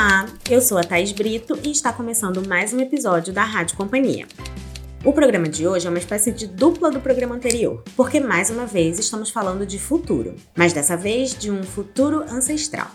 Olá, 0.00 0.28
eu 0.48 0.60
sou 0.60 0.78
a 0.78 0.84
Thais 0.84 1.10
Brito 1.10 1.58
e 1.60 1.72
está 1.72 1.92
começando 1.92 2.46
mais 2.46 2.72
um 2.72 2.78
episódio 2.78 3.32
da 3.32 3.42
Rádio 3.42 3.76
Companhia. 3.76 4.28
O 5.04 5.12
programa 5.12 5.48
de 5.48 5.66
hoje 5.66 5.88
é 5.88 5.90
uma 5.90 5.98
espécie 5.98 6.30
de 6.30 6.46
dupla 6.46 6.88
do 6.88 7.00
programa 7.00 7.34
anterior, 7.34 7.82
porque 7.96 8.20
mais 8.20 8.48
uma 8.48 8.64
vez 8.64 9.00
estamos 9.00 9.28
falando 9.28 9.66
de 9.66 9.76
futuro, 9.76 10.36
mas 10.54 10.72
dessa 10.72 10.96
vez 10.96 11.36
de 11.36 11.50
um 11.50 11.64
futuro 11.64 12.22
ancestral. 12.30 12.92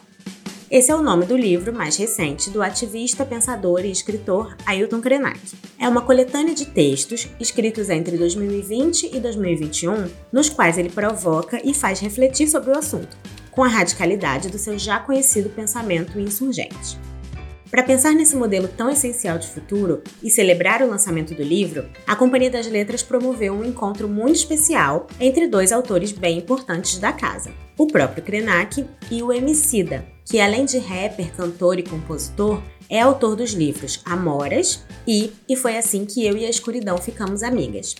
Esse 0.71 0.91
é 0.91 0.95
o 0.95 1.01
nome 1.01 1.25
do 1.25 1.35
livro 1.35 1.73
mais 1.73 1.97
recente 1.97 2.49
do 2.49 2.63
ativista, 2.63 3.25
pensador 3.25 3.83
e 3.83 3.91
escritor 3.91 4.55
Ailton 4.65 5.01
Krenak. 5.01 5.41
É 5.77 5.89
uma 5.89 6.03
coletânea 6.03 6.55
de 6.55 6.67
textos 6.67 7.27
escritos 7.37 7.89
entre 7.89 8.15
2020 8.15 9.13
e 9.13 9.19
2021, 9.19 10.07
nos 10.31 10.47
quais 10.47 10.77
ele 10.77 10.89
provoca 10.89 11.59
e 11.65 11.73
faz 11.73 11.99
refletir 11.99 12.47
sobre 12.47 12.71
o 12.71 12.77
assunto, 12.77 13.17
com 13.53 13.63
a 13.63 13.67
radicalidade 13.67 14.49
do 14.49 14.57
seu 14.57 14.77
já 14.77 14.99
conhecido 14.99 15.49
pensamento 15.49 16.19
insurgente. 16.19 16.97
Para 17.73 17.81
pensar 17.81 18.13
nesse 18.13 18.35
modelo 18.35 18.67
tão 18.67 18.91
essencial 18.91 19.39
de 19.39 19.47
futuro 19.47 20.03
e 20.21 20.29
celebrar 20.29 20.83
o 20.83 20.87
lançamento 20.87 21.33
do 21.33 21.41
livro, 21.41 21.89
a 22.05 22.15
Companhia 22.15 22.51
das 22.51 22.67
Letras 22.67 23.01
promoveu 23.01 23.51
um 23.51 23.65
encontro 23.65 24.07
muito 24.07 24.35
especial 24.35 25.07
entre 25.19 25.47
dois 25.47 25.71
autores 25.71 26.11
bem 26.11 26.37
importantes 26.37 26.99
da 26.99 27.11
casa, 27.11 27.51
o 27.75 27.87
próprio 27.87 28.23
Krenak 28.23 28.85
e 29.09 29.23
o 29.23 29.33
Emicida, 29.33 30.05
que 30.23 30.39
além 30.39 30.65
de 30.65 30.77
rapper, 30.77 31.35
cantor 31.35 31.79
e 31.79 31.83
compositor, 31.83 32.61
é 32.87 33.01
autor 33.01 33.35
dos 33.35 33.53
livros 33.53 34.01
Amoras 34.05 34.85
e 35.07 35.31
E 35.49 35.55
Foi 35.55 35.75
Assim 35.75 36.05
Que 36.05 36.23
Eu 36.23 36.37
e 36.37 36.45
a 36.45 36.49
Escuridão 36.51 36.99
Ficamos 36.99 37.41
Amigas. 37.41 37.95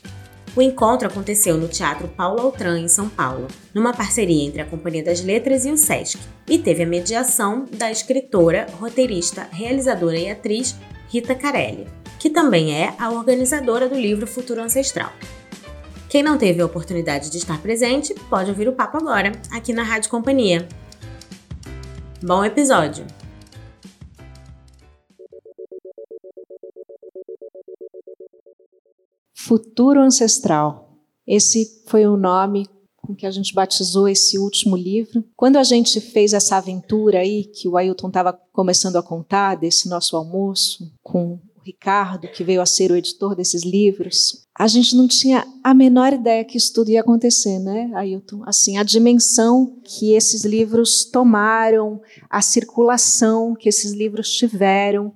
O 0.56 0.62
encontro 0.62 1.08
aconteceu 1.08 1.58
no 1.58 1.68
Teatro 1.68 2.08
Paulo 2.08 2.42
Altran, 2.42 2.80
em 2.80 2.88
São 2.88 3.10
Paulo, 3.10 3.48
numa 3.74 3.92
parceria 3.92 4.46
entre 4.46 4.62
a 4.62 4.66
Companhia 4.66 5.04
das 5.04 5.24
Letras 5.24 5.66
e 5.66 5.72
o 5.72 5.78
SESC, 5.78 6.20
e 6.48 6.60
teve 6.60 6.84
a 6.84 6.88
mediação 6.88 7.66
da 7.72 7.90
escritora, 7.90 8.68
roteirista, 8.80 9.48
realizadora 9.52 10.18
e 10.18 10.30
atriz 10.30 10.76
Rita 11.10 11.34
Carelli, 11.34 11.88
que 12.20 12.30
também 12.30 12.76
é 12.76 12.94
a 13.00 13.10
organizadora 13.10 13.90
do 13.90 13.96
livro 13.96 14.28
Futuro 14.28 14.62
Ancestral. 14.62 15.12
Quem 16.08 16.22
não 16.22 16.38
teve 16.38 16.62
a 16.62 16.66
oportunidade 16.68 17.32
de 17.32 17.40
estar 17.40 17.60
presente, 17.60 18.14
pode 18.30 18.52
ouvir 18.52 18.68
o 18.68 18.74
papo 18.74 18.98
agora, 18.98 19.32
aqui 19.52 19.74
na 19.74 19.82
Rádio 19.82 20.12
Companhia. 20.12 20.68
Bom 22.22 22.46
episódio! 22.46 23.23
Futuro 29.46 30.00
Ancestral. 30.00 30.98
Esse 31.28 31.84
foi 31.88 32.08
o 32.08 32.16
nome 32.16 32.66
com 32.96 33.14
que 33.14 33.26
a 33.26 33.32
gente 33.32 33.54
batizou 33.54 34.08
esse 34.08 34.40
último 34.40 34.78
livro. 34.78 35.22
Quando 35.36 35.58
a 35.58 35.64
gente 35.64 36.00
fez 36.00 36.32
essa 36.32 36.56
aventura 36.56 37.20
aí, 37.20 37.44
que 37.44 37.68
o 37.68 37.76
Ailton 37.76 38.08
estava 38.08 38.32
começando 38.54 38.96
a 38.96 39.04
contar, 39.04 39.56
desse 39.56 39.90
nosso 39.90 40.16
almoço 40.16 40.90
com 41.02 41.34
o 41.34 41.42
Ricardo, 41.62 42.30
que 42.30 42.42
veio 42.42 42.62
a 42.62 42.66
ser 42.66 42.90
o 42.90 42.96
editor 42.96 43.36
desses 43.36 43.64
livros, 43.64 44.48
a 44.58 44.66
gente 44.66 44.96
não 44.96 45.10
tinha 45.10 45.46
a 45.62 45.74
menor 45.74 46.14
ideia 46.14 46.46
que 46.46 46.58
isso 46.58 46.74
tudo 46.74 46.92
ia 46.92 47.02
acontecer, 47.02 47.60
né, 47.60 47.92
Ailton? 47.96 48.44
Assim, 48.46 48.78
a 48.78 48.84
dimensão 48.84 49.78
que 49.84 50.14
esses 50.14 50.46
livros 50.46 51.04
tomaram, 51.04 52.00
a 52.30 52.42
circulação 52.42 53.56
que 53.56 53.68
esses 53.68 53.92
livros 53.92 54.30
tiveram. 54.30 55.14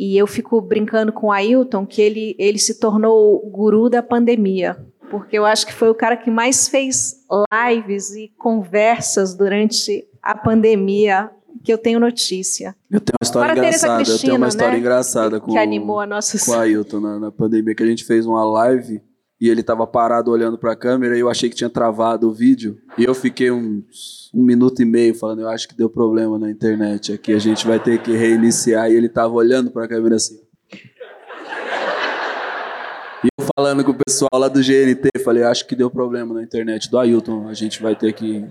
E 0.00 0.16
eu 0.16 0.26
fico 0.26 0.58
brincando 0.62 1.12
com 1.12 1.26
o 1.26 1.30
Ailton 1.30 1.84
que 1.84 2.00
ele, 2.00 2.34
ele 2.38 2.58
se 2.58 2.80
tornou 2.80 3.36
o 3.46 3.50
guru 3.50 3.90
da 3.90 4.02
pandemia, 4.02 4.82
porque 5.10 5.36
eu 5.36 5.44
acho 5.44 5.66
que 5.66 5.74
foi 5.74 5.90
o 5.90 5.94
cara 5.94 6.16
que 6.16 6.30
mais 6.30 6.68
fez 6.68 7.16
lives 7.52 8.14
e 8.14 8.32
conversas 8.38 9.34
durante 9.34 10.08
a 10.22 10.34
pandemia 10.34 11.30
que 11.62 11.70
eu 11.70 11.76
tenho 11.76 12.00
notícia. 12.00 12.74
Eu 12.90 12.98
tenho 12.98 13.16
uma 13.20 13.26
história 13.26 13.54
Para 13.54 13.58
engraçada. 13.58 13.92
eu 13.92 14.06
tenho 14.06 14.06
uma 14.06 14.06
Cristina, 14.06 14.48
história 14.48 14.72
né, 14.72 14.78
engraçada 14.78 15.38
com, 15.38 15.52
que 15.52 15.58
animou 15.58 16.00
a 16.00 16.06
nossa 16.06 16.42
com 16.46 16.52
o 16.52 16.58
Ailton 16.58 17.00
na, 17.00 17.18
na 17.18 17.30
pandemia, 17.30 17.74
que 17.74 17.82
a 17.82 17.86
gente 17.86 18.06
fez 18.06 18.24
uma 18.24 18.42
live 18.42 19.02
e 19.40 19.48
ele 19.48 19.62
tava 19.62 19.86
parado 19.86 20.30
olhando 20.30 20.58
pra 20.58 20.76
câmera 20.76 21.16
e 21.16 21.20
eu 21.20 21.30
achei 21.30 21.48
que 21.48 21.56
tinha 21.56 21.70
travado 21.70 22.28
o 22.28 22.32
vídeo. 22.32 22.78
E 22.98 23.04
eu 23.04 23.14
fiquei 23.14 23.50
uns 23.50 24.30
um 24.32 24.44
minuto 24.44 24.80
e 24.80 24.84
meio 24.84 25.14
falando, 25.14 25.40
eu 25.40 25.48
acho 25.48 25.66
que 25.66 25.74
deu 25.74 25.88
problema 25.88 26.38
na 26.38 26.50
internet 26.50 27.12
aqui, 27.12 27.32
a 27.32 27.38
gente 27.38 27.66
vai 27.66 27.80
ter 27.80 28.00
que 28.00 28.12
reiniciar. 28.12 28.90
E 28.90 28.94
ele 28.94 29.08
tava 29.08 29.32
olhando 29.32 29.70
pra 29.70 29.88
câmera 29.88 30.16
assim. 30.16 30.38
E 33.24 33.28
eu 33.38 33.46
falando 33.56 33.84
com 33.84 33.90
o 33.90 33.96
pessoal 34.06 34.30
lá 34.34 34.48
do 34.48 34.60
GNT, 34.60 35.08
falei, 35.24 35.42
acho 35.42 35.66
que 35.66 35.74
deu 35.74 35.90
problema 35.90 36.34
na 36.34 36.42
internet 36.42 36.90
do 36.90 36.98
Ailton, 36.98 37.48
a 37.48 37.54
gente 37.54 37.82
vai 37.82 37.96
ter 37.96 38.12
que 38.12 38.44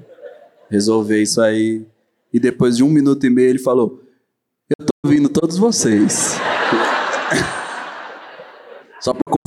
resolver 0.70 1.22
isso 1.22 1.40
aí. 1.40 1.86
E 2.34 2.40
depois 2.40 2.78
de 2.78 2.84
um 2.84 2.90
minuto 2.90 3.26
e 3.26 3.30
meio 3.30 3.50
ele 3.50 3.60
falou, 3.60 4.02
eu 4.70 4.86
tô 4.86 4.92
ouvindo 5.06 5.30
todos 5.30 5.58
vocês. 5.58 6.36
Só 9.02 9.14
para 9.14 9.39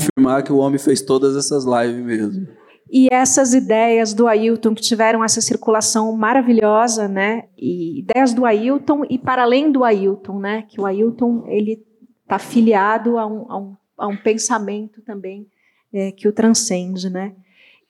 que 0.42 0.52
o 0.52 0.58
homem 0.58 0.78
fez 0.78 1.00
todas 1.00 1.36
essas 1.36 1.64
lives 1.64 2.04
mesmo. 2.04 2.46
E 2.90 3.08
essas 3.10 3.54
ideias 3.54 4.12
do 4.12 4.28
Ailton 4.28 4.74
que 4.74 4.82
tiveram 4.82 5.24
essa 5.24 5.40
circulação 5.40 6.14
maravilhosa, 6.14 7.08
né? 7.08 7.44
E 7.56 8.00
ideias 8.00 8.34
do 8.34 8.44
Ailton 8.44 9.02
e 9.08 9.18
para 9.18 9.42
além 9.42 9.72
do 9.72 9.82
Ailton, 9.82 10.38
né? 10.38 10.62
Que 10.68 10.78
o 10.78 10.84
Ailton 10.84 11.44
ele 11.46 11.82
está 12.22 12.38
filiado 12.38 13.18
a 13.18 13.26
um, 13.26 13.50
a, 13.50 13.58
um, 13.58 13.76
a 13.96 14.06
um 14.08 14.16
pensamento 14.16 15.00
também 15.02 15.46
é, 15.92 16.12
que 16.12 16.28
o 16.28 16.32
transcende, 16.32 17.08
né? 17.08 17.34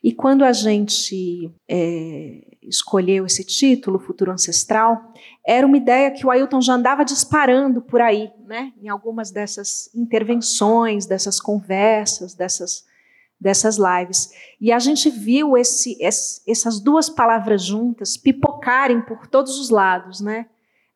E 0.03 0.13
quando 0.13 0.45
a 0.45 0.53
gente 0.53 1.51
é, 1.69 2.45
escolheu 2.63 3.25
esse 3.25 3.45
título, 3.45 3.99
Futuro 3.99 4.33
Ancestral, 4.33 5.13
era 5.47 5.67
uma 5.67 5.77
ideia 5.77 6.11
que 6.11 6.27
o 6.27 6.31
Ailton 6.31 6.61
já 6.61 6.75
andava 6.75 7.05
disparando 7.05 7.81
por 7.81 8.01
aí, 8.01 8.31
né? 8.47 8.73
Em 8.83 8.89
algumas 8.89 9.31
dessas 9.31 9.89
intervenções, 9.95 11.07
dessas 11.07 11.41
conversas, 11.41 12.35
dessas 12.35 12.85
dessas 13.43 13.77
lives. 13.77 14.31
E 14.61 14.71
a 14.71 14.79
gente 14.79 15.11
viu 15.11 15.57
esse, 15.57 15.97
esse, 16.01 16.41
essas 16.49 16.79
duas 16.79 17.11
palavras 17.11 17.65
juntas 17.65 18.17
pipocarem 18.17 19.03
por 19.03 19.27
todos 19.27 19.59
os 19.59 19.69
lados, 19.69 20.21
né? 20.21 20.47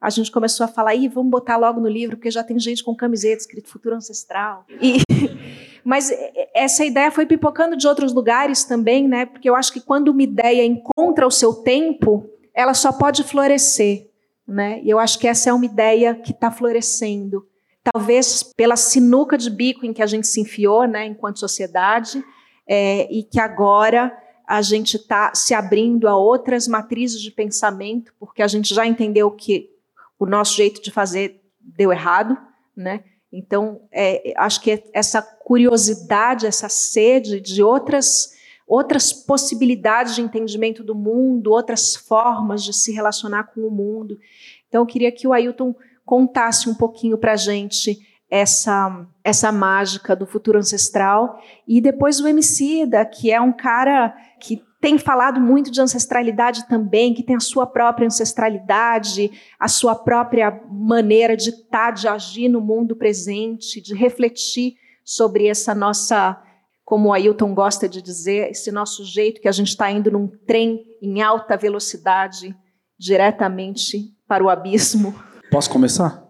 A 0.00 0.10
gente 0.10 0.30
começou 0.30 0.62
a 0.62 0.68
falar, 0.68 0.94
Ih, 0.94 1.08
vamos 1.08 1.30
botar 1.30 1.56
logo 1.56 1.80
no 1.80 1.88
livro, 1.88 2.16
porque 2.16 2.30
já 2.30 2.44
tem 2.44 2.56
gente 2.60 2.84
com 2.84 2.94
camiseta 2.94 3.38
escrito 3.38 3.68
Futuro 3.68 3.96
Ancestral. 3.96 4.64
E, 4.80 4.98
mas 5.86 6.12
essa 6.52 6.84
ideia 6.84 7.12
foi 7.12 7.24
pipocando 7.26 7.76
de 7.76 7.86
outros 7.86 8.12
lugares 8.12 8.64
também, 8.64 9.06
né? 9.06 9.24
Porque 9.24 9.48
eu 9.48 9.54
acho 9.54 9.72
que 9.72 9.80
quando 9.80 10.08
uma 10.08 10.22
ideia 10.24 10.66
encontra 10.66 11.24
o 11.24 11.30
seu 11.30 11.54
tempo, 11.54 12.28
ela 12.52 12.74
só 12.74 12.90
pode 12.90 13.22
florescer, 13.22 14.10
né? 14.48 14.80
E 14.82 14.90
eu 14.90 14.98
acho 14.98 15.16
que 15.16 15.28
essa 15.28 15.48
é 15.48 15.52
uma 15.52 15.64
ideia 15.64 16.12
que 16.12 16.32
está 16.32 16.50
florescendo. 16.50 17.46
Talvez 17.84 18.42
pela 18.42 18.74
sinuca 18.74 19.38
de 19.38 19.48
bico 19.48 19.86
em 19.86 19.92
que 19.92 20.02
a 20.02 20.06
gente 20.06 20.26
se 20.26 20.40
enfiou, 20.40 20.88
né, 20.88 21.06
enquanto 21.06 21.38
sociedade, 21.38 22.20
é, 22.66 23.06
e 23.08 23.22
que 23.22 23.38
agora 23.38 24.12
a 24.44 24.60
gente 24.62 24.96
está 24.96 25.32
se 25.36 25.54
abrindo 25.54 26.08
a 26.08 26.16
outras 26.16 26.66
matrizes 26.66 27.20
de 27.20 27.30
pensamento, 27.30 28.12
porque 28.18 28.42
a 28.42 28.48
gente 28.48 28.74
já 28.74 28.84
entendeu 28.84 29.30
que 29.30 29.70
o 30.18 30.26
nosso 30.26 30.56
jeito 30.56 30.82
de 30.82 30.90
fazer 30.90 31.40
deu 31.60 31.92
errado, 31.92 32.36
né? 32.76 33.04
Então, 33.38 33.82
é, 33.92 34.32
acho 34.38 34.62
que 34.62 34.82
essa 34.94 35.20
curiosidade, 35.20 36.46
essa 36.46 36.70
sede 36.70 37.38
de 37.38 37.62
outras 37.62 38.34
outras 38.66 39.12
possibilidades 39.12 40.16
de 40.16 40.22
entendimento 40.22 40.82
do 40.82 40.92
mundo, 40.92 41.52
outras 41.52 41.94
formas 41.94 42.64
de 42.64 42.72
se 42.72 42.90
relacionar 42.92 43.44
com 43.44 43.60
o 43.60 43.70
mundo. 43.70 44.18
Então, 44.66 44.82
eu 44.82 44.86
queria 44.86 45.12
que 45.12 45.28
o 45.28 45.32
Ailton 45.32 45.72
contasse 46.04 46.68
um 46.68 46.74
pouquinho 46.74 47.16
para 47.16 47.34
a 47.34 47.36
gente 47.36 47.96
essa, 48.28 49.06
essa 49.22 49.52
mágica 49.52 50.16
do 50.16 50.26
futuro 50.26 50.58
ancestral. 50.58 51.40
E 51.68 51.80
depois 51.80 52.18
o 52.18 52.26
Emicida, 52.26 53.04
que 53.04 53.30
é 53.30 53.40
um 53.40 53.52
cara 53.52 54.16
que 54.40 54.60
tem 54.86 54.98
falado 54.98 55.40
muito 55.40 55.68
de 55.68 55.80
ancestralidade 55.80 56.68
também, 56.68 57.12
que 57.12 57.24
tem 57.24 57.34
a 57.34 57.40
sua 57.40 57.66
própria 57.66 58.06
ancestralidade, 58.06 59.32
a 59.58 59.66
sua 59.66 59.96
própria 59.96 60.62
maneira 60.70 61.36
de 61.36 61.50
estar, 61.50 61.90
de 61.90 62.06
agir 62.06 62.48
no 62.48 62.60
mundo 62.60 62.94
presente, 62.94 63.80
de 63.80 63.96
refletir 63.96 64.74
sobre 65.04 65.48
essa 65.48 65.74
nossa, 65.74 66.40
como 66.84 67.08
o 67.08 67.12
Ailton 67.12 67.52
gosta 67.52 67.88
de 67.88 68.00
dizer, 68.00 68.52
esse 68.52 68.70
nosso 68.70 69.04
jeito 69.04 69.40
que 69.40 69.48
a 69.48 69.52
gente 69.52 69.70
está 69.70 69.90
indo 69.90 70.08
num 70.08 70.28
trem 70.46 70.84
em 71.02 71.20
alta 71.20 71.56
velocidade 71.56 72.56
diretamente 72.96 74.14
para 74.24 74.44
o 74.44 74.48
abismo. 74.48 75.20
Posso 75.50 75.68
começar? 75.68 76.24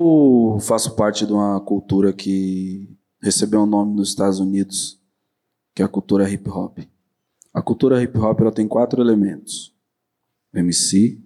Eu 0.00 0.56
faço 0.62 0.96
parte 0.96 1.26
de 1.26 1.32
uma 1.34 1.60
cultura 1.60 2.10
que 2.14 2.88
recebeu 3.22 3.60
um 3.60 3.66
nome 3.66 3.94
nos 3.94 4.08
Estados 4.08 4.40
Unidos, 4.40 4.98
que 5.74 5.82
é 5.82 5.84
a 5.84 5.88
cultura 5.88 6.26
hip 6.26 6.48
hop. 6.48 6.78
A 7.58 7.62
cultura 7.62 8.00
hip 8.00 8.16
hop 8.16 8.40
ela 8.40 8.52
tem 8.52 8.68
quatro 8.68 9.02
elementos: 9.02 9.74
MC, 10.54 11.20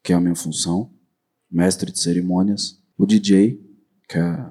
que 0.00 0.12
é 0.12 0.16
a 0.16 0.20
minha 0.20 0.36
função, 0.36 0.92
mestre 1.50 1.90
de 1.90 1.98
cerimônias, 1.98 2.80
o 2.96 3.04
DJ, 3.04 3.60
que 4.08 4.16
é 4.16 4.46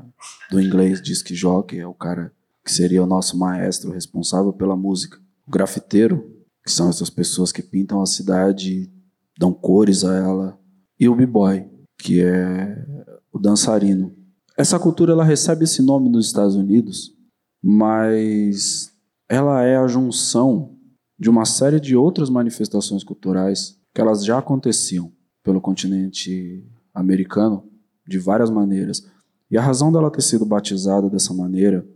do 0.51 0.59
inglês 0.59 1.01
diz 1.01 1.23
que 1.23 1.33
joga, 1.33 1.73
é 1.73 1.87
o 1.87 1.93
cara 1.93 2.33
que 2.65 2.71
seria 2.73 3.01
o 3.01 3.07
nosso 3.07 3.37
maestro 3.37 3.93
responsável 3.93 4.51
pela 4.51 4.75
música, 4.75 5.21
o 5.47 5.51
grafiteiro, 5.51 6.35
que 6.65 6.69
são 6.69 6.89
essas 6.89 7.09
pessoas 7.09 7.53
que 7.53 7.63
pintam 7.63 8.01
a 8.01 8.05
cidade, 8.05 8.91
dão 9.39 9.53
cores 9.53 10.03
a 10.03 10.13
ela, 10.13 10.59
e 10.99 11.07
o 11.07 11.15
b-boy, 11.15 11.65
que 11.97 12.21
é 12.21 12.85
o 13.31 13.39
dançarino. 13.39 14.13
Essa 14.57 14.77
cultura 14.77 15.13
ela 15.13 15.23
recebe 15.23 15.63
esse 15.63 15.81
nome 15.81 16.09
nos 16.09 16.25
Estados 16.25 16.55
Unidos, 16.55 17.15
mas 17.63 18.91
ela 19.29 19.63
é 19.63 19.77
a 19.77 19.87
junção 19.87 20.80
de 21.21 21.29
uma 21.29 21.45
série 21.45 21.79
de 21.79 21.95
outras 21.95 22.31
manifestações 22.31 23.03
culturais 23.03 23.79
que 23.93 24.01
elas 24.01 24.25
já 24.25 24.39
aconteciam 24.39 25.11
pelo 25.43 25.61
continente 25.61 26.67
americano 26.91 27.63
de 28.07 28.17
várias 28.17 28.49
maneiras. 28.49 29.05
E 29.51 29.55
a 29.55 29.61
razão 29.61 29.91
dela 29.91 30.09
ter 30.09 30.23
sido 30.23 30.43
batizada 30.47 31.07
dessa 31.11 31.31
maneira, 31.31 31.87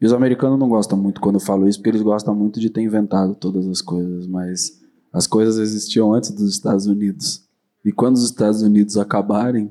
e 0.00 0.06
os 0.06 0.14
americanos 0.14 0.58
não 0.58 0.66
gostam 0.66 0.96
muito 0.96 1.20
quando 1.20 1.34
eu 1.34 1.40
falo 1.42 1.68
isso, 1.68 1.78
porque 1.78 1.90
eles 1.90 2.00
gostam 2.00 2.34
muito 2.34 2.58
de 2.58 2.70
ter 2.70 2.80
inventado 2.80 3.34
todas 3.34 3.68
as 3.68 3.82
coisas, 3.82 4.26
mas 4.26 4.80
as 5.12 5.26
coisas 5.26 5.58
existiam 5.58 6.14
antes 6.14 6.30
dos 6.30 6.50
Estados 6.50 6.86
Unidos. 6.86 7.46
E 7.84 7.92
quando 7.92 8.16
os 8.16 8.24
Estados 8.24 8.62
Unidos 8.62 8.96
acabarem, 8.96 9.70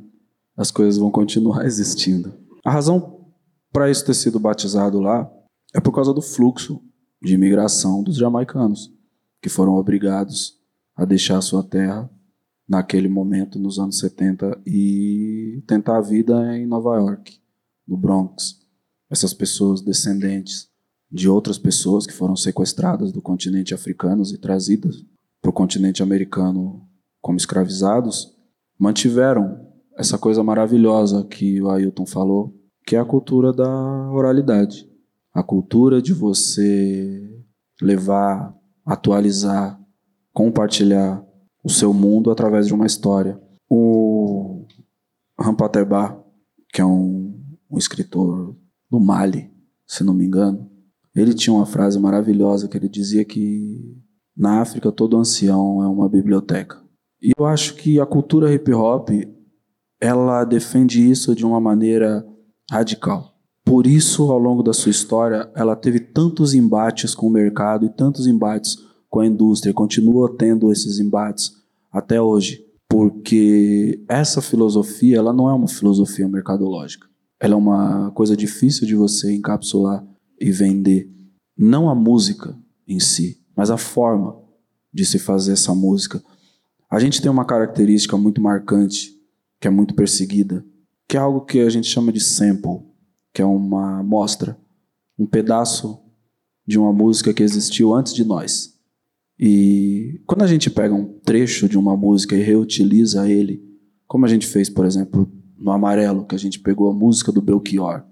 as 0.55 0.69
coisas 0.69 0.99
vão 0.99 1.09
continuar 1.09 1.65
existindo. 1.65 2.31
A 2.63 2.69
razão 2.69 3.25
para 3.73 3.89
isso 3.89 4.05
ter 4.05 4.13
sido 4.13 4.39
batizado 4.39 4.99
lá 4.99 5.27
é 5.73 5.79
por 5.79 5.93
causa 5.93 6.13
do 6.13 6.21
fluxo 6.21 6.79
de 7.19 7.33
imigração 7.33 8.03
dos 8.03 8.15
jamaicanos, 8.15 8.98
que 9.41 9.49
foram 9.49 9.73
obrigados 9.73 10.57
a 10.95 11.05
deixar 11.05 11.41
sua 11.41 11.63
terra 11.63 12.09
naquele 12.67 13.07
momento, 13.07 13.57
nos 13.57 13.79
anos 13.79 13.97
70, 13.99 14.61
e 14.65 15.63
tentar 15.65 15.97
a 15.97 16.01
vida 16.01 16.57
em 16.57 16.67
Nova 16.67 16.97
York, 16.97 17.39
no 17.87 17.97
Bronx. 17.97 18.59
Essas 19.09 19.33
pessoas 19.33 19.81
descendentes 19.81 20.69
de 21.11 21.27
outras 21.27 21.57
pessoas 21.57 22.05
que 22.05 22.13
foram 22.13 22.35
sequestradas 22.35 23.11
do 23.11 23.21
continente 23.21 23.73
africano 23.73 24.21
e 24.23 24.37
trazidas 24.37 25.03
para 25.41 25.49
o 25.49 25.53
continente 25.53 26.03
americano 26.03 26.87
como 27.21 27.37
escravizados, 27.37 28.35
mantiveram 28.77 29.67
essa 29.97 30.17
coisa 30.17 30.43
maravilhosa 30.43 31.25
que 31.25 31.61
o 31.61 31.69
Ailton 31.69 32.05
falou, 32.05 32.53
que 32.85 32.95
é 32.95 32.99
a 32.99 33.05
cultura 33.05 33.51
da 33.51 34.11
oralidade. 34.11 34.87
A 35.33 35.43
cultura 35.43 36.01
de 36.01 36.13
você 36.13 37.43
levar, 37.81 38.55
atualizar, 38.89 39.79
compartilhar 40.33 41.23
o 41.63 41.69
seu 41.69 41.93
mundo 41.93 42.31
através 42.31 42.65
de 42.65 42.73
uma 42.73 42.87
história. 42.87 43.39
O 43.69 44.65
Rampaterba, 45.39 46.25
que 46.73 46.81
é 46.81 46.85
um, 46.85 47.39
um 47.69 47.77
escritor 47.77 48.55
do 48.89 48.99
Mali, 48.99 49.51
se 49.85 50.03
não 50.03 50.13
me 50.13 50.25
engano, 50.25 50.67
ele 51.15 51.35
tinha 51.35 51.53
uma 51.53 51.67
frase 51.67 51.99
maravilhosa 51.99 52.67
que 52.67 52.75
ele 52.75 52.89
dizia 52.89 53.23
que 53.23 53.95
na 54.35 54.59
África 54.59 54.91
todo 54.91 55.17
ancião 55.17 55.83
é 55.83 55.87
uma 55.87 56.09
biblioteca. 56.09 56.81
E 57.21 57.31
eu 57.37 57.45
acho 57.45 57.75
que 57.75 57.99
a 57.99 58.05
cultura 58.07 58.51
hip 58.51 58.73
hop 58.73 59.09
ela 60.01 60.43
defende 60.45 61.07
isso 61.07 61.35
de 61.35 61.45
uma 61.45 61.59
maneira 61.59 62.25
radical. 62.71 63.35
Por 63.69 63.85
isso, 63.85 64.31
ao 64.31 64.39
longo 64.39 64.63
da 64.63 64.73
sua 64.73 64.89
história, 64.89 65.47
ela 65.55 65.75
teve 65.75 65.99
tantos 65.99 66.55
embates 66.55 67.13
com 67.13 67.27
o 67.27 67.29
mercado 67.29 67.85
e 67.85 67.89
tantos 67.89 68.25
embates 68.25 68.75
com 69.07 69.19
a 69.19 69.27
indústria, 69.27 69.71
continua 69.71 70.35
tendo 70.35 70.71
esses 70.71 70.97
embates 70.97 71.55
até 71.91 72.19
hoje, 72.19 72.65
porque 72.89 74.03
essa 74.09 74.41
filosofia, 74.41 75.17
ela 75.17 75.31
não 75.31 75.47
é 75.47 75.53
uma 75.53 75.67
filosofia 75.67 76.27
mercadológica. 76.27 77.07
Ela 77.39 77.53
é 77.53 77.57
uma 77.57 78.09
coisa 78.09 78.35
difícil 78.35 78.87
de 78.87 78.95
você 78.95 79.35
encapsular 79.35 80.03
e 80.41 80.51
vender. 80.51 81.07
Não 81.55 81.87
a 81.91 81.93
música 81.93 82.57
em 82.87 82.99
si, 82.99 83.39
mas 83.55 83.69
a 83.69 83.77
forma 83.77 84.35
de 84.91 85.05
se 85.05 85.19
fazer 85.19 85.51
essa 85.51 85.75
música. 85.75 86.19
A 86.89 86.99
gente 86.99 87.21
tem 87.21 87.29
uma 87.29 87.45
característica 87.45 88.17
muito 88.17 88.41
marcante, 88.41 89.13
que 89.61 89.67
é 89.67 89.71
muito 89.71 89.93
perseguida, 89.93 90.65
que 91.07 91.15
é 91.15 91.19
algo 91.19 91.41
que 91.41 91.59
a 91.59 91.69
gente 91.69 91.87
chama 91.87 92.11
de 92.11 92.19
sample, 92.19 92.88
que 93.39 93.41
é 93.41 93.45
uma 93.45 94.03
mostra, 94.03 94.59
um 95.17 95.25
pedaço 95.25 95.97
de 96.67 96.77
uma 96.77 96.91
música 96.91 97.33
que 97.33 97.41
existiu 97.41 97.95
antes 97.95 98.13
de 98.13 98.25
nós. 98.25 98.77
E 99.39 100.21
quando 100.27 100.41
a 100.41 100.47
gente 100.47 100.69
pega 100.69 100.93
um 100.93 101.05
trecho 101.21 101.69
de 101.69 101.77
uma 101.77 101.95
música 101.95 102.35
e 102.35 102.43
reutiliza 102.43 103.29
ele, 103.29 103.63
como 104.05 104.25
a 104.25 104.27
gente 104.27 104.45
fez, 104.45 104.69
por 104.69 104.85
exemplo, 104.85 105.31
no 105.57 105.71
Amarelo, 105.71 106.25
que 106.25 106.35
a 106.35 106.37
gente 106.37 106.59
pegou 106.59 106.91
a 106.91 106.93
música 106.93 107.31
do 107.31 107.41
Belchior 107.41 108.03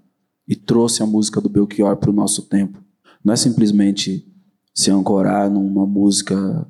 e 0.48 0.56
trouxe 0.56 1.02
a 1.02 1.06
música 1.06 1.42
do 1.42 1.50
Belchior 1.50 1.98
para 1.98 2.08
o 2.08 2.14
nosso 2.14 2.48
tempo, 2.48 2.82
não 3.22 3.34
é 3.34 3.36
simplesmente 3.36 4.26
se 4.74 4.90
ancorar 4.90 5.50
numa 5.50 5.84
música 5.84 6.66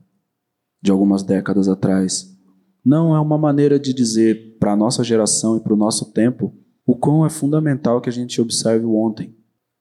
de 0.83 0.91
algumas 0.91 1.23
décadas 1.23 1.69
atrás. 1.69 2.37
Não, 2.85 3.15
é 3.15 3.21
uma 3.21 3.39
maneira 3.39 3.79
de 3.79 3.95
dizer 3.95 4.57
para 4.59 4.73
a 4.73 4.77
nossa 4.77 5.05
geração 5.05 5.57
e 5.57 5.61
para 5.61 5.75
o 5.75 5.77
nosso 5.77 6.13
tempo 6.13 6.53
o 6.89 6.97
quão 6.97 7.27
é 7.27 7.29
fundamental 7.29 8.01
que 8.01 8.09
a 8.09 8.13
gente 8.13 8.41
observe 8.41 8.87
o 8.87 8.97
ontem, 8.97 9.37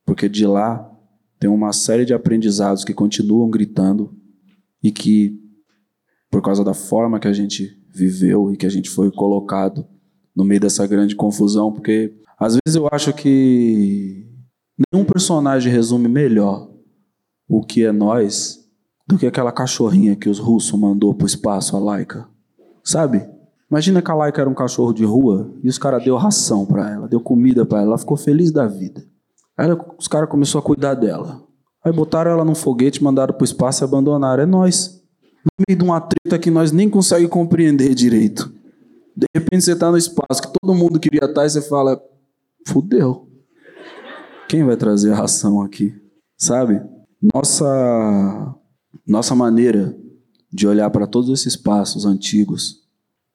porque 0.05 0.27
de 0.27 0.45
lá 0.45 0.91
tem 1.39 1.49
uma 1.49 1.71
série 1.71 2.03
de 2.03 2.13
aprendizados 2.13 2.83
que 2.83 2.93
continuam 2.93 3.49
gritando 3.49 4.13
e 4.83 4.91
que, 4.91 5.39
por 6.29 6.41
causa 6.41 6.65
da 6.65 6.73
forma 6.73 7.17
que 7.17 7.29
a 7.29 7.31
gente 7.31 7.81
viveu 7.89 8.51
e 8.51 8.57
que 8.57 8.65
a 8.65 8.69
gente 8.69 8.89
foi 8.89 9.09
colocado 9.09 9.87
no 10.35 10.43
meio 10.43 10.59
dessa 10.59 10.85
grande 10.85 11.15
confusão, 11.15 11.71
porque 11.71 12.13
às 12.37 12.57
vezes 12.57 12.75
eu 12.75 12.89
acho 12.91 13.13
que 13.13 14.27
nenhum 14.91 15.05
personagem 15.05 15.71
resume 15.71 16.09
melhor 16.09 16.69
o 17.47 17.63
que 17.63 17.85
é 17.85 17.91
nós 17.93 18.59
do 19.07 19.17
que 19.17 19.25
aquela 19.25 19.53
cachorrinha 19.53 20.13
que 20.13 20.27
os 20.27 20.39
russos 20.39 20.77
mandou 20.77 21.15
pro 21.15 21.25
espaço, 21.25 21.77
a 21.77 21.79
Laika. 21.79 22.27
Sabe? 22.83 23.25
Imagina 23.69 24.01
que 24.01 24.09
a 24.09 24.15
Laika 24.15 24.41
era 24.41 24.49
um 24.49 24.53
cachorro 24.53 24.93
de 24.93 25.03
rua 25.03 25.51
e 25.61 25.67
os 25.67 25.77
caras 25.77 26.03
deu 26.03 26.15
ração 26.15 26.65
para 26.65 26.89
ela, 26.89 27.07
deu 27.07 27.19
comida 27.19 27.65
para 27.65 27.79
ela, 27.79 27.87
ela 27.89 27.97
ficou 27.97 28.15
feliz 28.15 28.51
da 28.51 28.65
vida. 28.65 29.03
Aí 29.57 29.67
os 29.97 30.07
caras 30.07 30.29
começaram 30.29 30.59
a 30.59 30.63
cuidar 30.63 30.93
dela. 30.93 31.43
Aí 31.83 31.91
botaram 31.91 32.31
ela 32.31 32.45
num 32.45 32.55
foguete, 32.55 33.03
mandaram 33.03 33.33
pro 33.33 33.45
espaço 33.45 33.83
e 33.83 33.85
abandonaram. 33.85 34.43
É 34.43 34.45
nós. 34.45 35.01
No 35.43 35.65
meio 35.67 35.77
de 35.77 35.83
uma 35.83 35.99
treta 35.99 36.37
que 36.37 36.51
nós 36.51 36.71
nem 36.71 36.89
conseguimos 36.89 37.31
compreender 37.31 37.93
direito. 37.93 38.53
De 39.15 39.25
repente 39.35 39.63
você 39.63 39.71
está 39.71 39.89
no 39.89 39.97
espaço 39.97 40.41
que 40.41 40.59
todo 40.61 40.75
mundo 40.75 40.99
queria 40.99 41.25
estar 41.25 41.45
e 41.45 41.49
você 41.49 41.61
fala: 41.61 41.99
fudeu. 42.67 43.27
Quem 44.47 44.63
vai 44.63 44.77
trazer 44.77 45.11
a 45.11 45.15
ração 45.15 45.61
aqui? 45.61 45.93
Sabe? 46.37 46.81
Nossa, 47.33 48.55
nossa 49.05 49.33
maneira 49.33 49.97
de 50.51 50.67
olhar 50.67 50.89
para 50.89 51.07
todos 51.07 51.29
esses 51.29 51.55
passos 51.55 52.05
antigos, 52.05 52.86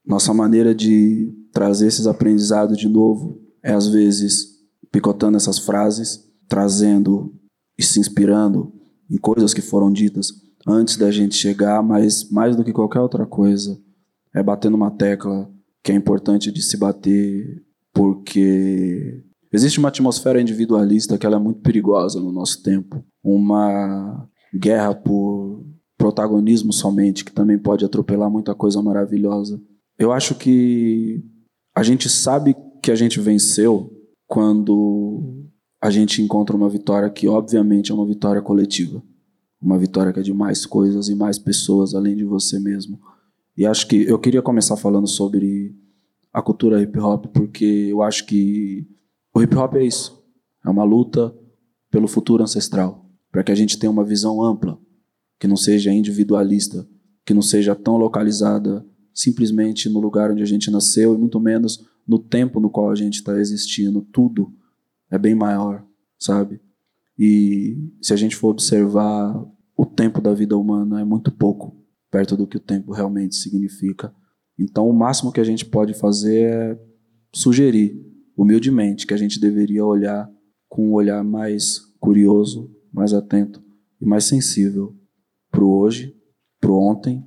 nossa 0.05 0.35
maneira 0.35 0.75
de 0.75 1.33
trazer 1.53 1.87
esses 1.87 2.07
aprendizados 2.07 2.77
de 2.77 2.89
novo, 2.89 3.41
é 3.63 3.73
às 3.73 3.89
vezes 3.89 4.53
picotando 4.91 5.37
essas 5.37 5.59
frases, 5.59 6.29
trazendo 6.49 7.33
e 7.79 7.83
se 7.83 8.01
inspirando 8.01 8.73
em 9.11 9.17
coisas 9.17 9.55
que 9.55 9.63
foram 9.63 9.93
ditas 9.93 10.29
antes 10.67 10.97
da 10.97 11.11
gente 11.11 11.35
chegar, 11.35 11.83
mas 11.83 12.31
mais 12.31 12.57
do 12.57 12.65
que 12.65 12.73
qualquer 12.73 13.01
outra 13.01 13.27
coisa, 13.27 13.79
é 14.35 14.43
batendo 14.43 14.77
uma 14.77 14.91
tecla 14.91 15.51
que 15.83 15.93
é 15.93 15.95
importante 15.95 16.53
de 16.53 16.63
se 16.63 16.77
bater, 16.77 17.63
porque 17.93 19.23
existe 19.53 19.79
uma 19.79 19.89
atmosfera 19.89 20.41
individualista 20.41 21.19
que 21.19 21.27
ela 21.27 21.37
é 21.37 21.41
muito 21.41 21.61
perigosa 21.61 22.21
no 22.21 22.31
nosso 22.31 22.63
tempo, 22.63 23.05
uma 23.23 24.29
guerra 24.55 24.95
por 24.95 25.65
protagonismo 25.99 26.73
somente, 26.73 27.25
que 27.25 27.33
também 27.33 27.59
pode 27.59 27.85
atropelar 27.85 28.31
muita 28.31 28.55
coisa 28.55 28.81
maravilhosa. 28.83 29.61
Eu 29.99 30.13
acho 30.13 30.35
que 30.35 31.23
a 31.75 31.83
gente 31.83 32.09
sabe 32.09 32.57
que 32.83 32.91
a 32.91 32.95
gente 32.95 33.21
venceu 33.21 33.91
quando 34.27 35.47
a 35.81 35.91
gente 35.91 36.23
encontra 36.23 36.57
uma 36.57 36.69
vitória 36.69 37.11
que, 37.11 37.29
obviamente, 37.29 37.91
é 37.91 37.95
uma 37.95 38.07
vitória 38.07 38.43
coletiva. 38.43 39.03
Uma 39.61 39.79
vitória 39.79 40.13
que 40.13 40.21
é 40.21 40.23
de 40.23 40.33
mais 40.33 40.67
coisas 40.67 41.09
e 41.09 41.15
mais 41.15 41.39
pessoas 41.39 41.95
além 41.95 42.17
de 42.17 42.25
você 42.25 42.59
mesmo. 42.59 43.01
E 43.57 43.67
acho 43.67 43.87
que 43.87 44.03
eu 44.03 44.19
queria 44.19 44.43
começar 44.43 44.77
falando 44.77 45.07
sobre 45.07 45.77
a 46.33 46.41
cultura 46.41 46.81
hip 46.81 46.99
hop, 46.99 47.27
porque 47.27 47.89
eu 47.91 48.03
acho 48.03 48.27
que 48.27 48.87
o 49.35 49.43
hip 49.43 49.55
hop 49.55 49.75
é 49.75 49.85
isso. 49.85 50.23
É 50.65 50.71
uma 50.71 50.85
luta 50.85 51.35
pelo 51.91 52.09
futuro 52.09 52.43
ancestral, 52.43 53.05
para 53.31 53.45
que 53.45 53.53
a 53.53 53.55
gente 53.55 53.79
tenha 53.79 53.91
uma 53.91 54.05
visão 54.05 54.43
ampla, 54.43 54.79
que 55.39 55.47
não 55.47 55.57
seja 55.57 55.93
individualista, 55.93 56.89
que 57.25 57.35
não 57.35 57.43
seja 57.43 57.75
tão 57.75 57.97
localizada 57.97 58.85
simplesmente 59.15 59.89
no 59.89 60.01
lugar 60.01 60.31
onde 60.31 60.43
a 60.43 60.47
gente 60.47 60.71
nasceu 60.71 61.15
e 61.15 61.19
muito 61.19 61.39
menos 61.41 61.87
no 62.07 62.19
tempo 62.19 62.61
no 62.61 62.71
qual 62.71 62.91
a 62.91 62.95
gente 62.95 63.17
está 63.17 63.39
existindo. 63.39 64.03
Tudo 64.13 64.53
é 65.11 65.19
bem 65.19 65.35
maior, 65.35 65.85
sabe? 66.19 66.61
E 67.19 67.77
se 68.01 68.13
a 68.13 68.17
gente 68.17 68.37
for 68.37 68.49
observar, 68.49 69.35
o 69.77 69.87
tempo 69.87 70.21
da 70.21 70.33
vida 70.35 70.57
humana 70.57 71.01
é 71.01 71.05
muito 71.05 71.31
pouco 71.31 71.77
perto 72.11 72.37
do 72.37 72.47
que 72.47 72.57
o 72.57 72.61
tempo 72.61 72.93
realmente 72.93 73.37
significa. 73.37 74.15
Então, 74.59 74.89
o 74.89 74.93
máximo 74.93 75.33
que 75.33 75.41
a 75.41 75.45
gente 75.45 75.65
pode 75.65 75.95
fazer 75.95 76.45
é 76.45 76.81
sugerir, 77.35 77.99
humildemente, 78.37 79.07
que 79.07 79.15
a 79.15 79.17
gente 79.17 79.41
deveria 79.41 79.85
olhar 79.85 80.31
com 80.69 80.89
um 80.89 80.93
olhar 80.93 81.25
mais 81.25 81.79
curioso, 81.99 82.71
mais 82.93 83.13
atento 83.13 83.63
e 84.01 84.07
mais 84.07 84.25
sensível 84.25 84.95
para 85.51 85.65
o 85.65 85.79
hoje, 85.79 86.15
para 86.61 86.71
o 86.71 86.79
ontem, 86.79 87.27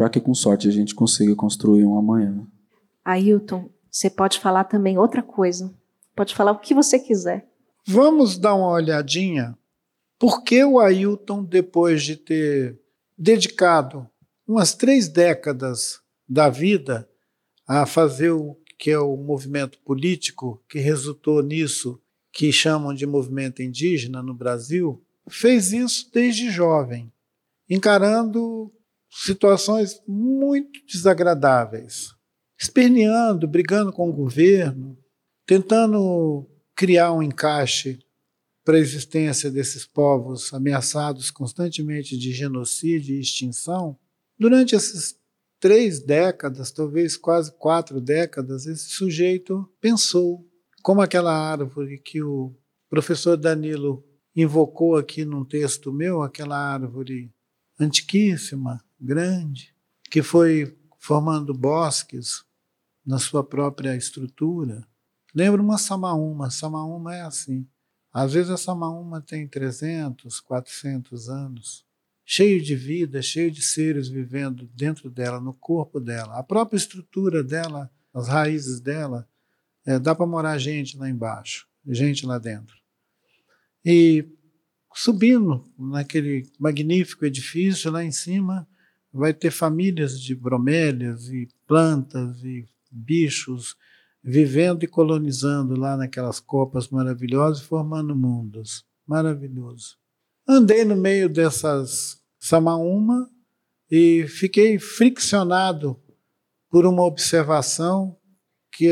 para 0.00 0.08
que 0.08 0.18
com 0.18 0.32
sorte 0.32 0.66
a 0.66 0.70
gente 0.70 0.94
consiga 0.94 1.36
construir 1.36 1.84
um 1.84 1.94
amanhã. 1.94 2.46
Ailton, 3.04 3.68
Você 3.90 4.08
pode 4.08 4.40
falar 4.40 4.64
também 4.64 4.96
outra 4.96 5.22
coisa. 5.22 5.74
Pode 6.16 6.34
falar 6.34 6.52
o 6.52 6.58
que 6.58 6.72
você 6.72 6.98
quiser. 6.98 7.46
Vamos 7.86 8.38
dar 8.38 8.54
uma 8.54 8.70
olhadinha. 8.70 9.58
Por 10.18 10.42
que 10.42 10.64
o 10.64 10.80
Ailton, 10.80 11.44
depois 11.44 12.02
de 12.02 12.16
ter 12.16 12.80
dedicado 13.18 14.08
umas 14.48 14.72
três 14.72 15.06
décadas 15.06 16.00
da 16.26 16.48
vida 16.48 17.06
a 17.68 17.84
fazer 17.84 18.30
o 18.30 18.56
que 18.78 18.90
é 18.90 18.98
o 18.98 19.18
movimento 19.18 19.78
político 19.80 20.64
que 20.66 20.78
resultou 20.78 21.42
nisso 21.42 22.00
que 22.32 22.50
chamam 22.50 22.94
de 22.94 23.04
movimento 23.04 23.62
indígena 23.62 24.22
no 24.22 24.32
Brasil, 24.32 25.04
fez 25.28 25.74
isso 25.74 26.10
desde 26.10 26.50
jovem, 26.50 27.12
encarando 27.68 28.72
situações 29.10 30.00
muito 30.06 30.80
desagradáveis, 30.86 32.14
esperneando, 32.58 33.48
brigando 33.48 33.92
com 33.92 34.08
o 34.08 34.12
governo, 34.12 34.96
tentando 35.44 36.48
criar 36.76 37.12
um 37.12 37.22
encaixe 37.22 37.98
para 38.64 38.76
a 38.76 38.80
existência 38.80 39.50
desses 39.50 39.84
povos 39.84 40.54
ameaçados 40.54 41.30
constantemente 41.30 42.16
de 42.16 42.32
genocídio 42.32 43.16
e 43.16 43.20
extinção. 43.20 43.98
Durante 44.38 44.74
essas 44.74 45.18
três 45.58 46.00
décadas, 46.00 46.70
talvez 46.70 47.16
quase 47.16 47.52
quatro 47.58 48.00
décadas, 48.00 48.66
esse 48.66 48.90
sujeito 48.90 49.68
pensou 49.80 50.46
como 50.82 51.02
aquela 51.02 51.32
árvore 51.32 51.98
que 51.98 52.22
o 52.22 52.54
professor 52.88 53.36
Danilo 53.36 54.04
invocou 54.34 54.96
aqui 54.96 55.24
num 55.24 55.44
texto 55.44 55.92
meu, 55.92 56.22
aquela 56.22 56.56
árvore 56.56 57.30
antiquíssima, 57.80 58.84
grande, 59.00 59.74
que 60.10 60.22
foi 60.22 60.76
formando 60.98 61.54
bosques 61.54 62.44
na 63.04 63.18
sua 63.18 63.42
própria 63.42 63.96
estrutura. 63.96 64.86
Lembra 65.34 65.62
uma 65.62 65.78
samaúma. 65.78 66.50
Samaúma 66.50 67.14
é 67.14 67.22
assim. 67.22 67.66
Às 68.12 68.32
vezes 68.34 68.50
a 68.50 68.56
samaúma 68.56 69.20
tem 69.20 69.46
300, 69.46 70.40
400 70.40 71.28
anos, 71.28 71.86
cheio 72.24 72.60
de 72.60 72.74
vida, 72.74 73.22
cheio 73.22 73.50
de 73.50 73.62
seres 73.62 74.08
vivendo 74.08 74.68
dentro 74.74 75.08
dela, 75.08 75.40
no 75.40 75.54
corpo 75.54 76.00
dela. 76.00 76.38
A 76.38 76.42
própria 76.42 76.76
estrutura 76.76 77.42
dela, 77.42 77.90
as 78.12 78.28
raízes 78.28 78.80
dela, 78.80 79.28
é, 79.86 79.98
dá 79.98 80.14
para 80.14 80.26
morar 80.26 80.58
gente 80.58 80.98
lá 80.98 81.08
embaixo, 81.08 81.66
gente 81.86 82.26
lá 82.26 82.38
dentro. 82.38 82.76
E 83.84 84.28
subindo 84.94 85.64
naquele 85.78 86.46
magnífico 86.58 87.24
edifício 87.24 87.90
lá 87.90 88.04
em 88.04 88.12
cima, 88.12 88.66
vai 89.12 89.34
ter 89.34 89.50
famílias 89.50 90.20
de 90.20 90.34
bromélias 90.34 91.28
e 91.28 91.48
plantas 91.66 92.42
e 92.42 92.66
bichos 92.90 93.76
vivendo 94.22 94.84
e 94.84 94.88
colonizando 94.88 95.78
lá 95.78 95.96
naquelas 95.96 96.40
copas 96.40 96.88
maravilhosas, 96.88 97.62
formando 97.62 98.14
mundos. 98.14 98.84
Maravilhoso. 99.06 99.96
Andei 100.46 100.84
no 100.84 100.96
meio 100.96 101.28
dessas 101.28 102.20
samaúma 102.38 103.30
e 103.90 104.26
fiquei 104.28 104.78
friccionado 104.78 106.00
por 106.70 106.86
uma 106.86 107.02
observação 107.02 108.16
que 108.72 108.88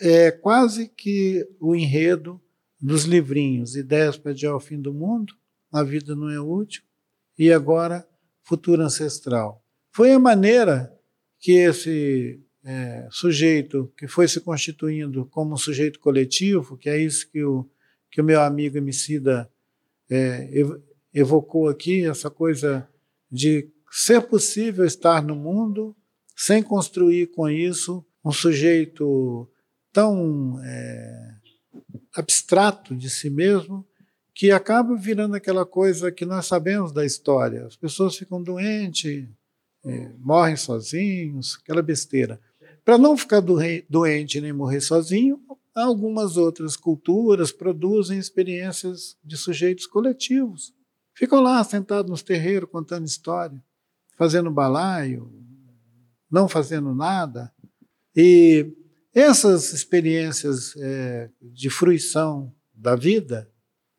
é, 0.00 0.26
é 0.26 0.30
quase 0.30 0.88
que 0.88 1.46
o 1.58 1.74
enredo 1.74 2.40
dos 2.80 3.04
livrinhos 3.04 3.76
Ideias 3.76 4.16
para 4.16 4.32
Adiar 4.32 4.54
o 4.54 4.60
Fim 4.60 4.80
do 4.80 4.92
Mundo, 4.92 5.34
A 5.70 5.82
Vida 5.82 6.16
Não 6.16 6.30
é 6.30 6.40
Útil, 6.40 6.82
e 7.38 7.52
agora 7.52 8.06
Futuro 8.42 8.82
Ancestral. 8.82 9.62
Foi 9.92 10.12
a 10.12 10.18
maneira 10.18 10.92
que 11.38 11.52
esse 11.52 12.40
é, 12.64 13.08
sujeito 13.10 13.92
que 13.96 14.06
foi 14.06 14.28
se 14.28 14.40
constituindo 14.40 15.26
como 15.26 15.54
um 15.54 15.56
sujeito 15.56 15.98
coletivo, 16.00 16.76
que 16.76 16.88
é 16.88 16.98
isso 16.98 17.30
que 17.30 17.42
o, 17.42 17.68
que 18.10 18.20
o 18.20 18.24
meu 18.24 18.40
amigo 18.40 18.76
Emicida 18.76 19.50
é, 20.10 20.48
evocou 21.12 21.68
aqui, 21.68 22.04
essa 22.04 22.30
coisa 22.30 22.88
de 23.30 23.68
ser 23.90 24.22
possível 24.22 24.84
estar 24.84 25.22
no 25.22 25.34
mundo 25.34 25.96
sem 26.36 26.62
construir 26.62 27.28
com 27.28 27.48
isso 27.48 28.04
um 28.24 28.32
sujeito 28.32 29.48
tão 29.92 30.60
é, 30.62 31.39
abstrato 32.14 32.94
de 32.94 33.08
si 33.08 33.30
mesmo 33.30 33.86
que 34.34 34.50
acaba 34.50 34.96
virando 34.96 35.34
aquela 35.34 35.66
coisa 35.66 36.10
que 36.10 36.24
nós 36.24 36.46
sabemos 36.46 36.92
da 36.92 37.04
história. 37.04 37.66
As 37.66 37.76
pessoas 37.76 38.16
ficam 38.16 38.42
doentes, 38.42 39.28
é, 39.84 40.12
morrem 40.18 40.56
sozinhos, 40.56 41.58
aquela 41.62 41.82
besteira. 41.82 42.40
Para 42.84 42.96
não 42.96 43.16
ficar 43.16 43.42
doente 43.88 44.40
nem 44.40 44.52
morrer 44.52 44.80
sozinho, 44.80 45.40
algumas 45.74 46.36
outras 46.36 46.76
culturas 46.76 47.52
produzem 47.52 48.18
experiências 48.18 49.16
de 49.22 49.36
sujeitos 49.36 49.86
coletivos. 49.86 50.72
Ficam 51.14 51.40
lá 51.40 51.62
sentados 51.62 52.10
nos 52.10 52.22
terreiros 52.22 52.70
contando 52.70 53.06
história, 53.06 53.62
fazendo 54.16 54.50
balaio, 54.50 55.30
não 56.30 56.48
fazendo 56.48 56.94
nada. 56.94 57.52
E 58.16 58.72
essas 59.14 59.72
experiências 59.72 60.74
é, 60.76 61.30
de 61.42 61.68
fruição 61.68 62.54
da 62.72 62.94
vida, 62.94 63.50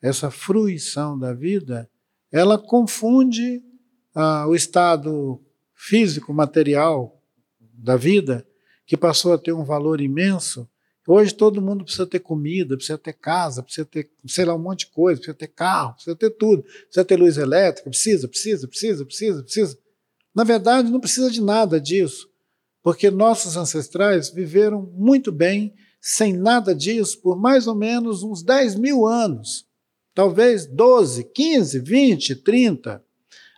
essa 0.01 0.31
fruição 0.31 1.17
da 1.17 1.33
vida, 1.33 1.89
ela 2.31 2.57
confunde 2.57 3.61
ah, 4.15 4.47
o 4.47 4.55
estado 4.55 5.41
físico, 5.75 6.33
material 6.33 7.21
da 7.59 7.95
vida 7.95 8.45
que 8.85 8.95
passou 8.97 9.33
a 9.33 9.37
ter 9.37 9.51
um 9.51 9.63
valor 9.63 10.01
imenso. 10.01 10.67
Hoje 11.07 11.33
todo 11.33 11.61
mundo 11.61 11.83
precisa 11.83 12.05
ter 12.05 12.19
comida, 12.19 12.75
precisa 12.75 12.97
ter 12.97 13.13
casa, 13.13 13.61
precisa 13.61 13.85
ter, 13.85 14.09
sei 14.27 14.45
lá, 14.45 14.55
um 14.55 14.59
monte 14.59 14.81
de 14.81 14.91
coisa, 14.91 15.19
precisa 15.19 15.37
ter 15.37 15.47
carro, 15.47 15.93
precisa 15.93 16.15
ter 16.15 16.29
tudo, 16.31 16.63
precisa 16.63 17.05
ter 17.05 17.17
luz 17.17 17.37
elétrica, 17.37 17.89
precisa, 17.89 18.27
precisa, 18.27 18.67
precisa, 18.67 19.05
precisa, 19.05 19.43
precisa. 19.43 19.77
Na 20.33 20.43
verdade, 20.43 20.89
não 20.89 20.99
precisa 20.99 21.29
de 21.29 21.41
nada 21.41 21.81
disso, 21.81 22.30
porque 22.83 23.11
nossos 23.11 23.55
ancestrais 23.57 24.29
viveram 24.29 24.91
muito 24.93 25.31
bem 25.31 25.73
sem 25.99 26.33
nada 26.33 26.73
disso 26.73 27.21
por 27.21 27.37
mais 27.37 27.67
ou 27.67 27.75
menos 27.75 28.23
uns 28.23 28.41
10 28.41 28.75
mil 28.75 29.05
anos, 29.05 29.67
talvez 30.13 30.65
12, 30.65 31.25
15, 31.25 31.79
20, 31.79 32.35
30. 32.37 33.03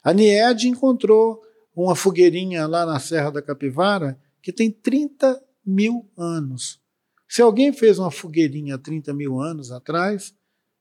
A 0.04 0.14
Nied 0.14 0.68
encontrou 0.68 1.42
uma 1.76 1.96
fogueirinha 1.96 2.68
lá 2.68 2.86
na 2.86 3.00
Serra 3.00 3.32
da 3.32 3.42
Capivara 3.42 4.20
que 4.42 4.52
tem 4.52 4.70
30 4.70 5.42
mil 5.66 6.06
anos. 6.18 6.82
Se 7.28 7.42
alguém 7.42 7.72
fez 7.72 7.98
uma 7.98 8.12
fogueirinha 8.12 8.78
30 8.78 9.14
mil 9.14 9.40
anos 9.40 9.72
atrás, 9.72 10.36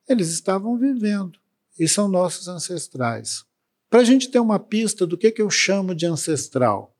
eles 0.09 0.31
estavam 0.31 0.77
vivendo 0.77 1.39
e 1.79 1.89
são 1.89 2.09
nossos 2.09 2.49
ancestrais. 2.49 3.45
Para 3.89 4.01
a 4.01 4.05
gente 4.05 4.31
ter 4.31 4.41
uma 4.41 4.59
pista 4.59 5.07
do 5.07 5.17
que, 5.17 5.31
que 5.31 5.41
eu 5.41 5.49
chamo 5.49 5.95
de 5.95 6.07
ancestral, 6.07 6.92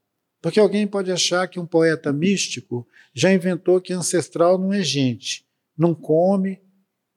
porque 0.43 0.59
alguém 0.59 0.89
pode 0.89 1.13
achar 1.13 1.47
que 1.47 1.61
um 1.61 1.65
poeta 1.65 2.13
místico 2.13 2.87
já 3.15 3.33
inventou 3.33 3.81
que 3.81 3.93
ancestral 3.93 4.59
não 4.59 4.73
é 4.73 4.83
gente, 4.83 5.47
não 5.79 5.95
come, 5.95 6.61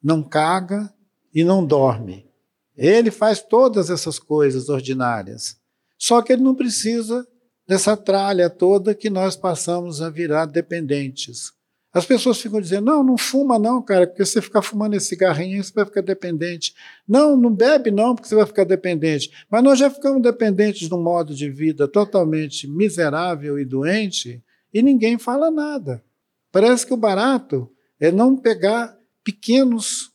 não 0.01 0.21
caga 0.21 0.93
e 1.33 1.43
não 1.43 1.65
dorme. 1.65 2.29
Ele 2.77 3.09
faz 3.09 3.41
todas 3.41 3.89
essas 3.89 4.19
coisas 4.19 4.69
ordinárias. 4.69 5.57
Só 5.97 6.21
que 6.21 6.33
ele 6.33 6.43
não 6.43 6.53
precisa 6.53 7.27
dessa 7.67 7.97
tralha 7.97 8.47
toda 8.47 8.93
que 8.93 9.09
nós 9.09 9.35
passamos 9.35 10.03
a 10.03 10.09
virar 10.09 10.45
dependentes. 10.45 11.51
As 11.95 12.05
pessoas 12.05 12.41
ficam 12.41 12.59
dizendo: 12.59 12.87
não, 12.87 13.01
não 13.01 13.17
fuma, 13.17 13.57
não, 13.57 13.81
cara, 13.81 14.05
porque 14.05 14.25
você 14.25 14.41
ficar 14.41 14.61
fumando 14.61 14.95
esse 14.95 15.07
cigarrinho, 15.07 15.63
você 15.63 15.71
vai 15.73 15.85
ficar 15.85 16.01
dependente. 16.01 16.75
Não, 17.07 17.37
não 17.37 17.49
bebe, 17.49 17.89
não, 17.89 18.13
porque 18.13 18.27
você 18.27 18.35
vai 18.35 18.45
ficar 18.45 18.65
dependente. 18.65 19.31
Mas 19.49 19.63
nós 19.63 19.79
já 19.79 19.89
ficamos 19.89 20.21
dependentes 20.21 20.89
de 20.89 20.93
um 20.93 21.01
modo 21.01 21.33
de 21.33 21.49
vida 21.49 21.87
totalmente 21.87 22.67
miserável 22.67 23.57
e 23.57 23.63
doente 23.63 24.43
e 24.73 24.83
ninguém 24.83 25.17
fala 25.17 25.49
nada. 25.49 26.03
Parece 26.51 26.85
que 26.85 26.93
o 26.93 26.97
barato 26.97 27.71
é 27.97 28.11
não 28.11 28.35
pegar 28.35 28.97
pequenos 29.23 30.11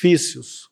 vícios. 0.00 0.70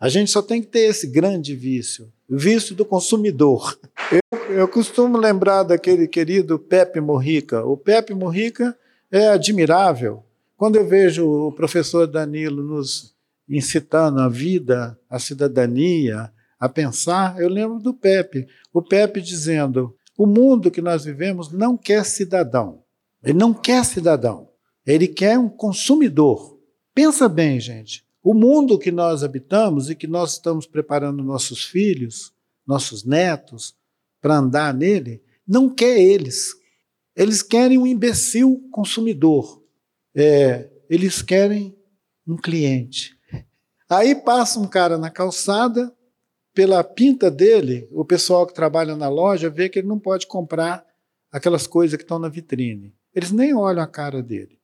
A 0.00 0.08
gente 0.08 0.30
só 0.30 0.40
tem 0.40 0.62
que 0.62 0.68
ter 0.68 0.88
esse 0.88 1.06
grande 1.06 1.54
vício, 1.54 2.10
o 2.26 2.38
vício 2.38 2.74
do 2.74 2.84
consumidor. 2.84 3.78
Eu, 4.10 4.54
eu 4.54 4.68
costumo 4.68 5.18
lembrar 5.18 5.64
daquele 5.64 6.08
querido 6.08 6.58
Pepe 6.58 6.98
Morrica. 6.98 7.62
O 7.62 7.76
Pepe 7.76 8.14
Morrica 8.14 8.74
é 9.10 9.28
admirável. 9.28 10.24
Quando 10.56 10.76
eu 10.76 10.86
vejo 10.86 11.28
o 11.28 11.52
professor 11.52 12.06
Danilo 12.06 12.62
nos 12.62 13.14
incitando 13.48 14.20
a 14.20 14.28
vida, 14.28 14.98
a 15.08 15.18
cidadania, 15.18 16.32
a 16.58 16.68
pensar, 16.68 17.40
eu 17.40 17.48
lembro 17.48 17.78
do 17.78 17.94
Pepe. 17.94 18.46
O 18.72 18.82
Pepe 18.82 19.20
dizendo: 19.20 19.94
o 20.16 20.26
mundo 20.26 20.70
que 20.70 20.82
nós 20.82 21.04
vivemos 21.04 21.52
não 21.52 21.76
quer 21.76 22.04
cidadão. 22.04 22.82
Ele 23.22 23.38
não 23.38 23.54
quer 23.54 23.84
cidadão. 23.84 24.48
Ele 24.84 25.06
quer 25.06 25.38
um 25.38 25.48
consumidor. 25.48 26.58
Pensa 26.94 27.28
bem, 27.28 27.60
gente. 27.60 28.04
O 28.22 28.34
mundo 28.34 28.78
que 28.78 28.90
nós 28.90 29.22
habitamos 29.22 29.88
e 29.88 29.94
que 29.94 30.06
nós 30.06 30.32
estamos 30.32 30.66
preparando 30.66 31.22
nossos 31.22 31.64
filhos, 31.64 32.32
nossos 32.66 33.04
netos, 33.04 33.74
para 34.20 34.38
andar 34.38 34.74
nele, 34.74 35.22
não 35.46 35.70
quer 35.70 35.98
eles. 36.00 36.52
Eles 37.18 37.42
querem 37.42 37.76
um 37.76 37.86
imbecil 37.86 38.68
consumidor. 38.70 39.60
É, 40.14 40.70
eles 40.88 41.20
querem 41.20 41.76
um 42.24 42.36
cliente. 42.36 43.18
Aí 43.90 44.14
passa 44.14 44.60
um 44.60 44.68
cara 44.68 44.96
na 44.96 45.10
calçada, 45.10 45.92
pela 46.54 46.82
pinta 46.84 47.30
dele, 47.30 47.88
o 47.90 48.04
pessoal 48.04 48.46
que 48.46 48.54
trabalha 48.54 48.96
na 48.96 49.08
loja 49.08 49.50
vê 49.50 49.68
que 49.68 49.80
ele 49.80 49.88
não 49.88 49.98
pode 49.98 50.26
comprar 50.28 50.84
aquelas 51.30 51.66
coisas 51.66 51.96
que 51.96 52.04
estão 52.04 52.18
na 52.18 52.28
vitrine. 52.28 52.94
Eles 53.14 53.32
nem 53.32 53.54
olham 53.54 53.82
a 53.82 53.86
cara 53.86 54.22
dele. 54.22 54.58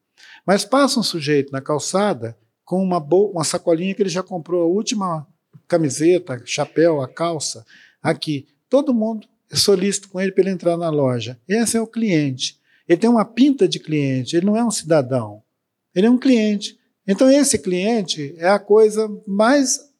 Mas 0.46 0.64
passa 0.64 1.00
um 1.00 1.02
sujeito 1.02 1.52
na 1.52 1.60
calçada 1.60 2.38
com 2.64 2.82
uma, 2.82 2.98
uma 2.98 3.44
sacolinha 3.44 3.94
que 3.94 4.02
ele 4.02 4.08
já 4.08 4.22
comprou 4.22 4.62
a 4.62 4.66
última 4.66 5.26
camiseta, 5.66 6.40
chapéu, 6.44 7.00
a 7.00 7.08
calça, 7.08 7.64
aqui. 8.02 8.46
Todo 8.68 8.94
mundo 8.94 9.26
solícito 9.56 10.08
com 10.08 10.20
ele 10.20 10.32
para 10.32 10.42
ele 10.42 10.50
entrar 10.50 10.76
na 10.76 10.90
loja. 10.90 11.38
Esse 11.48 11.76
é 11.76 11.80
o 11.80 11.86
cliente. 11.86 12.58
Ele 12.88 12.98
tem 12.98 13.10
uma 13.10 13.24
pinta 13.24 13.66
de 13.66 13.78
cliente, 13.78 14.36
ele 14.36 14.46
não 14.46 14.56
é 14.56 14.64
um 14.64 14.70
cidadão. 14.70 15.42
Ele 15.94 16.06
é 16.06 16.10
um 16.10 16.18
cliente. 16.18 16.78
Então, 17.06 17.30
esse 17.30 17.58
cliente 17.58 18.34
é 18.38 18.48
a 18.48 18.58
coisa 18.58 19.10
mais 19.26 19.92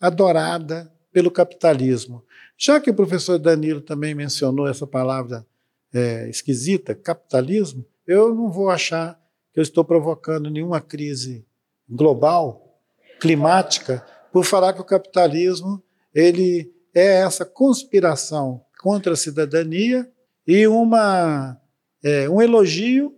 adorada 0.00 0.92
pelo 1.12 1.30
capitalismo. 1.30 2.24
Já 2.56 2.80
que 2.80 2.90
o 2.90 2.94
professor 2.94 3.38
Danilo 3.38 3.80
também 3.80 4.14
mencionou 4.14 4.68
essa 4.68 4.86
palavra 4.86 5.46
é, 5.92 6.28
esquisita, 6.28 6.94
capitalismo, 6.94 7.84
eu 8.06 8.34
não 8.34 8.50
vou 8.50 8.70
achar 8.70 9.20
que 9.52 9.58
eu 9.58 9.62
estou 9.62 9.84
provocando 9.84 10.50
nenhuma 10.50 10.80
crise 10.80 11.44
global, 11.88 12.78
climática, 13.20 14.04
por 14.32 14.44
falar 14.44 14.72
que 14.72 14.80
o 14.80 14.84
capitalismo 14.84 15.82
ele 16.14 16.72
é 16.94 17.22
essa 17.22 17.44
conspiração 17.44 18.64
contra 18.80 19.12
a 19.12 19.16
cidadania 19.16 20.08
e 20.46 20.66
uma, 20.66 21.56
é, 22.02 22.28
um 22.28 22.40
elogio 22.40 23.14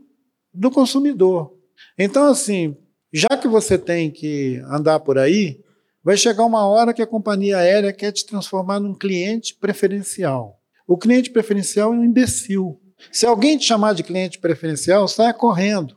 do 0.52 0.70
consumidor. 0.70 1.54
Então, 1.98 2.24
assim, 2.26 2.76
já 3.12 3.28
que 3.40 3.48
você 3.48 3.78
tem 3.78 4.10
que 4.10 4.62
andar 4.66 5.00
por 5.00 5.18
aí, 5.18 5.60
vai 6.02 6.16
chegar 6.16 6.44
uma 6.44 6.66
hora 6.66 6.92
que 6.92 7.02
a 7.02 7.06
companhia 7.06 7.58
aérea 7.58 7.92
quer 7.92 8.12
te 8.12 8.26
transformar 8.26 8.80
num 8.80 8.94
cliente 8.94 9.54
preferencial. 9.54 10.58
O 10.86 10.98
cliente 10.98 11.30
preferencial 11.30 11.92
é 11.92 11.96
um 11.96 12.04
imbecil. 12.04 12.80
Se 13.10 13.26
alguém 13.26 13.56
te 13.56 13.64
chamar 13.64 13.94
de 13.94 14.02
cliente 14.02 14.38
preferencial, 14.38 15.06
saia 15.08 15.32
correndo. 15.32 15.96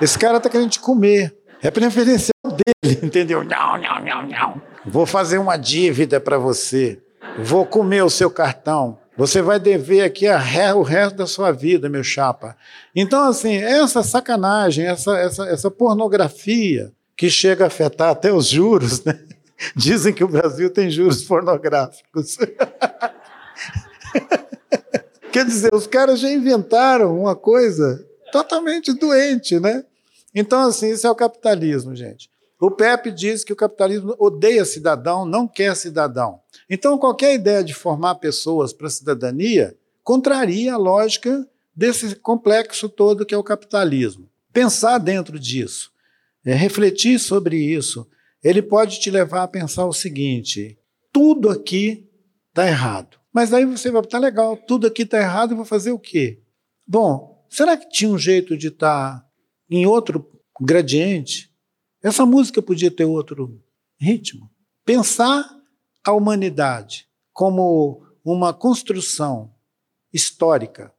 Esse 0.00 0.18
cara 0.18 0.38
está 0.38 0.48
querendo 0.48 0.70
te 0.70 0.80
comer. 0.80 1.36
É 1.62 1.70
preferencial 1.70 2.32
dele, 2.44 3.00
entendeu? 3.04 3.44
Não, 3.44 3.78
não, 3.78 4.04
não, 4.04 4.26
não. 4.26 4.62
Vou 4.86 5.04
fazer 5.04 5.38
uma 5.38 5.56
dívida 5.56 6.18
para 6.20 6.38
você. 6.38 7.00
Vou 7.38 7.64
comer 7.64 8.02
o 8.02 8.10
seu 8.10 8.30
cartão. 8.30 8.98
Você 9.16 9.42
vai 9.42 9.60
dever 9.60 10.02
aqui 10.02 10.26
ré, 10.26 10.72
o 10.72 10.82
resto 10.82 11.16
da 11.16 11.26
sua 11.26 11.52
vida, 11.52 11.88
meu 11.88 12.02
chapa. 12.02 12.56
Então, 12.94 13.22
assim, 13.24 13.56
essa 13.56 14.02
sacanagem, 14.02 14.86
essa, 14.86 15.18
essa, 15.18 15.46
essa 15.46 15.70
pornografia 15.70 16.92
que 17.16 17.28
chega 17.28 17.64
a 17.64 17.66
afetar 17.66 18.10
até 18.10 18.32
os 18.32 18.46
juros, 18.46 19.04
né? 19.04 19.18
Dizem 19.76 20.14
que 20.14 20.24
o 20.24 20.28
Brasil 20.28 20.70
tem 20.72 20.90
juros 20.90 21.22
pornográficos. 21.22 22.38
Quer 25.30 25.44
dizer, 25.44 25.74
os 25.74 25.86
caras 25.86 26.18
já 26.18 26.30
inventaram 26.30 27.20
uma 27.20 27.36
coisa 27.36 28.04
totalmente 28.32 28.92
doente, 28.94 29.60
né? 29.60 29.84
Então, 30.34 30.66
assim, 30.66 30.90
isso 30.90 31.06
é 31.06 31.10
o 31.10 31.14
capitalismo, 31.14 31.94
gente. 31.94 32.30
O 32.60 32.70
Pepe 32.70 33.10
diz 33.10 33.42
que 33.42 33.54
o 33.54 33.56
capitalismo 33.56 34.14
odeia 34.18 34.66
cidadão, 34.66 35.24
não 35.24 35.48
quer 35.48 35.74
cidadão. 35.74 36.40
Então, 36.68 36.98
qualquer 36.98 37.34
ideia 37.34 37.64
de 37.64 37.72
formar 37.72 38.16
pessoas 38.16 38.70
para 38.70 38.86
a 38.86 38.90
cidadania 38.90 39.74
contraria 40.04 40.74
a 40.74 40.76
lógica 40.76 41.48
desse 41.74 42.14
complexo 42.16 42.86
todo 42.86 43.24
que 43.24 43.34
é 43.34 43.38
o 43.38 43.42
capitalismo. 43.42 44.28
Pensar 44.52 44.98
dentro 44.98 45.38
disso, 45.38 45.90
é, 46.44 46.52
refletir 46.52 47.18
sobre 47.18 47.56
isso, 47.56 48.06
ele 48.44 48.60
pode 48.60 49.00
te 49.00 49.10
levar 49.10 49.44
a 49.44 49.48
pensar 49.48 49.86
o 49.86 49.92
seguinte: 49.92 50.78
tudo 51.10 51.48
aqui 51.48 52.06
está 52.50 52.66
errado. 52.66 53.18
Mas 53.32 53.54
aí 53.54 53.64
você 53.64 53.90
vai, 53.90 54.02
tá 54.02 54.18
legal, 54.18 54.56
tudo 54.56 54.86
aqui 54.86 55.02
está 55.02 55.18
errado, 55.18 55.52
eu 55.52 55.56
vou 55.56 55.64
fazer 55.64 55.92
o 55.92 55.98
quê? 55.98 56.42
Bom, 56.86 57.42
será 57.48 57.76
que 57.76 57.88
tinha 57.88 58.10
um 58.10 58.18
jeito 58.18 58.56
de 58.56 58.68
estar 58.68 59.20
tá 59.20 59.26
em 59.70 59.86
outro 59.86 60.28
gradiente? 60.60 61.49
Essa 62.02 62.24
música 62.24 62.62
podia 62.62 62.90
ter 62.90 63.04
outro 63.04 63.62
ritmo. 63.98 64.50
Pensar 64.84 65.44
a 66.02 66.12
humanidade 66.12 67.06
como 67.32 68.02
uma 68.24 68.54
construção 68.54 69.52
histórica 70.12 70.92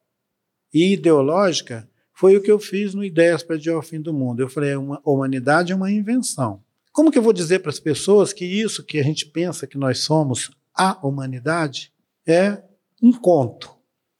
e 0.73 0.93
ideológica 0.93 1.89
foi 2.13 2.37
o 2.37 2.41
que 2.41 2.51
eu 2.51 2.59
fiz 2.59 2.93
no 2.93 3.03
Ideias 3.03 3.41
para 3.41 3.55
Adiar 3.55 3.77
o 3.77 3.81
Fim 3.81 3.99
do 3.99 4.13
Mundo. 4.13 4.41
Eu 4.41 4.49
falei, 4.49 4.73
a 4.73 5.09
humanidade 5.09 5.71
é 5.71 5.75
uma 5.75 5.91
invenção. 5.91 6.63
Como 6.91 7.11
que 7.11 7.17
eu 7.17 7.23
vou 7.23 7.33
dizer 7.33 7.59
para 7.59 7.71
as 7.71 7.79
pessoas 7.79 8.31
que 8.31 8.45
isso 8.45 8.83
que 8.83 8.99
a 8.99 9.03
gente 9.03 9.25
pensa 9.25 9.65
que 9.65 9.77
nós 9.77 9.99
somos, 9.99 10.51
a 10.73 10.99
humanidade, 11.05 11.91
é 12.27 12.61
um 13.01 13.11
conto? 13.11 13.75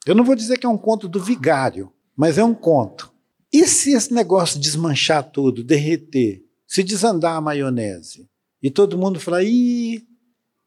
Eu 0.05 0.15
não 0.15 0.23
vou 0.23 0.35
dizer 0.35 0.57
que 0.57 0.65
é 0.65 0.69
um 0.69 0.77
conto 0.77 1.07
do 1.07 1.21
vigário, 1.21 1.93
mas 2.15 2.39
é 2.39 2.43
um 2.43 2.55
conto. 2.55 3.13
E 3.53 3.67
se 3.67 3.91
esse 3.91 4.11
negócio 4.11 4.59
desmanchar 4.59 5.29
tudo, 5.29 5.63
derreter, 5.63 6.43
se 6.71 6.83
desandar 6.83 7.35
a 7.35 7.41
maionese, 7.41 8.29
e 8.63 8.71
todo 8.71 8.97
mundo 8.97 9.19
falar, 9.19 9.43
ih, 9.43 10.07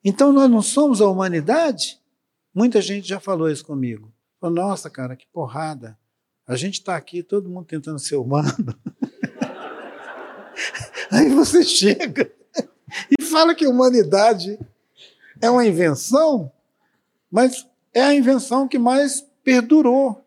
então 0.05 0.35
nós 0.35 0.51
não 0.51 0.61
somos 0.61 1.01
a 1.01 1.09
humanidade? 1.09 1.99
Muita 2.55 2.83
gente 2.83 3.09
já 3.09 3.19
falou 3.19 3.49
isso 3.49 3.65
comigo. 3.65 4.13
Falou, 4.39 4.55
nossa, 4.55 4.91
cara, 4.91 5.17
que 5.17 5.27
porrada. 5.33 5.99
A 6.47 6.57
gente 6.57 6.75
está 6.75 6.95
aqui, 6.95 7.23
todo 7.23 7.49
mundo 7.49 7.65
tentando 7.65 7.99
ser 7.99 8.17
humano. 8.17 8.53
Aí 11.11 11.31
você 11.31 11.63
chega 11.63 12.31
e 13.19 13.23
fala 13.23 13.55
que 13.55 13.65
a 13.65 13.71
humanidade 13.71 14.59
é 15.41 15.49
uma 15.49 15.65
invenção, 15.65 16.53
mas 17.31 17.67
é 17.95 18.03
a 18.03 18.15
invenção 18.15 18.69
que 18.69 18.79
mais 18.79 19.27
perdurou. 19.43 20.23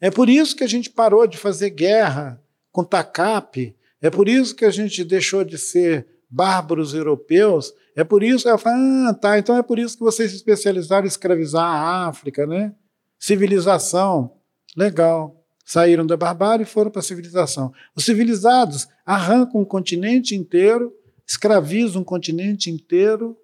É 0.00 0.10
por 0.10 0.28
isso 0.28 0.56
que 0.56 0.64
a 0.64 0.68
gente 0.68 0.90
parou 0.90 1.24
de 1.24 1.38
fazer 1.38 1.70
guerra 1.70 2.42
com 2.72 2.82
TACAP, 2.82 3.76
é 4.04 4.10
por 4.10 4.28
isso 4.28 4.54
que 4.54 4.66
a 4.66 4.70
gente 4.70 5.02
deixou 5.02 5.42
de 5.42 5.56
ser 5.56 6.06
bárbaros 6.28 6.92
europeus, 6.92 7.72
é 7.96 8.04
por 8.04 8.22
isso, 8.22 8.46
ela 8.46 8.58
fala, 8.58 9.08
ah, 9.08 9.14
tá, 9.14 9.38
então 9.38 9.56
é 9.56 9.62
por 9.62 9.78
isso 9.78 9.96
que 9.96 10.04
vocês 10.04 10.30
se 10.30 10.36
especializaram 10.36 11.06
em 11.06 11.08
escravizar 11.08 11.64
a 11.64 12.06
África, 12.06 12.46
né? 12.46 12.74
Civilização, 13.18 14.32
legal. 14.76 15.42
Saíram 15.64 16.04
da 16.04 16.18
barbárie 16.18 16.64
e 16.64 16.68
foram 16.68 16.90
para 16.90 17.00
a 17.00 17.02
civilização. 17.02 17.72
Os 17.96 18.04
civilizados 18.04 18.86
arrancam 19.06 19.62
um 19.62 19.64
continente 19.64 20.34
inteiro, 20.34 20.92
escravizam 21.26 22.02
um 22.02 22.04
continente 22.04 22.68
inteiro, 22.68 23.34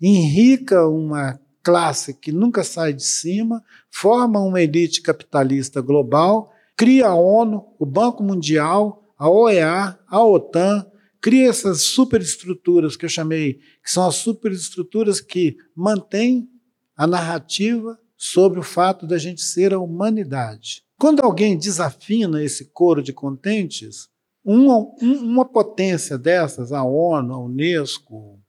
enrica 0.00 0.88
uma 0.88 1.38
classe 1.62 2.14
que 2.14 2.32
nunca 2.32 2.64
sai 2.64 2.94
de 2.94 3.04
cima, 3.04 3.62
forma 3.90 4.40
uma 4.40 4.62
elite 4.62 5.02
capitalista 5.02 5.82
global, 5.82 6.50
cria 6.74 7.08
a 7.08 7.14
ONU, 7.14 7.66
o 7.78 7.84
Banco 7.84 8.22
Mundial, 8.22 9.02
a 9.18 9.28
OEA, 9.28 9.98
a 10.06 10.24
OTAN, 10.24 10.86
cria 11.20 11.48
essas 11.48 11.82
superestruturas 11.82 12.96
que 12.96 13.04
eu 13.04 13.08
chamei, 13.08 13.54
que 13.82 13.90
são 13.90 14.06
as 14.06 14.16
superestruturas 14.16 15.20
que 15.20 15.56
mantêm 15.74 16.48
a 16.96 17.06
narrativa 17.06 17.98
sobre 18.16 18.58
o 18.58 18.62
fato 18.62 19.06
da 19.06 19.18
gente 19.18 19.42
ser 19.42 19.74
a 19.74 19.78
humanidade. 19.78 20.82
Quando 20.98 21.20
alguém 21.20 21.58
desafina 21.58 22.42
esse 22.42 22.66
coro 22.72 23.02
de 23.02 23.12
contentes, 23.12 24.08
uma, 24.44 24.78
uma 25.02 25.44
potência 25.44 26.16
dessas, 26.16 26.72
a 26.72 26.82
ONU, 26.82 27.34
a 27.34 27.38
Unesco, 27.38 28.40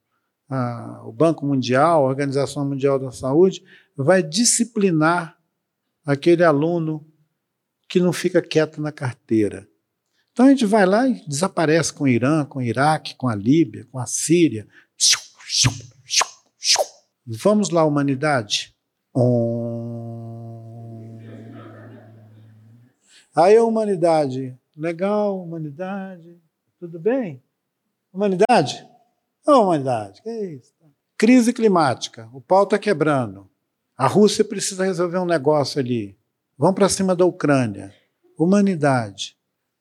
a, 0.48 1.02
o 1.04 1.12
Banco 1.12 1.44
Mundial, 1.44 2.04
a 2.04 2.08
Organização 2.08 2.66
Mundial 2.66 2.98
da 2.98 3.10
Saúde, 3.10 3.62
vai 3.96 4.22
disciplinar 4.22 5.36
aquele 6.06 6.44
aluno 6.44 7.06
que 7.88 8.00
não 8.00 8.12
fica 8.12 8.40
quieto 8.40 8.80
na 8.80 8.92
carteira, 8.92 9.67
então 10.38 10.46
a 10.46 10.50
gente 10.50 10.66
vai 10.66 10.86
lá 10.86 11.08
e 11.08 11.14
desaparece 11.26 11.92
com 11.92 12.04
o 12.04 12.08
Irã, 12.08 12.44
com 12.44 12.60
o 12.60 12.62
Iraque, 12.62 13.16
com 13.16 13.26
a 13.26 13.34
Líbia, 13.34 13.88
com 13.90 13.98
a 13.98 14.06
Síria. 14.06 14.68
Vamos 17.26 17.70
lá, 17.70 17.84
humanidade. 17.84 18.72
Aí 23.34 23.56
a 23.56 23.64
humanidade, 23.64 24.56
legal, 24.76 25.42
humanidade, 25.42 26.40
tudo 26.78 27.00
bem? 27.00 27.42
Humanidade? 28.12 28.88
Oh, 29.44 29.62
humanidade, 29.62 30.22
que 30.22 30.28
é 30.28 30.54
isso? 30.54 30.72
Crise 31.16 31.52
climática, 31.52 32.30
o 32.32 32.40
pau 32.40 32.62
está 32.62 32.78
quebrando. 32.78 33.50
A 33.96 34.06
Rússia 34.06 34.44
precisa 34.44 34.84
resolver 34.84 35.18
um 35.18 35.26
negócio 35.26 35.80
ali. 35.80 36.16
Vamos 36.56 36.76
para 36.76 36.88
cima 36.88 37.16
da 37.16 37.24
Ucrânia. 37.24 37.92
Humanidade. 38.38 39.36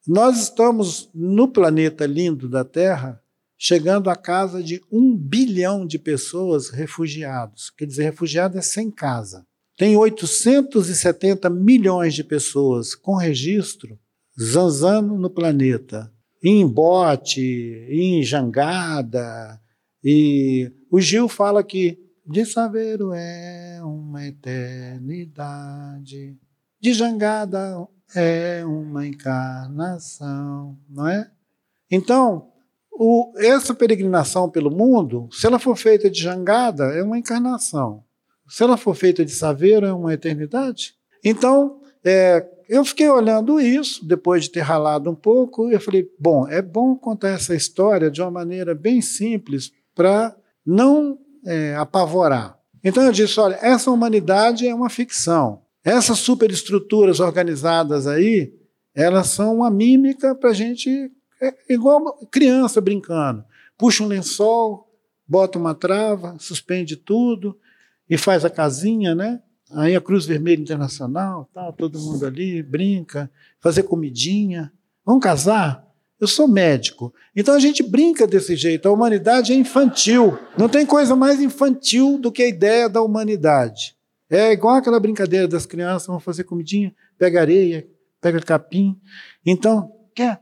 Nós 0.07 0.41
estamos 0.41 1.09
no 1.13 1.49
planeta 1.49 2.05
lindo 2.05 2.47
da 2.47 2.63
Terra 2.63 3.21
chegando 3.57 4.09
à 4.09 4.15
casa 4.15 4.63
de 4.63 4.81
um 4.89 5.17
bilhão 5.17 5.85
de 5.85 5.99
pessoas 5.99 6.69
refugiados. 6.69 7.69
Quer 7.71 7.85
dizer, 7.85 8.03
refugiado 8.03 8.57
é 8.57 8.61
sem 8.61 8.89
casa. 8.89 9.45
Tem 9.75 9.97
870 9.97 11.49
milhões 11.49 12.13
de 12.13 12.23
pessoas 12.23 12.95
com 12.95 13.15
registro 13.15 13.99
zanzando 14.39 15.17
no 15.17 15.29
planeta. 15.29 16.09
em 16.41 16.65
bote, 16.67 17.41
em 17.89 18.23
jangada. 18.23 19.59
E 20.03 20.71
o 20.89 21.01
Gil 21.01 21.27
fala 21.27 21.63
que 21.63 21.99
de 22.25 22.45
Saveiro 22.45 23.11
é 23.11 23.81
uma 23.83 24.27
eternidade, 24.27 26.37
de 26.87 26.93
jangada 26.93 27.85
é 28.15 28.63
uma 28.65 29.05
encarnação, 29.05 30.77
não 30.89 31.05
é? 31.05 31.29
Então, 31.91 32.47
o, 32.89 33.33
essa 33.37 33.73
peregrinação 33.73 34.49
pelo 34.49 34.71
mundo, 34.71 35.27
se 35.33 35.45
ela 35.45 35.59
for 35.59 35.75
feita 35.75 36.09
de 36.09 36.21
jangada, 36.21 36.85
é 36.85 37.03
uma 37.03 37.17
encarnação. 37.17 38.05
Se 38.47 38.63
ela 38.63 38.77
for 38.77 38.95
feita 38.95 39.25
de 39.25 39.31
saveiro, 39.31 39.85
é 39.85 39.91
uma 39.91 40.13
eternidade. 40.13 40.95
Então, 41.21 41.81
é, 42.05 42.47
eu 42.69 42.85
fiquei 42.85 43.09
olhando 43.09 43.59
isso, 43.59 44.07
depois 44.07 44.45
de 44.45 44.51
ter 44.51 44.61
ralado 44.61 45.09
um 45.09 45.15
pouco, 45.15 45.69
e 45.69 45.73
eu 45.73 45.81
falei: 45.81 46.09
bom, 46.17 46.47
é 46.47 46.61
bom 46.61 46.95
contar 46.95 47.31
essa 47.31 47.53
história 47.53 48.09
de 48.09 48.21
uma 48.21 48.31
maneira 48.31 48.73
bem 48.73 49.01
simples 49.01 49.73
para 49.93 50.33
não 50.65 51.19
é, 51.45 51.75
apavorar. 51.75 52.57
Então 52.81 53.03
eu 53.03 53.11
disse: 53.11 53.37
olha, 53.41 53.59
essa 53.61 53.91
humanidade 53.91 54.65
é 54.65 54.73
uma 54.73 54.89
ficção. 54.89 55.66
Essas 55.87 56.19
superestruturas 56.19 57.21
organizadas 57.21 58.07
aí, 58.07 58.53
elas 58.93 59.27
são 59.27 59.55
uma 59.55 59.71
mímica 59.71 60.35
para 60.35 60.49
a 60.49 60.53
gente, 60.53 61.09
é 61.41 61.53
igual 61.69 62.27
criança 62.29 62.81
brincando. 62.81 63.41
Puxa 63.77 64.03
um 64.03 64.07
lençol, 64.07 64.85
bota 65.25 65.57
uma 65.57 65.73
trava, 65.73 66.35
suspende 66.39 66.97
tudo 66.97 67.57
e 68.09 68.17
faz 68.17 68.43
a 68.43 68.49
casinha, 68.49 69.15
né? 69.15 69.41
Aí 69.71 69.95
a 69.95 70.01
Cruz 70.01 70.25
Vermelha 70.25 70.61
Internacional, 70.61 71.49
tal, 71.53 71.71
todo 71.71 71.97
mundo 71.97 72.25
ali 72.25 72.61
brinca, 72.61 73.31
fazer 73.61 73.83
comidinha. 73.83 74.73
Vamos 75.05 75.23
casar? 75.23 75.87
Eu 76.19 76.27
sou 76.27 76.49
médico. 76.49 77.13
Então 77.33 77.55
a 77.55 77.59
gente 77.59 77.81
brinca 77.81 78.27
desse 78.27 78.57
jeito. 78.57 78.89
A 78.89 78.91
humanidade 78.91 79.53
é 79.53 79.55
infantil. 79.55 80.37
Não 80.57 80.67
tem 80.67 80.85
coisa 80.85 81.15
mais 81.15 81.39
infantil 81.39 82.17
do 82.17 82.29
que 82.29 82.43
a 82.43 82.49
ideia 82.49 82.89
da 82.89 83.01
humanidade. 83.01 83.96
É 84.29 84.51
igual 84.51 84.75
aquela 84.75 84.99
brincadeira 84.99 85.47
das 85.47 85.65
crianças, 85.65 86.07
vão 86.07 86.19
fazer 86.19 86.43
comidinha, 86.43 86.93
pega 87.17 87.41
areia, 87.41 87.87
pega 88.19 88.39
capim. 88.39 88.99
Então, 89.45 89.91
quer? 90.13 90.39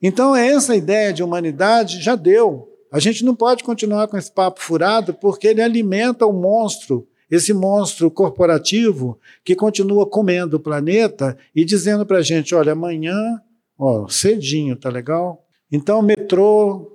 Então 0.00 0.34
essa 0.34 0.74
ideia 0.74 1.12
de 1.12 1.22
humanidade 1.22 2.02
já 2.02 2.16
deu. 2.16 2.68
A 2.90 2.98
gente 2.98 3.24
não 3.24 3.34
pode 3.34 3.62
continuar 3.62 4.08
com 4.08 4.16
esse 4.16 4.30
papo 4.30 4.60
furado 4.60 5.14
porque 5.14 5.48
ele 5.48 5.62
alimenta 5.62 6.26
o 6.26 6.32
monstro 6.32 7.08
esse 7.32 7.54
monstro 7.54 8.10
corporativo 8.10 9.18
que 9.42 9.56
continua 9.56 10.04
comendo 10.04 10.58
o 10.58 10.60
planeta 10.60 11.34
e 11.56 11.64
dizendo 11.64 12.04
para 12.04 12.18
a 12.18 12.22
gente: 12.22 12.54
olha, 12.54 12.72
amanhã, 12.72 13.40
ó, 13.78 14.06
cedinho, 14.06 14.76
tá 14.76 14.90
legal? 14.90 15.42
Então, 15.70 16.02
metrô, 16.02 16.92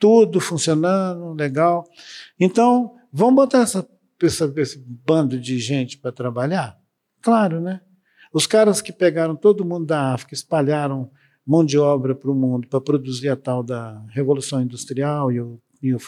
tudo 0.00 0.40
funcionando, 0.40 1.34
legal. 1.34 1.84
Então, 2.40 2.94
vamos 3.12 3.34
botar 3.34 3.58
essa, 3.58 3.86
essa 4.26 4.52
esse 4.56 4.78
bando 4.78 5.38
de 5.38 5.58
gente 5.58 5.98
para 5.98 6.12
trabalhar? 6.12 6.78
Claro, 7.20 7.60
né? 7.60 7.80
Os 8.32 8.46
caras 8.46 8.80
que 8.80 8.92
pegaram 8.92 9.34
todo 9.34 9.64
mundo 9.64 9.86
da 9.86 10.12
África, 10.12 10.34
espalharam 10.34 11.10
mão 11.46 11.64
de 11.64 11.78
obra 11.78 12.14
para 12.14 12.30
o 12.30 12.34
mundo 12.34 12.68
para 12.68 12.80
produzir 12.80 13.28
a 13.28 13.36
tal 13.36 13.62
da 13.62 14.02
Revolução 14.10 14.62
Industrial 14.62 15.32
e 15.32 15.40
o 15.40 15.60
e 15.82 15.94
o, 15.94 15.98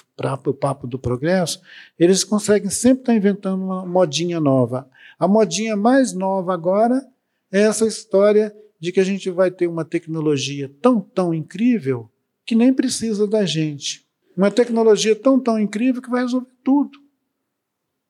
o 0.46 0.54
papo 0.54 0.86
do 0.86 0.98
progresso, 0.98 1.60
eles 1.98 2.22
conseguem 2.24 2.70
sempre 2.70 3.02
estar 3.02 3.14
inventando 3.14 3.64
uma 3.64 3.86
modinha 3.86 4.38
nova. 4.38 4.88
A 5.18 5.26
modinha 5.26 5.76
mais 5.76 6.12
nova 6.12 6.52
agora 6.52 7.02
é 7.50 7.62
essa 7.62 7.86
história 7.86 8.54
de 8.78 8.92
que 8.92 9.00
a 9.00 9.04
gente 9.04 9.30
vai 9.30 9.50
ter 9.50 9.66
uma 9.66 9.84
tecnologia 9.84 10.70
tão, 10.80 11.00
tão 11.00 11.32
incrível 11.32 12.10
que 12.44 12.54
nem 12.54 12.72
precisa 12.72 13.26
da 13.26 13.44
gente. 13.46 14.04
Uma 14.36 14.50
tecnologia 14.50 15.14
tão, 15.14 15.38
tão 15.38 15.58
incrível 15.58 16.02
que 16.02 16.10
vai 16.10 16.22
resolver 16.22 16.50
tudo. 16.64 16.98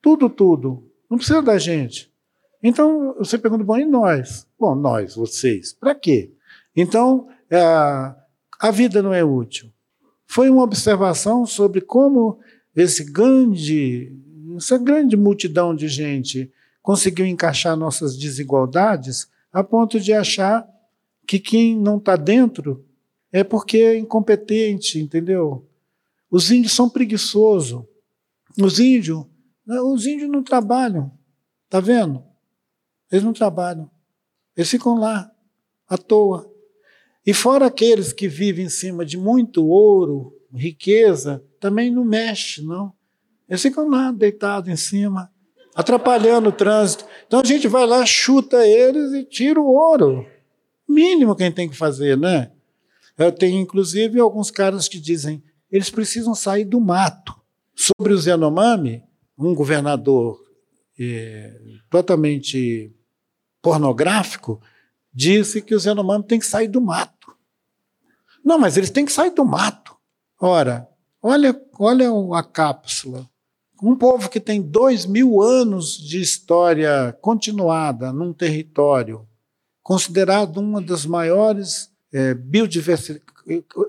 Tudo, 0.02 0.28
tudo. 0.28 0.90
Não 1.08 1.16
precisa 1.16 1.40
da 1.40 1.56
gente. 1.56 2.12
Então, 2.62 3.14
você 3.18 3.38
pergunta, 3.38 3.64
bom, 3.64 3.78
e 3.78 3.84
nós? 3.84 4.46
Bom, 4.58 4.74
nós, 4.74 5.14
vocês, 5.14 5.72
para 5.72 5.94
quê? 5.94 6.32
Então, 6.76 7.28
é, 7.48 7.58
a 7.58 8.70
vida 8.70 9.00
não 9.02 9.14
é 9.14 9.24
útil 9.24 9.72
foi 10.32 10.48
uma 10.48 10.62
observação 10.62 11.44
sobre 11.44 11.82
como 11.82 12.38
esse 12.74 13.04
grande, 13.04 14.16
essa 14.56 14.78
grande 14.78 15.14
multidão 15.14 15.76
de 15.76 15.88
gente 15.88 16.50
conseguiu 16.80 17.26
encaixar 17.26 17.76
nossas 17.76 18.16
desigualdades 18.16 19.28
a 19.52 19.62
ponto 19.62 20.00
de 20.00 20.10
achar 20.10 20.66
que 21.26 21.38
quem 21.38 21.78
não 21.78 21.98
está 21.98 22.16
dentro 22.16 22.82
é 23.30 23.44
porque 23.44 23.76
é 23.76 23.98
incompetente, 23.98 24.98
entendeu? 24.98 25.68
Os 26.30 26.50
índios 26.50 26.72
são 26.72 26.88
preguiçosos. 26.88 27.84
Os 28.58 28.80
índios, 28.80 29.26
os 29.80 30.06
índios 30.06 30.30
não 30.30 30.42
trabalham, 30.42 31.12
tá 31.68 31.80
vendo? 31.80 32.22
Eles 33.10 33.24
não 33.24 33.32
trabalham. 33.32 33.90
Eles 34.56 34.70
ficam 34.70 34.98
lá, 34.98 35.30
à 35.88 35.96
toa. 35.96 36.50
E 37.24 37.32
fora 37.32 37.66
aqueles 37.66 38.12
que 38.12 38.28
vivem 38.28 38.66
em 38.66 38.70
cima 38.70 39.04
de 39.04 39.16
muito 39.16 39.66
ouro, 39.66 40.36
riqueza, 40.52 41.44
também 41.60 41.90
não 41.90 42.04
mexe, 42.04 42.62
não. 42.62 42.92
Eles 43.48 43.62
ficam 43.62 43.88
lá 43.88 44.10
deitados 44.10 44.68
em 44.68 44.76
cima, 44.76 45.30
atrapalhando 45.74 46.48
o 46.48 46.52
trânsito. 46.52 47.06
Então 47.26 47.40
a 47.40 47.44
gente 47.44 47.68
vai 47.68 47.86
lá, 47.86 48.04
chuta 48.04 48.66
eles 48.66 49.12
e 49.12 49.24
tira 49.24 49.60
o 49.60 49.66
ouro. 49.66 50.26
Mínimo 50.88 51.36
que 51.36 51.42
a 51.42 51.46
gente 51.46 51.54
tem 51.54 51.68
que 51.68 51.76
fazer, 51.76 52.16
né? 52.16 52.50
Eu 53.16 53.30
tenho, 53.30 53.60
inclusive, 53.60 54.18
alguns 54.18 54.50
caras 54.50 54.88
que 54.88 54.98
dizem 54.98 55.42
eles 55.70 55.88
precisam 55.88 56.34
sair 56.34 56.64
do 56.64 56.80
mato. 56.80 57.34
Sobre 57.74 58.12
os 58.12 58.26
Yanomami, 58.26 59.02
um 59.48 59.54
governador 59.54 60.40
é, 60.98 61.60
totalmente 61.90 62.94
pornográfico 63.60 64.60
disse 65.12 65.62
que 65.62 65.74
os 65.74 65.84
Yanomami 65.84 66.24
têm 66.24 66.38
que 66.38 66.46
sair 66.46 66.68
do 66.68 66.80
mato. 66.80 67.34
Não, 68.44 68.58
mas 68.58 68.76
eles 68.76 68.90
têm 68.90 69.04
que 69.04 69.12
sair 69.12 69.30
do 69.30 69.44
mato. 69.44 69.94
Ora, 70.40 70.88
olha, 71.22 71.58
olha 71.78 72.08
a 72.36 72.42
cápsula. 72.42 73.28
Um 73.82 73.96
povo 73.96 74.28
que 74.28 74.40
tem 74.40 74.62
dois 74.62 75.06
mil 75.06 75.40
anos 75.42 75.96
de 75.96 76.20
história 76.20 77.16
continuada 77.20 78.12
num 78.12 78.32
território, 78.32 79.26
considerado 79.82 80.58
uma 80.58 80.80
das 80.80 81.04
maiores 81.04 81.90
é, 82.12 82.34
biodiversidades, 82.34 83.26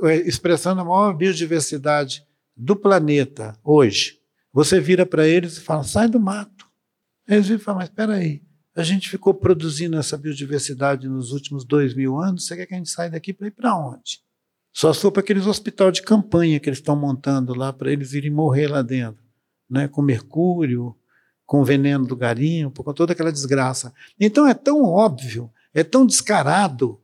é, 0.03 0.15
expressando 0.27 0.81
a 0.81 0.85
maior 0.85 1.13
biodiversidade 1.13 2.25
do 2.55 2.75
planeta 2.75 3.57
hoje. 3.63 4.19
Você 4.53 4.79
vira 4.79 5.05
para 5.05 5.27
eles 5.27 5.57
e 5.57 5.61
fala: 5.61 5.83
sai 5.83 6.07
do 6.07 6.19
mato. 6.19 6.67
Eles 7.27 7.49
vão 7.49 7.59
falar: 7.59 7.79
mas 7.79 7.89
espera 7.89 8.13
aí, 8.13 8.41
a 8.75 8.83
gente 8.83 9.09
ficou 9.09 9.33
produzindo 9.33 9.97
essa 9.97 10.17
biodiversidade 10.17 11.09
nos 11.09 11.31
últimos 11.31 11.65
dois 11.65 11.93
mil 11.93 12.19
anos, 12.19 12.45
você 12.45 12.55
quer 12.55 12.65
que 12.65 12.73
a 12.73 12.77
gente 12.77 12.89
saia 12.89 13.09
daqui 13.09 13.33
para 13.33 13.47
ir 13.47 13.51
para 13.51 13.75
onde? 13.75 14.21
Só 14.71 14.91
se 14.91 15.01
for 15.01 15.11
para 15.11 15.21
aqueles 15.21 15.45
hospital 15.45 15.91
de 15.91 16.01
campanha 16.01 16.59
que 16.59 16.67
eles 16.67 16.79
estão 16.79 16.95
montando 16.95 17.53
lá 17.53 17.71
para 17.71 17.91
eles 17.91 18.13
irem 18.13 18.31
morrer 18.31 18.67
lá 18.67 18.81
dentro, 18.81 19.23
né? 19.69 19.87
com 19.87 20.01
mercúrio, 20.01 20.95
com 21.45 21.63
veneno 21.63 22.07
do 22.07 22.15
garimpo, 22.15 22.83
com 22.83 22.93
toda 22.93 23.13
aquela 23.13 23.31
desgraça. 23.31 23.93
Então 24.19 24.47
é 24.47 24.53
tão 24.55 24.83
óbvio, 24.83 25.51
é 25.73 25.83
tão 25.83 26.05
descarado 26.05 26.99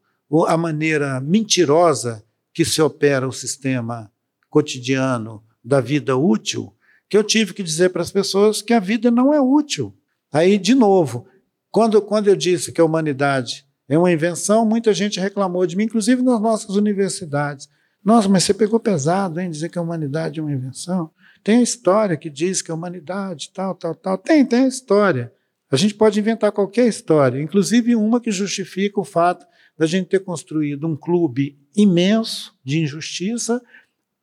a 0.48 0.58
maneira 0.58 1.22
mentirosa 1.22 2.24
que 2.52 2.66
se 2.66 2.82
opera 2.82 3.28
o 3.28 3.32
sistema 3.32 4.12
cotidiano 4.50 5.44
da 5.64 5.80
vida 5.80 6.18
útil, 6.18 6.76
que 7.10 7.18
eu 7.18 7.24
tive 7.24 7.54
que 7.54 7.64
dizer 7.64 7.90
para 7.90 8.04
as 8.04 8.12
pessoas 8.12 8.62
que 8.62 8.74
a 8.74 8.80
vida 8.80 9.10
não 9.10 9.34
é 9.34 9.42
útil. 9.42 9.94
Aí, 10.32 10.60
de 10.60 10.76
novo, 10.76 11.26
quando, 11.72 12.00
quando 12.02 12.28
eu 12.28 12.36
disse 12.36 12.72
que 12.72 12.80
a 12.80 12.86
humanidade 12.86 13.66
é 13.88 13.98
uma 13.98 14.12
invenção, 14.12 14.64
muita 14.64 14.94
gente 14.94 15.20
reclamou 15.20 15.66
de 15.66 15.76
mim, 15.76 15.86
inclusive 15.86 16.22
nas 16.22 16.40
nossas 16.40 16.76
universidades. 16.76 17.68
Nossa, 18.06 18.30
mas 18.30 18.44
você 18.44 18.54
pegou 18.54 18.80
pesado, 18.80 19.40
hein, 19.40 19.50
dizer 19.50 19.70
que 19.70 19.80
a 19.80 19.82
humanidade 19.82 20.40
é 20.40 20.44
uma 20.44 20.52
invenção? 20.52 21.10
Tem 21.44 21.58
a 21.58 21.64
história 21.64 22.16
que 22.16 22.30
diz 22.30 22.62
que 22.62 22.72
a 22.72 22.76
humanidade, 22.76 23.52
tal, 23.54 23.74
tal, 23.74 23.96
tal. 23.96 24.18
Tem, 24.18 24.46
tem 24.46 24.66
a 24.66 24.68
história. 24.68 25.34
A 25.72 25.76
gente 25.76 25.96
pode 25.96 26.20
inventar 26.20 26.52
qualquer 26.52 26.88
história, 26.88 27.42
inclusive 27.42 27.96
uma 27.96 28.22
que 28.22 28.32
justifica 28.32 29.00
o 29.00 29.06
fato 29.06 29.46
da 29.78 29.86
gente 29.86 30.08
ter 30.08 30.20
construído 30.20 30.88
um 30.88 30.96
clube 30.96 31.58
imenso 31.76 32.56
de 32.64 32.80
injustiça 32.80 33.62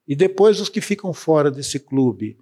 e 0.06 0.14
depois 0.14 0.60
os 0.60 0.68
que 0.68 0.80
ficam 0.80 1.12
fora 1.12 1.50
desse 1.50 1.78
clube 1.78 2.36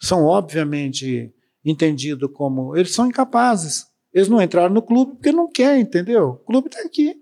são 0.00 0.24
obviamente 0.24 1.32
entendidos 1.64 2.30
como 2.32 2.76
eles 2.76 2.94
são 2.94 3.06
incapazes. 3.06 3.86
Eles 4.12 4.28
não 4.28 4.40
entraram 4.40 4.72
no 4.72 4.82
clube 4.82 5.12
porque 5.12 5.32
não 5.32 5.50
querem, 5.50 5.82
entendeu? 5.82 6.30
O 6.30 6.36
clube 6.36 6.68
está 6.68 6.80
aqui. 6.80 7.16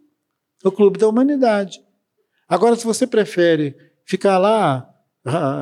O 0.64 0.70
clube 0.70 0.98
da 0.98 1.08
humanidade. 1.08 1.80
Agora, 2.48 2.76
se 2.76 2.84
você 2.84 3.06
prefere 3.06 3.76
ficar 4.04 4.38
lá 4.38 4.88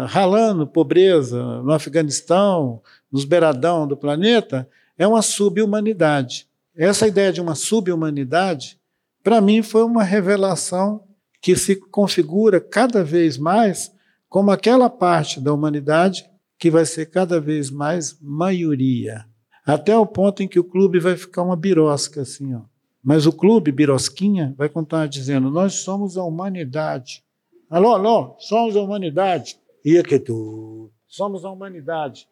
ralando 0.07 0.67
pobreza 0.67 1.43
no 1.63 1.73
Afeganistão, 1.73 2.83
nos 3.11 3.25
beiradão 3.25 3.87
do 3.87 3.97
planeta, 3.97 4.69
é 4.99 5.07
uma 5.07 5.23
subhumanidade. 5.23 6.47
Essa 6.77 7.07
ideia 7.07 7.33
de 7.33 7.41
uma 7.41 7.55
subhumanidade, 7.55 8.79
para 9.23 9.41
mim, 9.41 9.63
foi 9.63 9.83
uma 9.85 10.03
revelação 10.03 11.05
que 11.41 11.57
se 11.57 11.77
configura 11.77 12.61
cada 12.61 13.03
vez 13.03 13.39
mais 13.39 13.93
como 14.29 14.51
aquela 14.51 14.91
parte 14.91 15.41
da 15.41 15.53
humanidade 15.53 16.29
que 16.65 16.71
vai 16.71 16.87
ser 16.87 17.11
cada 17.11 17.39
vez 17.39 17.71
mais 17.71 18.19
maioria. 18.23 19.27
Até 19.67 19.95
o 19.99 20.07
ponto 20.07 20.43
em 20.43 20.49
que 20.49 20.59
o 20.59 20.65
clube 20.65 20.99
vai 20.99 21.15
ficar 21.15 21.43
uma 21.43 21.55
birosca 21.55 22.23
assim, 22.23 22.55
ó. 22.55 22.63
Mas 23.03 23.27
o 23.27 23.33
clube, 23.33 23.71
birosquinha, 23.71 24.55
vai 24.57 24.71
continuar 24.71 25.07
dizendo: 25.07 25.51
nós 25.51 25.75
somos 25.75 26.17
a 26.17 26.25
humanidade. 26.25 27.23
Alô, 27.69 27.93
alô, 27.93 28.35
somos 28.39 28.79
a 28.79 28.81
humanidade. 28.81 29.59
E 29.85 29.99
aqui 29.99 30.19
tu, 30.19 30.91
somos 31.07 31.45
a 31.45 31.51
humanidade. 31.51 32.27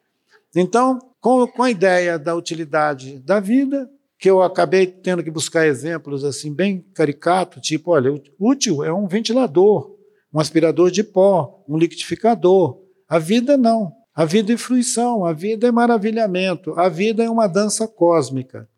Então, 0.55 0.97
com, 1.21 1.45
com 1.45 1.61
a 1.61 1.69
ideia 1.69 2.17
da 2.17 2.33
utilidade 2.33 3.19
da 3.19 3.39
vida, 3.39 3.87
que 4.17 4.31
eu 4.31 4.41
acabei 4.41 4.87
tendo 4.87 5.23
que 5.23 5.29
buscar 5.29 5.67
exemplos 5.67 6.23
assim 6.23 6.51
bem 6.51 6.83
caricato, 6.95 7.61
tipo, 7.61 7.91
olha, 7.91 8.19
útil 8.39 8.83
é 8.83 8.91
um 8.91 9.05
ventilador, 9.05 9.95
um 10.33 10.39
aspirador 10.39 10.89
de 10.89 11.03
pó, 11.03 11.63
um 11.69 11.77
liquidificador. 11.77 12.81
A 13.07 13.19
vida 13.19 13.55
não. 13.55 14.01
A 14.15 14.25
vida 14.25 14.53
é 14.53 14.57
fruição, 14.57 15.25
a 15.25 15.33
vida 15.33 15.67
é 15.67 15.71
maravilhamento, 15.71 16.77
a 16.79 16.87
vida 16.87 17.23
é 17.23 17.29
uma 17.29 17.47
dança 17.47 17.87
cósmica. 17.87 18.69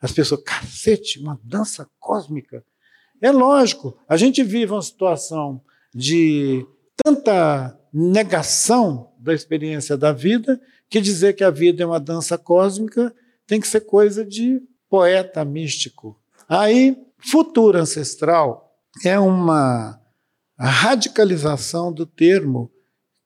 As 0.00 0.12
pessoas, 0.12 0.42
cacete, 0.42 1.20
uma 1.20 1.38
dança 1.44 1.88
cósmica. 1.98 2.64
É 3.20 3.30
lógico, 3.30 3.96
a 4.08 4.16
gente 4.16 4.42
vive 4.42 4.72
uma 4.72 4.82
situação 4.82 5.60
de 5.94 6.66
tanta 7.04 7.78
negação 7.92 9.12
da 9.18 9.34
experiência 9.34 9.96
da 9.96 10.12
vida 10.12 10.60
que 10.88 11.00
dizer 11.00 11.34
que 11.34 11.44
a 11.44 11.50
vida 11.50 11.82
é 11.82 11.86
uma 11.86 12.00
dança 12.00 12.36
cósmica 12.38 13.14
tem 13.46 13.60
que 13.60 13.68
ser 13.68 13.80
coisa 13.82 14.24
de 14.24 14.62
poeta 14.88 15.44
místico. 15.44 16.18
Aí, 16.48 16.96
futuro 17.18 17.78
ancestral 17.78 18.74
é 19.04 19.18
uma 19.18 20.00
radicalização 20.58 21.92
do 21.92 22.06
termo 22.06 22.70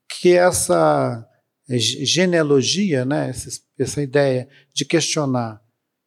que 0.09 0.35
essa 0.35 1.27
genealogia, 1.69 3.05
né, 3.05 3.31
essa, 3.31 3.61
essa 3.79 4.03
ideia 4.03 4.49
de 4.73 4.85
questionar 4.85 5.63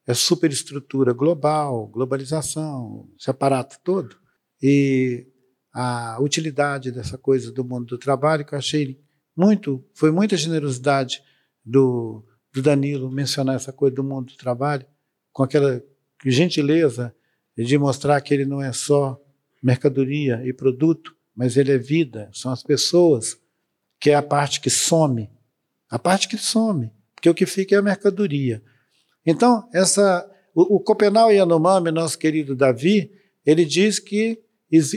a 0.06 0.14
superestrutura 0.14 1.12
global, 1.12 1.86
globalização, 1.88 3.08
esse 3.18 3.28
aparato 3.28 3.78
todo, 3.84 4.16
e 4.62 5.26
a 5.72 6.18
utilidade 6.20 6.90
dessa 6.90 7.18
coisa 7.18 7.52
do 7.52 7.64
mundo 7.64 7.86
do 7.86 7.98
trabalho, 7.98 8.44
que 8.44 8.54
eu 8.54 8.58
achei 8.58 9.00
muito, 9.36 9.84
foi 9.94 10.10
muita 10.10 10.36
generosidade 10.36 11.22
do, 11.64 12.24
do 12.52 12.62
Danilo 12.62 13.10
mencionar 13.10 13.56
essa 13.56 13.72
coisa 13.72 13.94
do 13.96 14.02
mundo 14.02 14.32
do 14.32 14.36
trabalho, 14.36 14.86
com 15.32 15.42
aquela 15.42 15.82
gentileza 16.24 17.14
de 17.56 17.76
mostrar 17.76 18.20
que 18.20 18.32
ele 18.32 18.44
não 18.44 18.62
é 18.62 18.72
só 18.72 19.20
mercadoria 19.62 20.40
e 20.44 20.52
produto, 20.52 21.14
mas 21.34 21.56
ele 21.56 21.72
é 21.72 21.78
vida, 21.78 22.30
são 22.32 22.50
as 22.50 22.62
pessoas, 22.62 23.38
que 24.00 24.10
é 24.10 24.14
a 24.14 24.22
parte 24.22 24.60
que 24.60 24.70
some, 24.70 25.30
a 25.90 25.98
parte 25.98 26.28
que 26.28 26.36
some, 26.36 26.90
porque 27.14 27.30
o 27.30 27.34
que 27.34 27.46
fica 27.46 27.74
é 27.74 27.78
a 27.78 27.82
mercadoria. 27.82 28.62
Então, 29.24 29.68
essa, 29.72 30.28
o, 30.54 30.76
o 30.76 30.80
Copenau 30.80 31.30
Yanomami, 31.30 31.90
nosso 31.90 32.18
querido 32.18 32.54
Davi, 32.54 33.10
ele 33.44 33.64
diz 33.64 33.98
que 33.98 34.40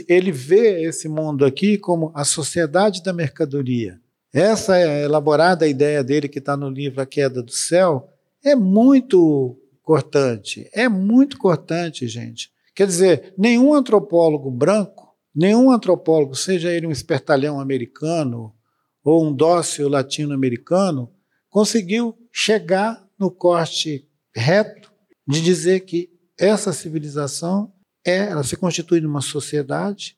ele 0.08 0.30
vê 0.30 0.84
esse 0.84 1.08
mundo 1.08 1.44
aqui 1.44 1.78
como 1.78 2.12
a 2.14 2.24
sociedade 2.24 3.02
da 3.02 3.12
mercadoria. 3.12 3.98
Essa 4.32 4.78
é 4.78 5.04
elaborada 5.04 5.66
ideia 5.66 6.02
dele 6.02 6.28
que 6.28 6.38
está 6.38 6.56
no 6.56 6.68
livro 6.68 7.00
A 7.00 7.06
Queda 7.06 7.42
do 7.42 7.52
Céu 7.52 8.08
é 8.44 8.54
muito 8.54 9.58
cortante. 9.82 10.68
É 10.72 10.88
muito 10.88 11.38
cortante, 11.38 12.06
gente. 12.08 12.50
Quer 12.74 12.86
dizer, 12.86 13.34
nenhum 13.36 13.74
antropólogo 13.74 14.50
branco, 14.50 15.14
nenhum 15.34 15.70
antropólogo, 15.70 16.34
seja 16.34 16.70
ele 16.70 16.86
um 16.86 16.90
espertalhão 16.90 17.60
americano 17.60 18.54
ou 19.04 19.26
um 19.26 19.34
dócil 19.34 19.88
latino-americano, 19.88 21.12
conseguiu 21.48 22.16
chegar 22.32 23.06
no 23.18 23.30
corte 23.30 24.08
reto 24.34 24.92
de 25.26 25.40
dizer 25.40 25.80
que 25.80 26.10
essa 26.38 26.72
civilização 26.72 27.72
é, 28.04 28.30
ela 28.30 28.42
se 28.42 28.56
constitui 28.56 29.00
numa 29.00 29.20
sociedade, 29.20 30.16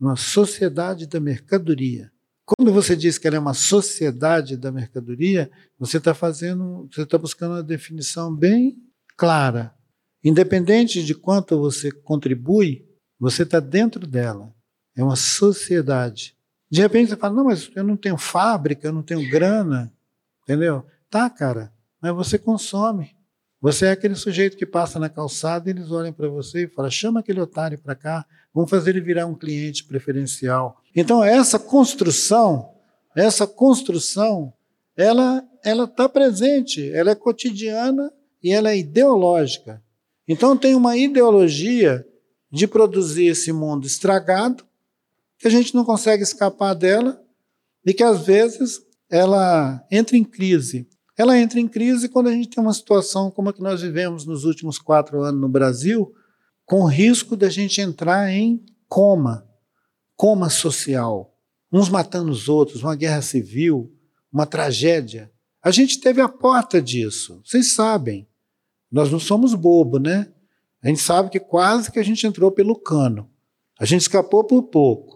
uma 0.00 0.16
sociedade 0.16 1.06
da 1.06 1.20
mercadoria. 1.20 2.10
Quando 2.44 2.72
você 2.72 2.94
diz 2.94 3.18
que 3.18 3.26
ela 3.26 3.36
é 3.36 3.40
uma 3.40 3.54
sociedade 3.54 4.56
da 4.56 4.70
mercadoria, 4.70 5.50
você 5.78 5.96
está 5.96 6.14
fazendo, 6.14 6.88
você 6.92 7.02
está 7.02 7.18
buscando 7.18 7.52
uma 7.52 7.62
definição 7.62 8.34
bem 8.34 8.76
clara. 9.16 9.74
Independente 10.22 11.04
de 11.04 11.14
quanto 11.14 11.58
você 11.58 11.90
contribui, 11.90 12.86
você 13.18 13.42
está 13.42 13.58
dentro 13.58 14.06
dela. 14.06 14.54
É 14.96 15.02
uma 15.02 15.16
sociedade. 15.16 16.35
De 16.70 16.80
repente 16.80 17.10
você 17.10 17.16
fala, 17.16 17.34
não, 17.34 17.44
mas 17.44 17.70
eu 17.74 17.84
não 17.84 17.96
tenho 17.96 18.16
fábrica, 18.16 18.88
eu 18.88 18.92
não 18.92 19.02
tenho 19.02 19.28
grana, 19.30 19.92
entendeu? 20.42 20.84
Tá, 21.08 21.30
cara, 21.30 21.72
mas 22.00 22.14
você 22.14 22.38
consome. 22.38 23.14
Você 23.60 23.86
é 23.86 23.90
aquele 23.90 24.14
sujeito 24.14 24.56
que 24.56 24.66
passa 24.66 24.98
na 24.98 25.08
calçada 25.08 25.68
e 25.68 25.72
eles 25.72 25.90
olham 25.90 26.12
para 26.12 26.28
você 26.28 26.64
e 26.64 26.68
falam: 26.68 26.90
chama 26.90 27.20
aquele 27.20 27.40
otário 27.40 27.78
para 27.78 27.94
cá, 27.94 28.26
vamos 28.54 28.70
fazer 28.70 28.90
ele 28.90 29.00
virar 29.00 29.26
um 29.26 29.34
cliente 29.34 29.84
preferencial. 29.84 30.80
Então, 30.94 31.24
essa 31.24 31.58
construção, 31.58 32.70
essa 33.14 33.46
construção, 33.46 34.52
ela 34.96 35.42
ela 35.64 35.82
está 35.82 36.08
presente, 36.08 36.92
ela 36.92 37.10
é 37.10 37.14
cotidiana 37.16 38.12
e 38.40 38.52
ela 38.52 38.70
é 38.70 38.78
ideológica. 38.78 39.82
Então, 40.28 40.56
tem 40.56 40.76
uma 40.76 40.96
ideologia 40.96 42.06
de 42.52 42.68
produzir 42.68 43.26
esse 43.26 43.52
mundo 43.52 43.84
estragado, 43.84 44.64
que 45.38 45.46
a 45.46 45.50
gente 45.50 45.74
não 45.74 45.84
consegue 45.84 46.22
escapar 46.22 46.74
dela 46.74 47.20
e 47.84 47.92
que 47.92 48.02
às 48.02 48.26
vezes 48.26 48.80
ela 49.10 49.84
entra 49.90 50.16
em 50.16 50.24
crise 50.24 50.88
ela 51.16 51.38
entra 51.38 51.58
em 51.58 51.66
crise 51.66 52.10
quando 52.10 52.28
a 52.28 52.32
gente 52.32 52.50
tem 52.50 52.62
uma 52.62 52.74
situação 52.74 53.30
como 53.30 53.48
a 53.48 53.52
que 53.52 53.62
nós 53.62 53.80
vivemos 53.80 54.26
nos 54.26 54.44
últimos 54.44 54.78
quatro 54.78 55.22
anos 55.22 55.40
no 55.40 55.48
Brasil, 55.48 56.12
com 56.66 56.84
risco 56.84 57.34
da 57.34 57.48
gente 57.48 57.80
entrar 57.80 58.30
em 58.30 58.62
coma, 58.86 59.48
coma 60.14 60.50
social, 60.50 61.34
uns 61.72 61.88
matando 61.88 62.30
os 62.30 62.48
outros, 62.50 62.82
uma 62.82 62.94
guerra 62.94 63.22
civil, 63.22 63.90
uma 64.30 64.44
tragédia. 64.44 65.32
A 65.62 65.70
gente 65.70 66.00
teve 66.00 66.20
a 66.20 66.28
porta 66.28 66.82
disso, 66.82 67.40
vocês 67.42 67.72
sabem. 67.72 68.28
Nós 68.92 69.10
não 69.10 69.18
somos 69.18 69.54
bobo, 69.54 69.98
né? 69.98 70.30
A 70.82 70.88
gente 70.88 71.00
sabe 71.00 71.30
que 71.30 71.40
quase 71.40 71.90
que 71.90 71.98
a 71.98 72.02
gente 72.02 72.26
entrou 72.26 72.52
pelo 72.52 72.78
cano. 72.78 73.28
A 73.80 73.86
gente 73.86 74.02
escapou 74.02 74.44
por 74.44 74.64
pouco. 74.64 75.15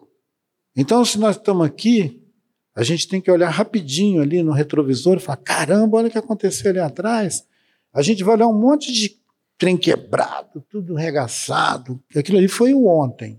Então, 0.81 1.05
se 1.05 1.19
nós 1.19 1.37
estamos 1.37 1.67
aqui, 1.67 2.27
a 2.75 2.83
gente 2.83 3.07
tem 3.07 3.21
que 3.21 3.31
olhar 3.31 3.51
rapidinho 3.51 4.23
ali 4.23 4.43
no 4.43 4.51
retrovisor 4.51 5.19
e 5.19 5.21
falar: 5.21 5.37
caramba, 5.37 5.99
olha 5.99 6.09
o 6.09 6.11
que 6.11 6.17
aconteceu 6.17 6.71
ali 6.71 6.79
atrás. 6.79 7.47
A 7.93 8.01
gente 8.01 8.25
vai 8.25 8.35
olhar 8.37 8.47
um 8.47 8.59
monte 8.59 8.91
de 8.91 9.21
trem 9.59 9.77
quebrado, 9.77 10.65
tudo 10.71 10.95
regaçado. 10.95 12.03
Aquilo 12.17 12.39
ali 12.39 12.49
foi 12.49 12.73
o 12.73 12.87
ontem. 12.87 13.39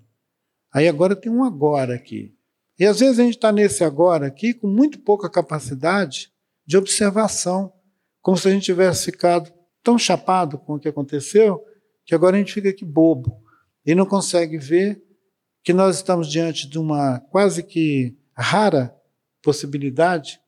Aí 0.72 0.88
agora 0.88 1.16
tem 1.16 1.32
um 1.32 1.44
agora 1.44 1.96
aqui. 1.96 2.32
E 2.78 2.86
às 2.86 3.00
vezes 3.00 3.18
a 3.18 3.24
gente 3.24 3.38
está 3.38 3.52
nesse 3.52 3.84
agora 3.84 4.28
aqui 4.28 4.54
com 4.54 4.68
muito 4.68 5.00
pouca 5.00 5.28
capacidade 5.28 6.32
de 6.64 6.78
observação, 6.78 7.74
como 8.22 8.38
se 8.38 8.48
a 8.48 8.52
gente 8.52 8.66
tivesse 8.66 9.06
ficado 9.06 9.52
tão 9.84 9.98
chapado 9.98 10.60
com 10.60 10.76
o 10.76 10.80
que 10.80 10.88
aconteceu, 10.88 11.60
que 12.06 12.14
agora 12.14 12.36
a 12.36 12.40
gente 12.40 12.54
fica 12.54 12.70
aqui 12.70 12.86
bobo 12.86 13.42
e 13.84 13.96
não 13.96 14.06
consegue 14.06 14.60
ver 14.60 15.02
que 15.63 15.74
nós 15.74 15.97
estamos 15.97 16.30
diante 16.30 16.67
de 16.67 16.80
uma 16.80 17.19
quase 17.32 17.63
que 17.63 18.15
rara 18.34 18.95
possibilidade 19.41 20.39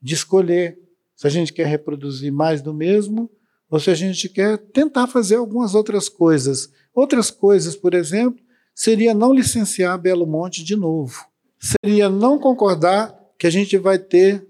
de 0.00 0.14
escolher 0.14 0.78
se 1.16 1.26
a 1.26 1.30
gente 1.30 1.52
quer 1.52 1.66
reproduzir 1.66 2.32
mais 2.32 2.62
do 2.62 2.72
mesmo 2.72 3.30
ou 3.70 3.78
se 3.78 3.90
a 3.90 3.94
gente 3.94 4.28
quer 4.28 4.58
tentar 4.58 5.06
fazer 5.06 5.36
algumas 5.36 5.74
outras 5.74 6.08
coisas. 6.08 6.70
Outras 6.94 7.30
coisas, 7.30 7.76
por 7.76 7.92
exemplo, 7.92 8.42
seria 8.74 9.12
não 9.12 9.32
licenciar 9.32 9.98
Belo 9.98 10.26
Monte 10.26 10.64
de 10.64 10.76
novo. 10.76 11.26
Seria 11.58 12.08
não 12.08 12.38
concordar 12.38 13.14
que 13.38 13.46
a 13.46 13.50
gente 13.50 13.76
vai 13.76 13.98
ter 13.98 14.46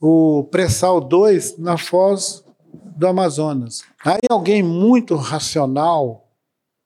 o 0.00 0.44
pré-sal 0.44 1.00
2 1.00 1.58
na 1.58 1.76
foz 1.76 2.44
do 2.96 3.06
Amazonas. 3.06 3.82
Aí 4.04 4.20
alguém 4.30 4.62
muito 4.62 5.16
racional, 5.16 6.30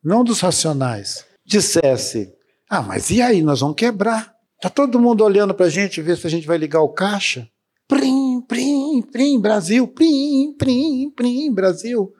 não 0.03 0.25
dos 0.25 0.41
racionais, 0.41 1.25
dissesse: 1.45 2.33
Ah, 2.69 2.83
mas 2.83 3.11
e 3.11 3.23
aí? 3.23 3.43
Nós 3.43 3.61
vamos 3.61 3.77
quebrar. 3.77 4.35
Está 4.57 4.69
todo 4.69 5.01
mundo 5.01 5.25
olhando 5.25 5.55
para 5.55 5.67
a 5.67 5.71
gente 5.71 6.03
ver 6.03 6.17
se 6.17 6.27
a 6.27 6.31
gente 6.31 6.47
vai 6.47 6.59
ligar 6.59 6.83
o 6.83 6.89
caixa. 6.89 7.49
Prim, 7.87 8.43
prim, 8.43 9.01
prim, 9.01 9.41
Brasil, 9.41 9.89
prim, 9.89 10.55
prim, 10.59 11.11
prim, 11.11 11.53
Brasil. 11.53 12.13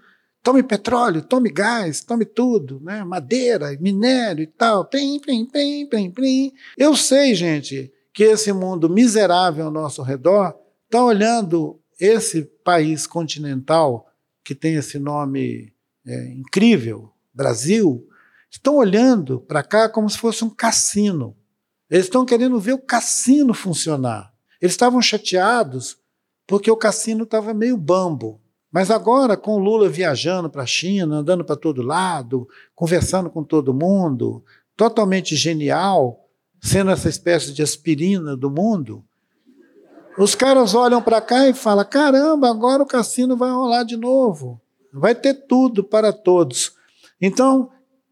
Tome 0.43 0.63
petróleo, 0.63 1.21
tome 1.21 1.51
gás, 1.51 2.03
tome 2.03 2.25
tudo, 2.25 2.81
né? 2.81 3.05
madeira, 3.05 3.77
minério 3.79 4.43
e 4.43 4.47
tal. 4.47 4.85
Prim, 4.87 5.21
prim, 5.21 5.45
prim, 5.45 5.87
prim, 5.87 6.11
prim. 6.11 6.53
Eu 6.77 6.97
sei, 6.97 7.35
gente, 7.35 7.93
que 8.15 8.25
esse 8.25 8.53
mundo 8.53 8.89
miserável 8.89 9.67
ao 9.67 9.71
nosso 9.71 10.03
redor 10.03 10.55
está 10.87 11.05
olhando 11.05 11.79
esse 12.01 12.43
país 12.65 13.07
continental 13.07 14.07
que 14.43 14.55
tem 14.55 14.77
esse 14.77 14.99
nome 14.99 15.73
é, 16.07 16.33
incrível, 16.33 17.11
Brasil, 17.35 18.08
estão 18.51 18.77
olhando 18.77 19.41
para 19.41 19.63
cá 19.63 19.89
como 19.89 20.09
se 20.09 20.19
fosse 20.19 20.45
um 20.45 20.51
cassino. 20.51 21.37
Eles 21.91 22.07
estão 22.07 22.25
querendo 22.25 22.59
ver 22.61 22.73
o 22.73 22.79
cassino 22.79 23.55
funcionar. 23.55 24.33
Eles 24.61 24.73
estavam 24.73 25.01
chateados 25.01 25.97
porque 26.47 26.71
o 26.71 26.77
cassino 26.77 27.25
estava 27.25 27.55
meio 27.55 27.77
bambo. 27.77 28.41
Mas 28.71 28.91
agora, 28.91 29.37
com 29.37 29.55
o 29.55 29.59
Lula 29.59 29.89
viajando 29.89 30.51
para 30.51 30.63
a 30.63 30.67
China, 30.67 31.17
andando 31.17 31.45
para 31.45 31.57
todo 31.57 31.83
lado, 31.83 32.47
conversando 32.75 33.31
com 33.31 33.43
todo 33.43 33.73
mundo, 33.73 34.45
totalmente 34.77 35.35
genial, 35.37 36.29
sendo 36.61 36.91
essa 36.91 37.09
espécie 37.09 37.53
de 37.53 37.63
aspirina 37.63 38.37
do 38.37 38.51
mundo, 38.51 39.03
os 40.19 40.35
caras 40.35 40.75
olham 40.75 41.01
para 41.01 41.21
cá 41.21 41.49
e 41.49 41.55
falam: 41.55 41.85
caramba, 41.85 42.51
agora 42.51 42.83
o 42.83 42.87
cassino 42.87 43.37
vai 43.37 43.51
rolar 43.51 43.85
de 43.85 43.97
novo. 43.97 44.61
Vai 44.93 45.15
ter 45.15 45.35
tudo 45.47 45.85
para 45.85 46.13
todos. 46.13 46.73
Então, 47.21 47.71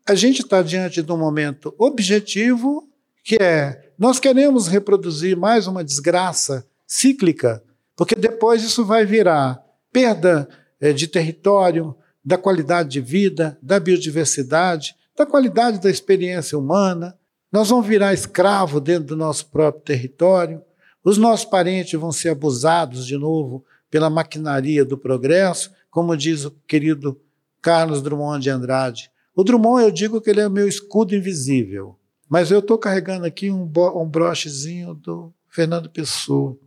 a 0.09 0.15
gente 0.15 0.43
está 0.43 0.63
diante 0.63 1.03
de 1.03 1.13
um 1.13 1.19
momento 1.19 1.75
objetivo, 1.77 2.89
que 3.25 3.37
é: 3.41 3.91
nós 3.99 4.21
queremos 4.21 4.69
reproduzir 4.69 5.37
mais 5.37 5.67
uma 5.67 5.83
desgraça 5.83 6.67
cíclica, 6.87 7.63
porque 7.97 8.15
depois 8.15 8.63
isso 8.63 8.85
vai 8.85 9.05
virar 9.05 9.61
perda 9.93 10.49
é, 10.81 10.93
de 10.93 11.09
território, 11.09 11.97
da 12.25 12.39
qualidade 12.39 12.91
de 12.91 13.01
vida, 13.01 13.59
da 13.63 13.81
biodiversidade, 13.81 14.95
da 15.17 15.27
qualidade 15.27 15.81
da 15.81 15.91
experiência 15.91 16.59
humana. 16.59 17.19
Nós 17.51 17.71
vamos 17.71 17.87
virar 17.87 18.13
escravo 18.13 18.81
dentro 18.81 19.07
do 19.07 19.17
nosso 19.17 19.47
próprio 19.47 19.83
território. 19.83 20.63
Os 21.03 21.17
nossos 21.17 21.47
parentes 21.47 21.99
vão 21.99 22.13
ser 22.13 22.31
abusados 22.31 23.07
de 23.07 23.17
novo 23.17 23.65
pela 23.91 24.11
maquinaria 24.11 24.85
do 24.85 24.99
progresso, 24.99 25.71
como 25.91 26.17
diz 26.17 26.45
o 26.45 26.51
querido 26.67 27.19
Carlos 27.63 28.03
Drummond 28.03 28.43
de 28.43 28.51
Andrade. 28.51 29.11
O 29.37 29.45
Drummond, 29.45 29.85
eu 29.85 29.91
digo 29.91 30.19
que 30.19 30.31
ele 30.31 30.41
é 30.41 30.47
o 30.47 30.51
meu 30.51 30.67
escudo 30.67 31.15
invisível, 31.15 31.95
mas 32.27 32.51
eu 32.51 32.61
estou 32.61 32.79
carregando 32.79 33.27
aqui 33.27 33.51
um, 33.51 33.71
um 33.95 34.09
brochezinho 34.09 34.95
do 34.95 35.31
Fernando 35.51 35.91
Pessoa. 35.91 36.59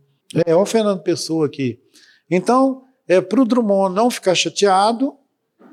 É, 0.46 0.54
o 0.54 0.64
Fernando 0.64 1.02
Pessoa 1.02 1.46
aqui. 1.46 1.80
Então, 2.30 2.84
é, 3.08 3.20
para 3.20 3.42
o 3.42 3.44
Drummond 3.44 3.92
não 3.92 4.08
ficar 4.08 4.36
chateado, 4.36 5.16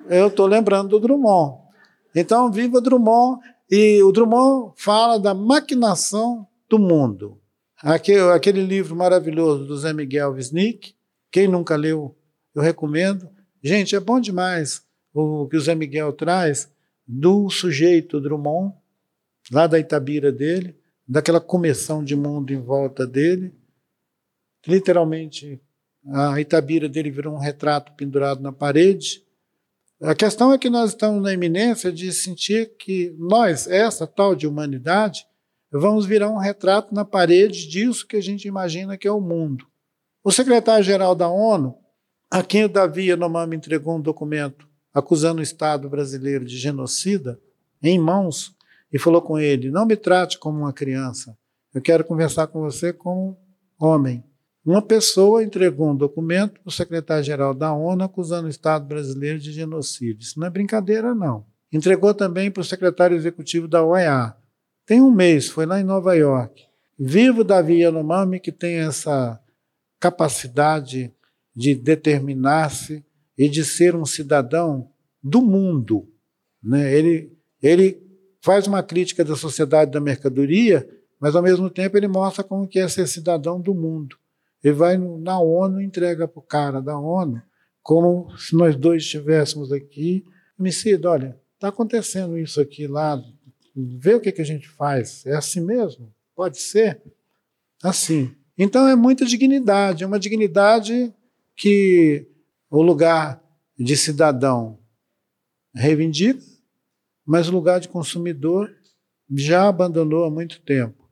eu 0.10 0.26
estou 0.26 0.48
lembrando 0.48 0.90
do 0.90 1.00
Drummond. 1.00 1.60
Então, 2.16 2.52
viva 2.52 2.82
Drummond. 2.82 3.42
E 3.70 4.02
o 4.02 4.12
Drummond 4.12 4.74
fala 4.76 5.20
da 5.20 5.36
maquinação 5.36 6.48
do 6.68 6.80
mundo. 6.80 7.40
Aquele, 7.80 8.32
aquele 8.32 8.64
livro 8.64 8.96
maravilhoso 8.96 9.66
do 9.66 9.78
Zé 9.78 9.94
Miguel 9.94 10.32
Wisnik, 10.32 10.96
quem 11.30 11.48
nunca 11.48 11.76
leu, 11.76 12.18
eu 12.56 12.62
recomendo. 12.64 13.30
Gente, 13.62 13.96
é 13.96 14.00
bom 14.00 14.20
demais 14.20 14.82
o 15.14 15.48
que 15.48 15.58
o 15.58 15.62
Zé 15.62 15.76
Miguel 15.76 16.12
traz 16.12 16.76
do 17.08 17.50
sujeito 17.50 18.20
Drummond, 18.20 18.76
lá 19.52 19.65
da 19.65 19.80
Itabira 19.80 20.32
dele, 20.32 20.78
daquela 21.08 21.39
começão 21.39 22.04
de 22.04 22.15
mundo 22.15 22.52
em 22.52 22.60
volta 22.60 23.08
dele. 23.08 23.56
Literalmente, 24.67 25.62
a 26.06 26.39
Itabira 26.41 26.89
dele 26.89 27.10
virou 27.10 27.34
um 27.34 27.39
retrato 27.39 27.93
pendurado 27.93 28.41
na 28.41 28.52
parede. 28.52 29.24
A 30.02 30.13
questão 30.13 30.54
é 30.54 30.58
que 30.58 30.70
nós 30.70 30.89
estamos 30.89 31.24
na 31.24 31.34
iminência 31.34 31.91
de 31.91 32.12
sentir 32.12 32.76
que 32.78 33.15
nós, 33.17 33.67
essa 33.67 34.06
tal 34.06 34.36
de 34.36 34.46
humanidade, 34.46 35.26
vamos 35.72 36.06
virar 36.06 36.30
um 36.30 36.38
retrato 36.38 36.93
na 36.93 37.06
parede 37.06 37.67
disso 37.67 38.06
que 38.06 38.17
a 38.17 38.22
gente 38.22 38.48
imagina 38.48 38.98
que 38.98 39.08
é 39.08 39.12
o 39.12 39.22
mundo. 39.22 39.65
O 40.24 40.32
secretário-geral 40.32 41.15
da 41.15 41.30
ONU, 41.30 41.78
a 42.30 42.43
quem 42.43 42.65
o 42.65 42.70
Davi 42.70 43.08
Yanomami 43.08 43.56
entregou 43.56 43.96
um 43.96 44.02
documento 44.02 44.67
acusando 44.98 45.42
o 45.42 45.44
Estado 45.44 45.88
brasileiro 45.88 46.44
de 46.44 46.58
genocida, 46.58 47.40
em 47.84 48.00
mãos, 48.00 48.56
e 48.92 48.98
falou 48.98 49.22
com 49.22 49.38
ele: 49.38 49.70
Não 49.70 49.86
me 49.86 49.96
trate 49.96 50.40
como 50.40 50.58
uma 50.58 50.74
criança, 50.74 51.38
eu 51.72 51.82
quero 51.82 52.04
conversar 52.04 52.48
com 52.48 52.62
você 52.62 52.92
como 52.92 53.38
homem. 53.80 54.24
Uma 54.66 54.82
pessoa 54.82 55.44
entregou 55.44 55.92
um 55.92 55.96
documento 55.96 56.60
para 56.60 56.70
o 56.70 56.72
secretário-geral 56.72 57.54
da 57.54 57.72
ONU 57.72 58.04
acusando 58.04 58.48
o 58.48 58.50
Estado 58.50 58.86
brasileiro 58.86 59.38
de 59.40 59.52
genocídio. 59.52 60.24
Isso 60.24 60.40
não 60.40 60.48
é 60.48 60.50
brincadeira, 60.50 61.14
não. 61.14 61.46
Entregou 61.72 62.14
também 62.14 62.50
para 62.50 62.62
o 62.62 62.66
secretário 62.66 63.16
executivo 63.16 63.68
da 63.68 63.84
OEA. 63.84 64.36
Tem 64.86 65.00
um 65.00 65.12
mês, 65.12 65.48
foi 65.48 65.66
lá 65.66 65.80
em 65.80 65.84
Nova 65.84 66.16
York. 66.16 66.66
Vivo 67.00 67.44
Davi 67.44 67.82
Yanomami, 67.82 68.40
que 68.40 68.52
tem 68.52 68.78
essa 68.80 69.40
capacidade 70.00 71.14
de 71.56 71.76
determinar-se 71.76 73.06
e 73.38 73.47
de 73.47 73.63
ser 73.63 73.95
um 73.95 74.06
cidadão 74.06 74.89
do 75.21 75.41
mundo. 75.41 76.08
Né? 76.63 76.93
Ele, 76.93 77.32
ele 77.62 78.02
faz 78.41 78.67
uma 78.67 78.82
crítica 78.82 79.23
da 79.23 79.36
sociedade 79.36 79.91
da 79.91 80.00
mercadoria, 80.00 80.88
mas 81.19 81.36
ao 81.36 81.43
mesmo 81.43 81.69
tempo 81.69 81.97
ele 81.97 82.08
mostra 82.08 82.43
como 82.43 82.67
que 82.67 82.80
é 82.80 82.88
ser 82.88 83.08
cidadão 83.08 83.60
do 83.62 83.73
mundo. 83.73 84.17
Ele 84.63 84.73
vai 84.73 84.97
na 84.97 85.39
ONU 85.39 85.82
e 85.82 85.86
entrega 85.86 86.28
para 86.28 86.39
o 86.39 86.43
cara 86.43 86.82
da 86.82 86.97
ONU, 86.97 87.41
como 87.84 88.36
se 88.38 88.56
nós 88.56 88.76
dois 88.76 89.04
estivéssemos 89.04 89.71
aqui. 89.71 90.26
Homicida, 90.60 91.10
olha, 91.10 91.39
está 91.54 91.69
acontecendo 91.69 92.38
isso 92.38 92.60
aqui 92.60 92.88
lá, 92.88 93.21
vê 93.76 94.15
o 94.15 94.19
que, 94.19 94.32
que 94.32 94.41
a 94.41 94.45
gente 94.45 94.67
faz. 94.67 95.26
É 95.26 95.36
assim 95.36 95.62
mesmo? 95.62 96.12
Pode 96.36 96.60
ser? 96.60 97.02
Assim. 97.84 98.34
Então 98.58 98.88
é 98.88 98.95
muita 98.95 99.26
dignidade, 99.26 100.04
é 100.04 100.08
uma 100.08 100.19
dignidade 100.19 101.13
que 101.56 102.28
o 102.70 102.82
lugar 102.82 103.42
de 103.78 103.96
cidadão 103.96 104.80
reivindica, 105.74 106.44
mas 107.26 107.48
o 107.48 107.52
lugar 107.52 107.80
de 107.80 107.88
consumidor 107.88 108.70
já 109.30 109.68
abandonou 109.68 110.24
há 110.24 110.32
muito 110.32 110.62
tempo. 110.62 111.08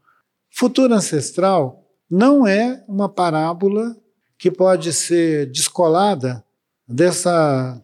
Futuro 0.49 0.93
ancestral 0.93 1.85
não 2.09 2.47
é 2.47 2.83
uma 2.87 3.09
parábola 3.09 3.95
que 4.37 4.49
pode 4.49 4.93
ser 4.93 5.51
descolada 5.51 6.43
dessa 6.87 7.83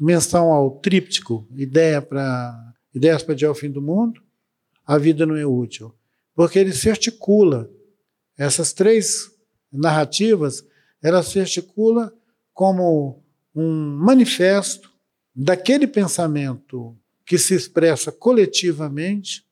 menção 0.00 0.52
ao 0.52 0.78
tríptico, 0.78 1.46
ideia 1.54 2.00
para 2.00 2.74
ideias 2.94 3.22
para 3.22 3.50
o 3.50 3.54
fim 3.54 3.70
do 3.70 3.82
mundo, 3.82 4.20
a 4.86 4.96
vida 4.96 5.26
não 5.26 5.36
é 5.36 5.44
útil, 5.44 5.94
porque 6.34 6.58
ele 6.58 6.72
se 6.72 6.88
articula 6.88 7.70
essas 8.36 8.72
três 8.72 9.30
narrativas, 9.72 10.64
ela 11.02 11.22
se 11.22 11.38
articula 11.38 12.12
como 12.58 13.22
um 13.54 13.96
manifesto 13.98 14.90
daquele 15.32 15.86
pensamento 15.86 16.98
que 17.24 17.38
se 17.38 17.54
expressa 17.54 18.10
coletivamente, 18.10 19.44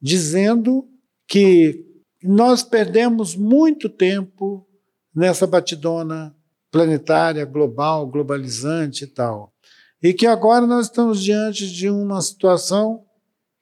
dizendo 0.00 0.88
que 1.28 1.84
nós 2.22 2.62
perdemos 2.62 3.36
muito 3.36 3.90
tempo 3.90 4.66
nessa 5.14 5.46
batidona 5.46 6.34
planetária, 6.70 7.44
global, 7.44 8.06
globalizante 8.06 9.04
e 9.04 9.08
tal. 9.08 9.52
E 10.02 10.14
que 10.14 10.26
agora 10.26 10.66
nós 10.66 10.86
estamos 10.86 11.22
diante 11.22 11.70
de 11.70 11.90
uma 11.90 12.22
situação 12.22 13.04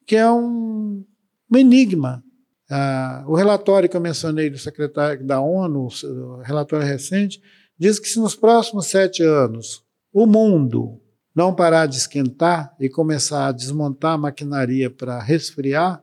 que 0.07 0.15
é 0.15 0.31
um, 0.31 1.05
um 1.51 1.57
enigma. 1.57 2.23
Ah, 2.71 3.25
o 3.27 3.35
relatório 3.35 3.89
que 3.89 3.97
eu 3.97 4.01
mencionei 4.01 4.49
do 4.49 4.57
secretário 4.57 5.27
da 5.27 5.41
ONU, 5.41 5.89
o 6.05 6.37
relatório 6.37 6.87
recente, 6.87 7.41
diz 7.83 7.99
que 7.99 8.07
se 8.07 8.17
nos 8.17 8.33
próximos 8.33 8.87
sete 8.87 9.21
anos 9.21 9.83
o 10.13 10.25
mundo 10.25 11.01
não 11.35 11.53
parar 11.53 11.85
de 11.85 11.97
esquentar 11.97 12.73
e 12.79 12.87
começar 12.87 13.47
a 13.47 13.51
desmontar 13.51 14.13
a 14.13 14.17
maquinaria 14.17 14.89
para 14.89 15.19
resfriar, 15.19 16.01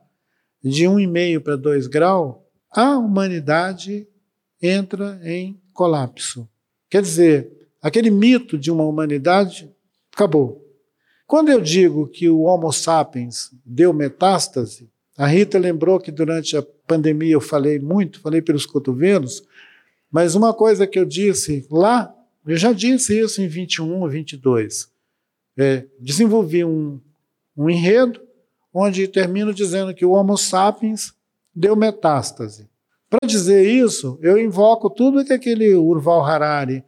de 0.63 0.83
1,5 0.83 1.39
para 1.39 1.55
2 1.55 1.87
graus, 1.87 2.35
a 2.69 2.99
humanidade 2.99 4.07
entra 4.61 5.19
em 5.23 5.59
colapso. 5.73 6.47
Quer 6.87 7.01
dizer, 7.01 7.51
aquele 7.81 8.11
mito 8.11 8.59
de 8.59 8.69
uma 8.69 8.83
humanidade 8.83 9.73
acabou. 10.13 10.63
Quando 11.25 11.49
eu 11.49 11.59
digo 11.59 12.07
que 12.07 12.29
o 12.29 12.41
Homo 12.41 12.71
sapiens 12.71 13.49
deu 13.65 13.91
metástase, 13.91 14.87
a 15.17 15.25
Rita 15.25 15.57
lembrou 15.57 15.99
que 15.99 16.11
durante 16.11 16.55
a 16.55 16.61
pandemia 16.85 17.33
eu 17.33 17.41
falei 17.41 17.79
muito, 17.79 18.19
falei 18.19 18.39
pelos 18.39 18.67
cotovelos, 18.67 19.41
mas 20.11 20.35
uma 20.35 20.53
coisa 20.53 20.85
que 20.85 20.99
eu 20.99 21.05
disse 21.05 21.65
lá, 21.71 22.13
eu 22.45 22.57
já 22.57 22.73
disse 22.73 23.17
isso 23.19 23.41
em 23.41 23.47
21 23.47 24.01
ou 24.01 24.09
22, 24.09 24.91
é, 25.57 25.85
desenvolvi 25.99 26.65
um, 26.65 26.99
um 27.55 27.69
enredo 27.69 28.21
onde 28.73 29.07
termino 29.07 29.53
dizendo 29.53 29.93
que 29.93 30.05
o 30.05 30.11
Homo 30.11 30.37
sapiens 30.37 31.13
deu 31.53 31.75
metástase. 31.75 32.69
Para 33.09 33.27
dizer 33.27 33.67
isso, 33.67 34.17
eu 34.21 34.37
invoco 34.39 34.89
tudo 34.89 35.25
que 35.25 35.33
aquele 35.33 35.75
Urval 35.75 36.25
Harari 36.25 36.83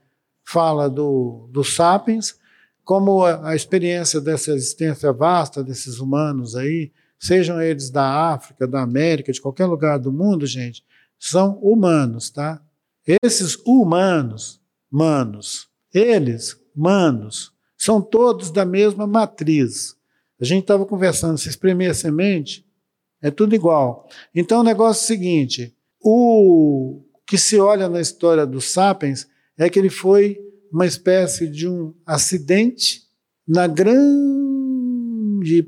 fala 0.46 0.90
do, 0.90 1.50
do 1.52 1.64
Sapiens, 1.64 2.36
como 2.84 3.26
a, 3.26 3.50
a 3.50 3.56
experiência 3.56 4.22
dessa 4.22 4.52
existência 4.52 5.12
vasta 5.12 5.64
desses 5.64 6.00
humanos 6.00 6.56
aí, 6.56 6.92
sejam 7.20 7.62
eles 7.62 7.90
da 7.90 8.32
África, 8.32 8.68
da 8.68 8.82
América, 8.82 9.32
de 9.32 9.42
qualquer 9.42 9.66
lugar 9.66 10.00
do 10.00 10.12
mundo, 10.12 10.46
gente, 10.46 10.84
são 11.20 11.58
humanos, 11.60 12.30
tá? 12.30 12.62
Esses 13.06 13.56
humanos, 13.66 14.62
manos, 14.90 15.68
eles, 15.94 16.56
manos, 16.76 17.52
são 17.78 18.02
todos 18.02 18.50
da 18.50 18.66
mesma 18.66 19.06
matriz. 19.06 19.96
A 20.40 20.46
gente 20.46 20.62
estava 20.64 20.86
conversando, 20.86 21.38
se 21.38 21.50
espremer 21.50 21.92
a 21.92 21.94
semente, 21.94 22.66
é 23.22 23.30
tudo 23.30 23.56
igual. 23.56 24.08
Então 24.34 24.62
o 24.62 24.64
negócio 24.64 25.02
é 25.02 25.04
o 25.04 25.08
seguinte: 25.08 25.76
o 26.00 27.04
que 27.26 27.38
se 27.38 27.60
olha 27.60 27.90
na 27.90 28.02
história 28.02 28.46
dos 28.46 28.66
sapiens 28.66 29.28
é 29.58 29.70
que 29.70 29.80
ele 29.80 29.90
foi 29.90 30.38
uma 30.72 30.86
espécie 30.86 31.48
de 31.48 31.68
um 31.68 31.94
acidente 32.06 33.04
na 33.48 33.68
grande 33.68 34.04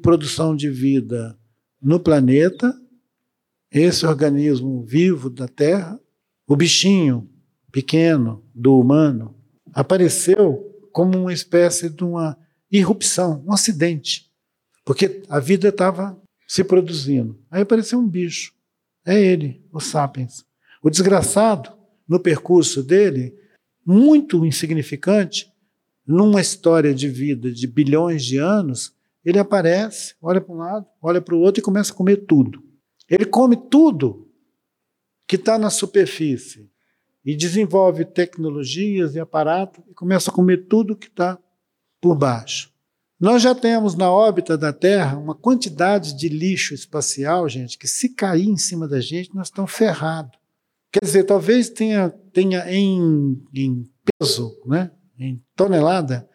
produção 0.02 0.56
de 0.56 0.70
vida 0.70 1.38
no 1.82 2.00
planeta, 2.00 2.74
esse 3.72 4.06
organismo 4.06 4.84
vivo 4.84 5.30
da 5.30 5.48
Terra, 5.48 6.00
o 6.48 6.56
bichinho 6.56 7.30
pequeno 7.72 8.44
do 8.54 8.80
humano, 8.80 9.36
apareceu 9.74 10.72
como 10.92 11.18
uma 11.18 11.34
espécie 11.34 11.90
de 11.90 12.04
uma 12.04 12.38
irrupção, 12.72 13.44
um 13.46 13.52
acidente. 13.52 14.32
Porque 14.86 15.24
a 15.28 15.40
vida 15.40 15.70
estava 15.70 16.18
se 16.48 16.64
produzindo. 16.64 17.38
Aí 17.50 17.64
apareceu 17.64 18.00
um 18.00 18.08
bicho. 18.08 18.54
É 19.06 19.20
ele, 19.20 19.62
o 19.72 19.80
sapiens. 19.80 20.46
O 20.82 20.90
desgraçado, 20.90 21.72
no 22.08 22.20
percurso 22.20 22.84
dele, 22.84 23.36
muito 23.86 24.46
insignificante, 24.46 25.52
numa 26.06 26.40
história 26.40 26.94
de 26.94 27.10
vida 27.10 27.52
de 27.52 27.66
bilhões 27.68 28.24
de 28.24 28.38
anos, 28.38 28.94
ele 29.24 29.40
aparece, 29.40 30.14
olha 30.22 30.40
para 30.40 30.54
um 30.54 30.58
lado, 30.58 30.86
olha 31.02 31.20
para 31.20 31.36
o 31.36 31.40
outro 31.40 31.60
e 31.60 31.64
começa 31.64 31.92
a 31.92 31.96
comer 31.96 32.26
tudo. 32.28 32.64
Ele 33.10 33.26
come 33.26 33.58
tudo 33.58 34.25
que 35.28 35.36
está 35.36 35.58
na 35.58 35.70
superfície 35.70 36.70
e 37.26 37.36
desenvolve 37.36 38.06
tecnologias 38.06 39.16
e 39.16 39.20
aparatos 39.20 39.84
e 39.90 39.94
começa 39.94 40.30
a 40.30 40.34
comer 40.34 40.68
tudo 40.68 40.96
que 40.96 41.08
está 41.08 41.40
por 42.00 42.16
baixo. 42.16 42.72
Nós 43.20 43.42
já 43.42 43.56
temos 43.56 43.96
na 43.96 44.12
órbita 44.12 44.58
da 44.58 44.72
Terra 44.74 45.18
uma 45.18 45.34
quantidade 45.34 46.16
de 46.16 46.30
lixo 46.30 46.74
espacial, 46.74 47.48
gente, 47.48 47.78
que 47.78 47.88
se 47.88 48.10
cair 48.10 48.48
em 48.48 48.58
cima 48.58 48.88
da 48.88 49.00
gente, 49.00 49.34
nós 49.34 49.48
estamos 49.48 49.72
ferrados. 49.72 50.38
Quer 50.92 51.04
dizer, 51.04 51.24
talvez 51.24 51.70
tenha, 51.70 52.10
tenha 52.32 52.72
em, 52.72 53.42
em 53.54 53.90
peso, 54.20 54.56
né, 54.66 54.92
em 55.18 55.42
tonelada, 55.56 56.30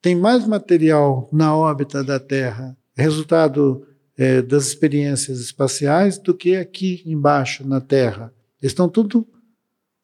tem 0.00 0.16
mais 0.16 0.46
material 0.46 1.28
na 1.32 1.54
órbita 1.54 2.02
da 2.02 2.18
Terra, 2.18 2.76
resultado 2.96 3.86
é, 4.20 4.42
das 4.42 4.66
experiências 4.66 5.40
espaciais, 5.40 6.18
do 6.18 6.34
que 6.34 6.56
aqui 6.56 7.02
embaixo 7.06 7.66
na 7.66 7.80
Terra. 7.80 8.32
Eles 8.60 8.72
estão 8.72 8.88
tudo 8.88 9.26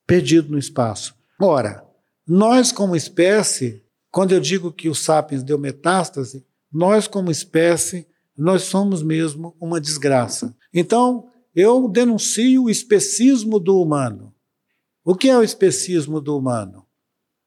perdido 0.07 0.51
no 0.51 0.59
espaço. 0.59 1.15
Ora, 1.39 1.85
nós 2.27 2.73
como 2.73 2.97
espécie 2.97 3.87
quando 4.17 4.33
eu 4.33 4.41
digo 4.41 4.73
que 4.73 4.89
o 4.89 4.95
sapiens 4.95 5.43
deu 5.43 5.59
metástase, 5.59 6.43
nós 6.73 7.07
como 7.07 7.31
espécie, 7.31 8.07
nós 8.35 8.63
somos 8.63 9.03
mesmo 9.03 9.55
uma 9.61 9.79
desgraça. 9.79 10.57
Então, 10.73 11.29
eu 11.55 11.87
denuncio 11.87 12.65
o 12.65 12.71
especismo 12.71 13.59
do 13.59 13.79
humano. 13.79 14.35
O 15.05 15.15
que 15.15 15.29
é 15.29 15.37
o 15.37 15.43
especismo 15.43 16.19
do 16.19 16.35
humano? 16.35 16.87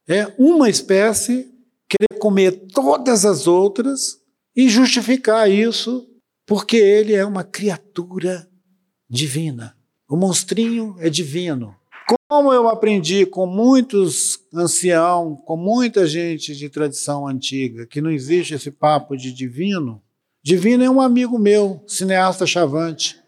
É 0.07 0.31
uma 0.37 0.69
espécie 0.69 1.51
querer 1.87 2.19
comer 2.19 2.51
todas 2.71 3.25
as 3.25 3.47
outras 3.47 4.19
e 4.55 4.69
justificar 4.69 5.49
isso 5.49 6.07
porque 6.49 6.77
ele 6.77 7.13
é 7.13 7.23
uma 7.23 7.43
criatura 7.43 8.49
divina. 9.07 9.77
O 10.09 10.17
monstrinho 10.17 10.95
é 10.97 11.07
divino. 11.07 11.75
Como 12.27 12.51
eu 12.51 12.67
aprendi 12.67 13.23
com 13.23 13.45
muitos 13.45 14.39
anciãos, 14.51 15.37
com 15.45 15.55
muita 15.55 16.07
gente 16.07 16.55
de 16.55 16.67
tradição 16.67 17.27
antiga, 17.27 17.85
que 17.85 18.01
não 18.01 18.09
existe 18.09 18.55
esse 18.55 18.71
papo 18.71 19.15
de 19.15 19.31
divino, 19.31 20.01
divino 20.41 20.83
é 20.83 20.89
um 20.89 20.99
amigo 20.99 21.37
meu, 21.37 21.83
cineasta 21.85 22.47
chavante. 22.47 23.21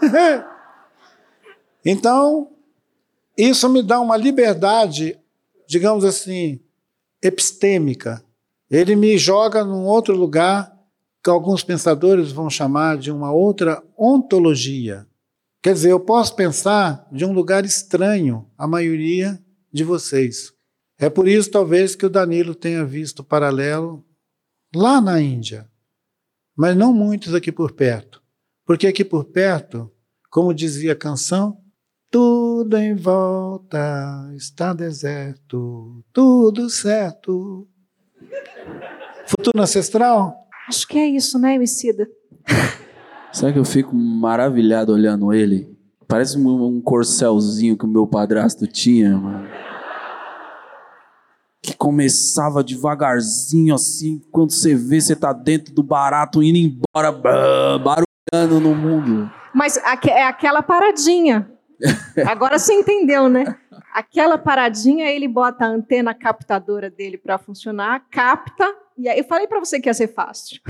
então, 1.84 2.52
isso 3.36 3.68
me 3.68 3.82
dá 3.82 4.00
uma 4.00 4.16
liberdade, 4.16 5.18
digamos 5.68 6.06
assim, 6.06 6.58
epistêmica. 7.22 8.24
Ele 8.70 8.96
me 8.96 9.18
joga 9.18 9.62
num 9.62 9.84
outro 9.84 10.16
lugar 10.16 10.77
que 11.22 11.30
alguns 11.30 11.62
pensadores 11.62 12.32
vão 12.32 12.48
chamar 12.48 12.96
de 12.96 13.10
uma 13.10 13.32
outra 13.32 13.82
ontologia. 13.96 15.06
Quer 15.62 15.74
dizer, 15.74 15.90
eu 15.90 16.00
posso 16.00 16.36
pensar 16.36 17.06
de 17.10 17.24
um 17.24 17.32
lugar 17.32 17.64
estranho 17.64 18.48
à 18.56 18.66
maioria 18.66 19.42
de 19.72 19.82
vocês. 19.84 20.52
É 20.98 21.10
por 21.10 21.28
isso, 21.28 21.50
talvez, 21.50 21.94
que 21.94 22.06
o 22.06 22.10
Danilo 22.10 22.54
tenha 22.54 22.84
visto 22.84 23.24
paralelo 23.24 24.04
lá 24.74 25.00
na 25.00 25.20
Índia, 25.20 25.68
mas 26.56 26.76
não 26.76 26.92
muitos 26.92 27.34
aqui 27.34 27.52
por 27.52 27.72
perto. 27.72 28.22
Porque 28.64 28.86
aqui 28.86 29.04
por 29.04 29.24
perto, 29.24 29.90
como 30.30 30.52
dizia 30.52 30.92
a 30.92 30.96
canção, 30.96 31.58
tudo 32.10 32.76
em 32.76 32.94
volta 32.94 34.30
está 34.34 34.72
deserto, 34.72 36.04
tudo 36.12 36.68
certo. 36.70 37.68
Futuro 39.26 39.62
ancestral? 39.62 40.47
Acho 40.68 40.86
que 40.86 40.98
é 40.98 41.06
isso, 41.06 41.38
né, 41.38 41.54
Emicida? 41.54 42.06
Sabe 43.32 43.54
que 43.54 43.58
eu 43.58 43.64
fico 43.64 43.96
maravilhado 43.96 44.92
olhando 44.92 45.32
ele? 45.32 45.74
Parece 46.06 46.38
um, 46.38 46.64
um 46.66 46.80
corcelzinho 46.80 47.76
que 47.76 47.86
o 47.86 47.88
meu 47.88 48.06
padrasto 48.06 48.66
tinha, 48.66 49.16
mano. 49.16 49.48
Que 51.62 51.74
começava 51.74 52.62
devagarzinho 52.62 53.74
assim, 53.74 54.20
quando 54.30 54.52
você 54.52 54.74
vê, 54.74 55.00
você 55.00 55.16
tá 55.16 55.32
dentro 55.32 55.72
do 55.72 55.82
barato 55.82 56.42
indo 56.42 56.58
embora, 56.58 57.12
barulhando 57.12 58.60
no 58.60 58.74
mundo. 58.74 59.30
Mas 59.54 59.78
é 59.78 60.22
aquela 60.24 60.62
paradinha. 60.62 61.50
Agora 62.28 62.58
você 62.58 62.74
entendeu, 62.74 63.28
né? 63.28 63.56
Aquela 63.94 64.36
paradinha, 64.36 65.10
ele 65.10 65.26
bota 65.26 65.64
a 65.64 65.68
antena 65.68 66.12
captadora 66.12 66.90
dele 66.90 67.16
para 67.16 67.38
funcionar, 67.38 68.04
capta, 68.10 68.74
e 68.98 69.08
aí 69.08 69.18
eu 69.18 69.24
falei 69.24 69.46
para 69.46 69.60
você 69.60 69.80
que 69.80 69.88
ia 69.88 69.94
ser 69.94 70.08
fácil. 70.08 70.60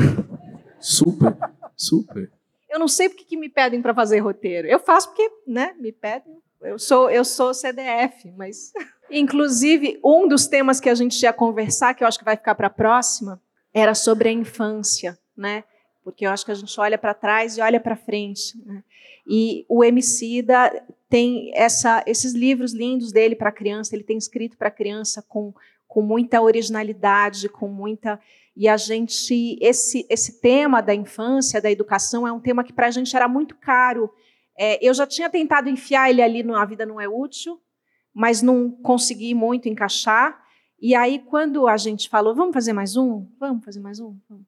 Super, 0.78 1.36
super. 1.76 2.30
Eu 2.68 2.78
não 2.78 2.86
sei 2.86 3.08
porque 3.08 3.24
que 3.24 3.36
me 3.36 3.48
pedem 3.48 3.80
para 3.80 3.94
fazer 3.94 4.18
roteiro. 4.18 4.68
Eu 4.68 4.78
faço 4.78 5.08
porque, 5.08 5.28
né, 5.46 5.74
me 5.80 5.90
pedem. 5.90 6.38
Eu 6.60 6.78
sou, 6.78 7.10
eu 7.10 7.24
sou 7.24 7.54
CDF, 7.54 8.30
mas. 8.36 8.72
Inclusive, 9.10 9.98
um 10.04 10.28
dos 10.28 10.46
temas 10.46 10.78
que 10.80 10.90
a 10.90 10.94
gente 10.94 11.20
ia 11.22 11.32
conversar, 11.32 11.94
que 11.94 12.04
eu 12.04 12.08
acho 12.08 12.18
que 12.18 12.24
vai 12.24 12.36
ficar 12.36 12.54
para 12.54 12.66
a 12.66 12.70
próxima, 12.70 13.40
era 13.72 13.94
sobre 13.94 14.28
a 14.28 14.32
infância, 14.32 15.18
né? 15.34 15.64
Porque 16.04 16.26
eu 16.26 16.30
acho 16.30 16.44
que 16.44 16.50
a 16.50 16.54
gente 16.54 16.78
olha 16.78 16.98
para 16.98 17.14
trás 17.14 17.56
e 17.56 17.60
olha 17.62 17.80
para 17.80 17.96
frente. 17.96 18.54
Né? 18.66 18.82
E 19.26 19.64
o 19.68 19.82
Emicida 19.82 20.84
tem 21.08 21.50
essa, 21.54 22.02
esses 22.06 22.34
livros 22.34 22.72
lindos 22.72 23.12
dele 23.12 23.34
para 23.34 23.52
criança, 23.52 23.94
ele 23.94 24.04
tem 24.04 24.18
escrito 24.18 24.56
para 24.56 24.70
criança 24.70 25.22
com, 25.22 25.54
com 25.88 26.02
muita 26.02 26.40
originalidade, 26.40 27.48
com 27.48 27.66
muita 27.66 28.20
e 28.60 28.66
a 28.66 28.76
gente, 28.76 29.56
esse, 29.60 30.04
esse 30.10 30.40
tema 30.40 30.80
da 30.80 30.92
infância, 30.92 31.62
da 31.62 31.70
educação, 31.70 32.26
é 32.26 32.32
um 32.32 32.40
tema 32.40 32.64
que 32.64 32.72
para 32.72 32.88
a 32.88 32.90
gente 32.90 33.14
era 33.14 33.28
muito 33.28 33.54
caro. 33.54 34.10
É, 34.58 34.84
eu 34.84 34.92
já 34.92 35.06
tinha 35.06 35.30
tentado 35.30 35.68
enfiar 35.68 36.10
ele 36.10 36.20
ali 36.20 36.42
no 36.42 36.56
A 36.56 36.64
Vida 36.64 36.84
Não 36.84 37.00
É 37.00 37.08
Útil, 37.08 37.60
mas 38.12 38.42
não 38.42 38.68
consegui 38.68 39.32
muito 39.32 39.68
encaixar. 39.68 40.44
E 40.82 40.92
aí, 40.92 41.20
quando 41.20 41.68
a 41.68 41.76
gente 41.76 42.08
falou, 42.08 42.34
vamos 42.34 42.52
fazer 42.52 42.72
mais 42.72 42.96
um? 42.96 43.28
Vamos 43.38 43.64
fazer 43.64 43.78
mais 43.78 44.00
um? 44.00 44.18
Vamos. 44.28 44.47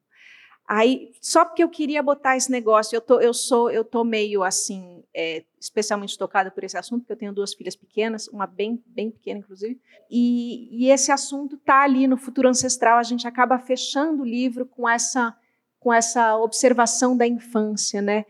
Aí, 0.72 1.10
só 1.20 1.44
porque 1.44 1.64
eu 1.64 1.68
queria 1.68 2.00
botar 2.00 2.36
esse 2.36 2.48
negócio, 2.48 2.94
eu 2.94 3.00
tô, 3.00 3.18
eu 3.20 3.34
sou, 3.34 3.72
eu 3.72 3.84
tô 3.84 4.04
meio 4.04 4.44
assim, 4.44 5.02
é, 5.12 5.42
especialmente 5.58 6.16
tocada 6.16 6.48
por 6.48 6.62
esse 6.62 6.78
assunto, 6.78 7.00
porque 7.00 7.12
eu 7.12 7.16
tenho 7.16 7.32
duas 7.32 7.52
filhas 7.52 7.74
pequenas, 7.74 8.28
uma 8.28 8.46
bem, 8.46 8.80
bem 8.86 9.10
pequena, 9.10 9.40
inclusive, 9.40 9.80
e, 10.08 10.68
e 10.70 10.88
esse 10.88 11.10
assunto 11.10 11.56
tá 11.56 11.82
ali 11.82 12.06
no 12.06 12.16
futuro 12.16 12.48
ancestral. 12.48 12.98
A 12.98 13.02
gente 13.02 13.26
acaba 13.26 13.58
fechando 13.58 14.22
o 14.22 14.24
livro 14.24 14.64
com 14.64 14.88
essa, 14.88 15.36
com 15.80 15.92
essa 15.92 16.36
observação 16.36 17.16
da 17.16 17.26
infância, 17.26 18.00
né? 18.00 18.24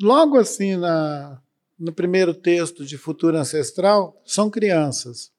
Logo 0.00 0.38
assim, 0.38 0.76
na, 0.76 1.42
no 1.78 1.92
primeiro 1.92 2.32
texto 2.32 2.86
de 2.86 2.96
futuro 2.96 3.36
ancestral, 3.36 4.18
são 4.24 4.48
crianças 4.48 5.30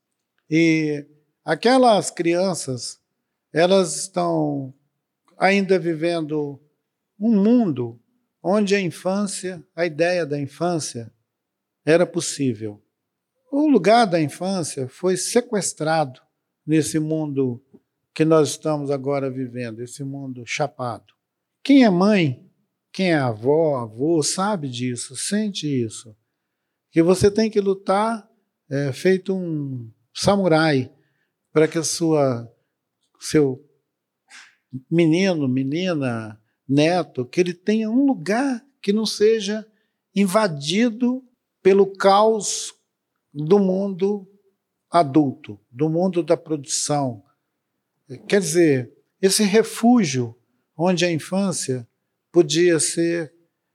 e 0.47 1.03
aquelas 1.43 2.11
crianças, 2.11 2.99
elas 3.51 3.95
estão 3.95 4.71
ainda 5.43 5.77
vivendo 5.77 6.57
um 7.19 7.35
mundo 7.35 7.99
onde 8.41 8.73
a 8.75 8.79
infância, 8.79 9.61
a 9.75 9.85
ideia 9.85 10.25
da 10.25 10.39
infância, 10.39 11.11
era 11.85 12.05
possível. 12.05 12.81
O 13.51 13.67
lugar 13.67 14.05
da 14.05 14.21
infância 14.21 14.87
foi 14.87 15.17
sequestrado 15.17 16.21
nesse 16.65 16.97
mundo 16.97 17.61
que 18.13 18.23
nós 18.23 18.51
estamos 18.51 18.89
agora 18.89 19.29
vivendo, 19.29 19.81
esse 19.81 20.01
mundo 20.01 20.45
chapado. 20.45 21.13
Quem 21.61 21.83
é 21.83 21.89
mãe, 21.89 22.49
quem 22.89 23.11
é 23.11 23.17
avó, 23.17 23.79
avô, 23.79 24.23
sabe 24.23 24.69
disso, 24.69 25.13
sente 25.13 25.67
isso. 25.67 26.15
Que 26.89 27.03
você 27.03 27.29
tem 27.29 27.51
que 27.51 27.59
lutar 27.59 28.25
é, 28.69 28.93
feito 28.93 29.35
um 29.35 29.91
samurai 30.13 30.89
para 31.51 31.67
que 31.67 31.77
a 31.77 31.83
sua, 31.83 32.49
seu 33.19 33.61
menino, 34.89 35.47
menina, 35.47 36.39
neto, 36.67 37.25
que 37.25 37.39
ele 37.39 37.53
tenha 37.53 37.89
um 37.89 38.05
lugar 38.05 38.65
que 38.81 38.93
não 38.93 39.05
seja 39.05 39.65
invadido 40.15 41.23
pelo 41.61 41.87
caos 41.87 42.73
do 43.33 43.57
mundo 43.59 44.27
adulto, 44.89 45.59
do 45.71 45.89
mundo 45.89 46.21
da 46.21 46.37
produção. 46.37 47.23
Quer 48.27 48.39
dizer, 48.39 48.93
esse 49.21 49.43
refúgio 49.43 50.35
onde 50.77 51.05
a 51.05 51.11
infância 51.11 51.87
podia 52.31 52.79
ser 52.79 53.33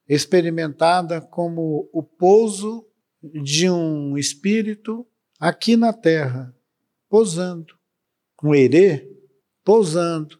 experimentada 0.09 1.21
como 1.21 1.89
o 1.93 2.03
pouso 2.03 2.87
de 3.23 3.69
um 3.71 4.17
espírito 4.17 5.07
aqui 5.39 5.77
na 5.77 5.93
terra, 5.93 6.55
pousando. 7.09 7.75
Um 8.43 8.55
herê 8.55 9.11
pousando, 9.65 10.39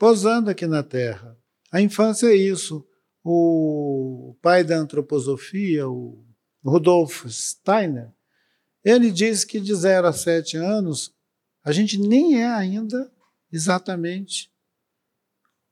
pousando 0.00 0.48
aqui 0.48 0.66
na 0.66 0.82
terra. 0.82 1.36
A 1.70 1.78
infância 1.78 2.28
é 2.28 2.34
isso. 2.34 2.88
O 3.22 4.34
pai 4.40 4.64
da 4.64 4.78
antroposofia, 4.78 5.86
o 5.86 6.24
Rudolf 6.64 7.26
Steiner, 7.26 8.10
ele 8.82 9.10
diz 9.10 9.44
que 9.44 9.60
de 9.60 9.74
0 9.74 10.06
a 10.06 10.12
7 10.14 10.56
anos 10.56 11.14
a 11.62 11.70
gente 11.70 11.98
nem 11.98 12.40
é 12.40 12.46
ainda 12.46 13.12
exatamente 13.52 14.50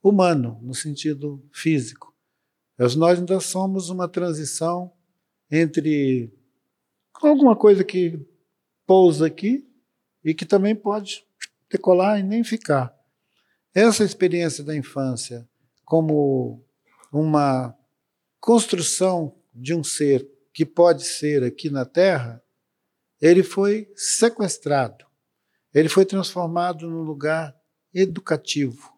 humano, 0.03 0.61
no 0.63 0.75
sentido 0.75 1.43
físico. 1.51 2.15
Nós 2.77 3.19
ainda 3.19 3.41
somos 3.41 3.89
uma 3.89 4.07
transição 4.07 4.93
entre 5.51 6.31
alguma 7.15 7.57
coisa 7.57 7.83
que 7.83 8.21
pousa 8.87 9.27
aqui 9.27 9.67
e 10.23 10.35
que 10.35 10.45
também 10.45 10.77
pode 10.77 11.25
decolar 11.71 12.21
e 12.21 12.23
nem 12.23 12.45
ficar. 12.45 12.98
Essa 13.75 14.05
experiência 14.05 14.65
da 14.65 14.77
infância 14.77 15.49
como 15.85 16.65
uma 17.13 17.77
construção 18.41 19.35
de 19.55 19.75
um 19.75 19.83
ser 19.83 20.29
que 20.53 20.65
pode 20.65 21.05
ser 21.05 21.43
aqui 21.45 21.71
na 21.71 21.85
Terra, 21.85 22.43
ele 23.21 23.43
foi 23.43 23.91
sequestrado. 23.95 25.07
Ele 25.73 25.89
foi 25.89 26.05
transformado 26.05 26.89
num 26.89 27.03
lugar 27.03 27.55
educativo. 27.93 28.93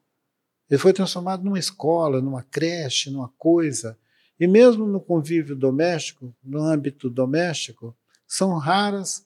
Ele 0.69 0.79
foi 0.79 0.93
transformado 0.93 1.43
numa 1.43 1.59
escola, 1.59 2.21
numa 2.21 2.43
creche, 2.43 3.11
numa 3.11 3.29
coisa. 3.37 3.99
E 4.39 4.47
mesmo 4.47 4.87
no 4.87 5.01
convívio 5.01 5.57
doméstico, 5.57 6.35
no 6.43 6.63
âmbito 6.63 7.11
doméstico, 7.11 7.97
são 8.27 8.57
raras 8.57 9.25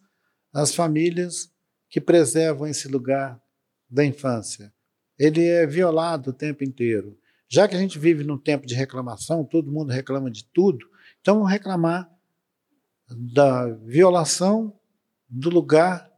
as 0.53 0.75
famílias 0.75 1.51
que 1.89 2.01
preservam 2.01 2.67
esse 2.67 2.89
lugar 2.89 3.41
da 3.91 4.05
infância. 4.05 4.73
Ele 5.19 5.47
é 5.47 5.67
violado 5.67 6.31
o 6.31 6.33
tempo 6.33 6.65
inteiro. 6.65 7.19
Já 7.49 7.69
que 7.69 7.77
a 7.77 7.79
gente 7.79 7.99
vive 7.99 8.25
num 8.25 8.39
tempo 8.39 8.67
de 8.67 8.75
reclamação, 8.75 9.45
todo 9.45 9.71
mundo 9.71 9.93
reclama 9.93 10.31
de 10.31 10.45
tudo, 10.45 10.87
então 11.21 11.37
vamos 11.37 11.51
reclamar 11.51 12.11
da 13.09 13.67
violação 13.69 14.79
do 15.29 15.51
lugar 15.51 16.11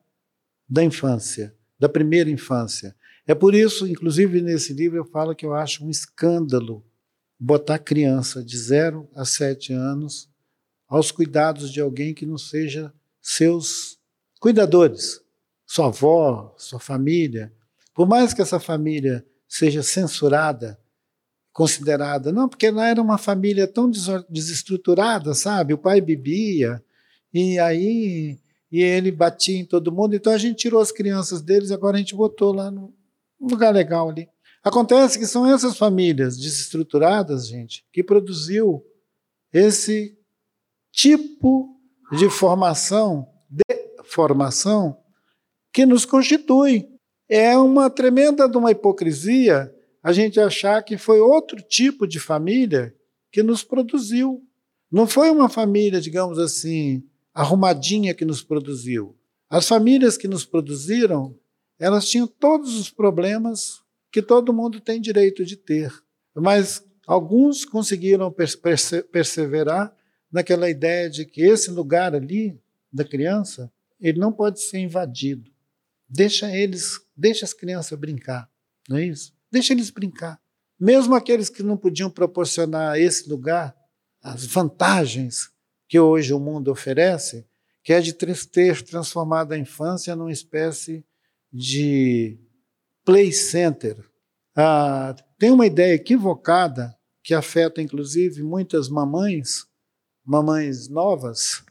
da 0.69 0.83
infância, 0.83 1.55
da 1.79 1.89
primeira 1.89 2.31
infância. 2.31 2.97
É 3.27 3.35
por 3.35 3.55
isso, 3.55 3.87
inclusive 3.87 4.41
nesse 4.41 4.73
livro, 4.73 4.97
eu 4.97 5.05
falo 5.05 5.35
que 5.35 5.45
eu 5.45 5.55
acho 5.55 5.85
um 5.85 5.91
escândalo 5.91 6.85
botar 7.39 7.79
criança 7.79 8.43
de 8.43 8.57
0 8.57 9.09
a 9.15 9.25
7 9.25 9.73
anos 9.73 10.31
aos 10.89 11.11
cuidados 11.11 11.71
de 11.73 11.81
alguém 11.81 12.15
que 12.15 12.25
não 12.25 12.39
seja 12.39 12.93
seus 13.21 13.99
cuidadores, 14.41 15.21
sua 15.67 15.87
avó, 15.87 16.55
sua 16.57 16.79
família. 16.79 17.53
Por 17.97 18.07
mais 18.07 18.35
que 18.35 18.43
essa 18.43 18.61
família 18.61 19.27
seja 19.49 19.83
censurada, 19.83 20.79
considerada, 21.51 22.31
não, 22.31 22.47
porque 22.47 22.67
ela 22.67 22.87
era 22.87 23.01
uma 23.01 23.17
família 23.17 23.67
tão 23.67 23.91
desestruturada, 24.29 25.33
sabe? 25.33 25.73
O 25.73 25.79
pai 25.79 26.03
bebia, 26.03 26.85
e 27.33 27.59
aí 27.59 28.39
e 28.71 28.83
ele 28.83 29.11
batia 29.11 29.57
em 29.59 29.65
todo 29.65 29.91
mundo, 29.91 30.15
então 30.15 30.31
a 30.31 30.37
gente 30.37 30.59
tirou 30.59 30.81
as 30.81 30.93
crianças 30.93 31.41
deles 31.41 31.71
e 31.71 31.75
agora 31.75 31.97
a 31.97 31.99
gente 31.99 32.15
botou 32.15 32.53
lá 32.53 32.71
no 32.71 32.93
lugar 33.41 33.73
legal 33.73 34.11
ali. 34.11 34.29
Acontece 34.63 35.19
que 35.19 35.27
são 35.27 35.47
essas 35.47 35.79
famílias 35.79 36.37
desestruturadas, 36.37 37.47
gente, 37.47 37.87
que 37.91 38.03
produziu 38.03 38.85
esse 39.51 40.19
tipo 40.93 41.81
de 42.13 42.29
formação, 42.29 43.27
de 43.49 43.65
formação, 44.05 44.99
que 45.73 45.87
nos 45.87 46.05
constitui. 46.05 46.96
É 47.29 47.57
uma 47.59 47.91
tremenda 47.91 48.49
de 48.49 48.57
uma 48.57 48.71
hipocrisia 48.71 49.73
a 50.03 50.13
gente 50.13 50.39
achar 50.39 50.83
que 50.83 50.97
foi 50.97 51.19
outro 51.19 51.61
tipo 51.61 52.07
de 52.07 52.21
família 52.21 52.95
que 53.33 53.43
nos 53.43 53.65
produziu. 53.65 54.41
Não 54.91 55.05
foi 55.05 55.31
uma 55.31 55.49
família, 55.49 56.01
digamos 56.01 56.39
assim, 56.39 57.03
arrumadinha 57.35 58.15
que 58.15 58.25
nos 58.25 58.41
produziu. 58.41 59.17
As 59.51 59.67
famílias 59.67 60.17
que 60.17 60.29
nos 60.29 60.45
produziram, 60.45 61.37
elas 61.79 62.09
tinham 62.09 62.27
todos 62.27 62.79
os 62.79 62.89
problemas 62.89 63.83
que 64.13 64.23
todo 64.23 64.53
mundo 64.53 64.81
tem 64.81 65.01
direito 65.01 65.45
de 65.45 65.57
ter. 65.57 65.93
Mas 66.33 66.85
alguns 67.05 67.65
conseguiram 67.65 68.33
perseverar 69.11 69.93
naquela 70.31 70.71
ideia 70.71 71.11
de 71.11 71.25
que 71.25 71.43
esse 71.43 71.71
lugar 71.71 72.15
ali 72.15 72.57
da 72.93 73.05
criança, 73.05 73.73
ele 74.01 74.21
não 74.21 74.33
pode 74.33 74.61
ser 74.61 74.79
invadido. 74.79 75.51
Deixa 76.09 76.55
eles, 76.55 77.01
deixa 77.17 77.45
as 77.45 77.53
crianças 77.53 77.99
brincar, 77.99 78.49
não 78.89 78.97
é 78.97 79.07
isso? 79.07 79.35
Deixa 79.51 79.73
eles 79.73 79.91
brincar. 79.91 80.41
Mesmo 80.79 81.15
aqueles 81.15 81.49
que 81.49 81.63
não 81.63 81.77
podiam 81.77 82.11
proporcionar 82.11 82.93
a 82.93 82.99
esse 82.99 83.29
lugar 83.29 83.75
as 84.23 84.45
vantagens 84.45 85.51
que 85.89 85.99
hoje 85.99 86.33
o 86.33 86.41
mundo 86.41 86.71
oferece, 86.71 87.47
que 87.83 87.93
é 87.93 88.01
de 88.01 88.13
ter 88.13 88.83
transformado 88.83 89.53
a 89.53 89.59
infância 89.59 90.17
numa 90.17 90.33
espécie 90.33 91.05
de 91.53 92.39
play 93.05 93.33
center. 93.33 93.97
Ah, 94.55 95.15
tem 95.39 95.51
uma 95.51 95.67
ideia 95.67 95.95
equivocada 95.95 96.97
que 97.23 97.35
afeta 97.35 97.81
inclusive 97.81 98.43
muitas 98.43 98.89
mamães, 98.89 99.67
mamães 100.25 100.89
novas, 100.89 101.65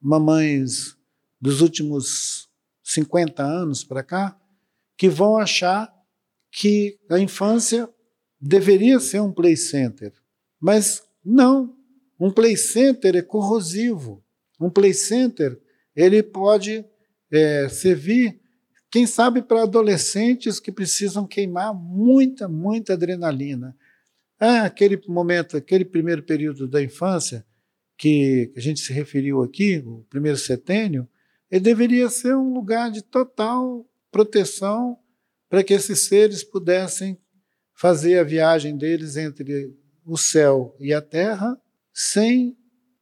mamães 0.00 0.96
dos 1.40 1.60
últimos 1.62 2.50
50 2.82 3.42
anos 3.42 3.84
para 3.84 4.02
cá, 4.02 4.38
que 4.96 5.08
vão 5.08 5.36
achar 5.36 5.92
que 6.50 6.98
a 7.10 7.18
infância 7.18 7.88
deveria 8.40 8.98
ser 9.00 9.20
um 9.20 9.32
play 9.32 9.56
center. 9.56 10.12
Mas 10.60 11.02
não, 11.24 11.74
um 12.18 12.30
play 12.30 12.56
center 12.56 13.16
é 13.16 13.22
corrosivo. 13.22 14.22
Um 14.60 14.70
play 14.70 14.92
center 14.92 15.60
ele 15.94 16.22
pode 16.22 16.84
é, 17.30 17.68
servir, 17.68 18.40
quem 18.90 19.06
sabe, 19.06 19.42
para 19.42 19.62
adolescentes 19.62 20.60
que 20.60 20.70
precisam 20.70 21.26
queimar 21.26 21.74
muita, 21.74 22.48
muita 22.48 22.92
adrenalina. 22.92 23.76
Ah, 24.38 24.64
aquele 24.64 25.00
momento, 25.08 25.56
aquele 25.56 25.84
primeiro 25.84 26.22
período 26.22 26.68
da 26.68 26.82
infância 26.82 27.46
que 27.96 28.52
a 28.56 28.60
gente 28.60 28.80
se 28.80 28.92
referiu 28.92 29.42
aqui, 29.42 29.78
o 29.78 30.04
primeiro 30.10 30.36
setênio, 30.36 31.08
ele 31.52 31.60
deveria 31.60 32.08
ser 32.08 32.34
um 32.34 32.54
lugar 32.54 32.90
de 32.90 33.02
total 33.02 33.86
proteção 34.10 34.98
para 35.50 35.62
que 35.62 35.74
esses 35.74 36.06
seres 36.06 36.42
pudessem 36.42 37.20
fazer 37.74 38.18
a 38.18 38.24
viagem 38.24 38.74
deles 38.74 39.18
entre 39.18 39.76
o 40.02 40.16
céu 40.16 40.74
e 40.80 40.94
a 40.94 41.02
terra 41.02 41.60
sem 41.92 42.56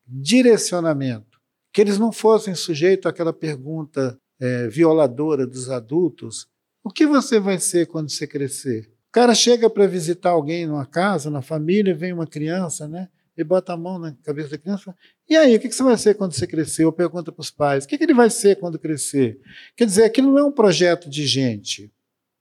direcionamento. 0.05 1.39
Que 1.73 1.81
eles 1.81 1.97
não 1.97 2.11
fossem 2.11 2.53
sujeitos 2.57 3.07
àquela 3.07 3.33
pergunta 3.33 4.19
é, 4.41 4.67
violadora 4.67 5.47
dos 5.47 5.71
adultos: 5.71 6.49
o 6.83 6.91
que 6.91 7.07
você 7.07 7.39
vai 7.39 7.61
ser 7.61 7.87
quando 7.87 8.11
você 8.11 8.27
crescer? 8.27 8.91
O 9.11 9.13
cara 9.13 9.33
chega 9.33 9.71
para 9.71 9.87
visitar 9.87 10.31
alguém 10.31 10.67
numa 10.67 10.87
casa, 10.87 11.31
na 11.31 11.41
família, 11.41 11.95
vem 11.95 12.13
uma 12.13 12.27
criança, 12.27 12.89
né? 12.89 13.09
E 13.37 13.45
bota 13.45 13.75
a 13.75 13.77
mão 13.77 13.97
na 13.97 14.13
cabeça 14.25 14.51
da 14.51 14.59
criança. 14.59 14.95
E 15.31 15.37
aí, 15.37 15.55
o 15.55 15.61
que 15.61 15.71
você 15.71 15.83
vai 15.85 15.97
ser 15.97 16.17
quando 16.17 16.33
você 16.33 16.45
crescer? 16.45 16.85
Ou 16.85 16.91
pergunta 16.91 17.31
para 17.31 17.41
os 17.41 17.53
pais: 17.53 17.85
o 17.85 17.89
que 17.89 18.03
ele 18.03 18.13
vai 18.13 18.29
ser 18.29 18.59
quando 18.59 18.81
crescer? 18.81 19.41
Quer 19.77 19.87
dizer, 19.87 20.03
aquilo 20.03 20.33
não 20.33 20.41
é 20.41 20.45
um 20.45 20.51
projeto 20.51 21.09
de 21.09 21.25
gente. 21.25 21.93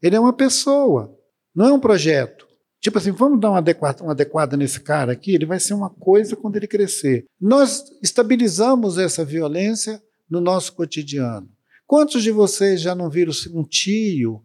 Ele 0.01 0.15
é 0.15 0.19
uma 0.19 0.33
pessoa, 0.33 1.15
não 1.53 1.67
é 1.67 1.71
um 1.71 1.79
projeto. 1.79 2.47
Tipo 2.81 2.97
assim, 2.97 3.11
vamos 3.11 3.39
dar 3.39 3.51
uma 3.51 3.59
adequada, 3.59 4.01
uma 4.01 4.13
adequada 4.13 4.57
nesse 4.57 4.79
cara 4.79 5.11
aqui, 5.11 5.35
ele 5.35 5.45
vai 5.45 5.59
ser 5.59 5.73
uma 5.75 5.89
coisa 5.89 6.35
quando 6.35 6.55
ele 6.55 6.65
crescer. 6.65 7.25
Nós 7.39 7.83
estabilizamos 8.01 8.97
essa 8.97 9.23
violência 9.23 10.01
no 10.29 10.41
nosso 10.41 10.73
cotidiano. 10.73 11.47
Quantos 11.85 12.23
de 12.23 12.31
vocês 12.31 12.81
já 12.81 12.95
não 12.95 13.09
viram 13.09 13.33
um 13.53 13.63
tio, 13.63 14.41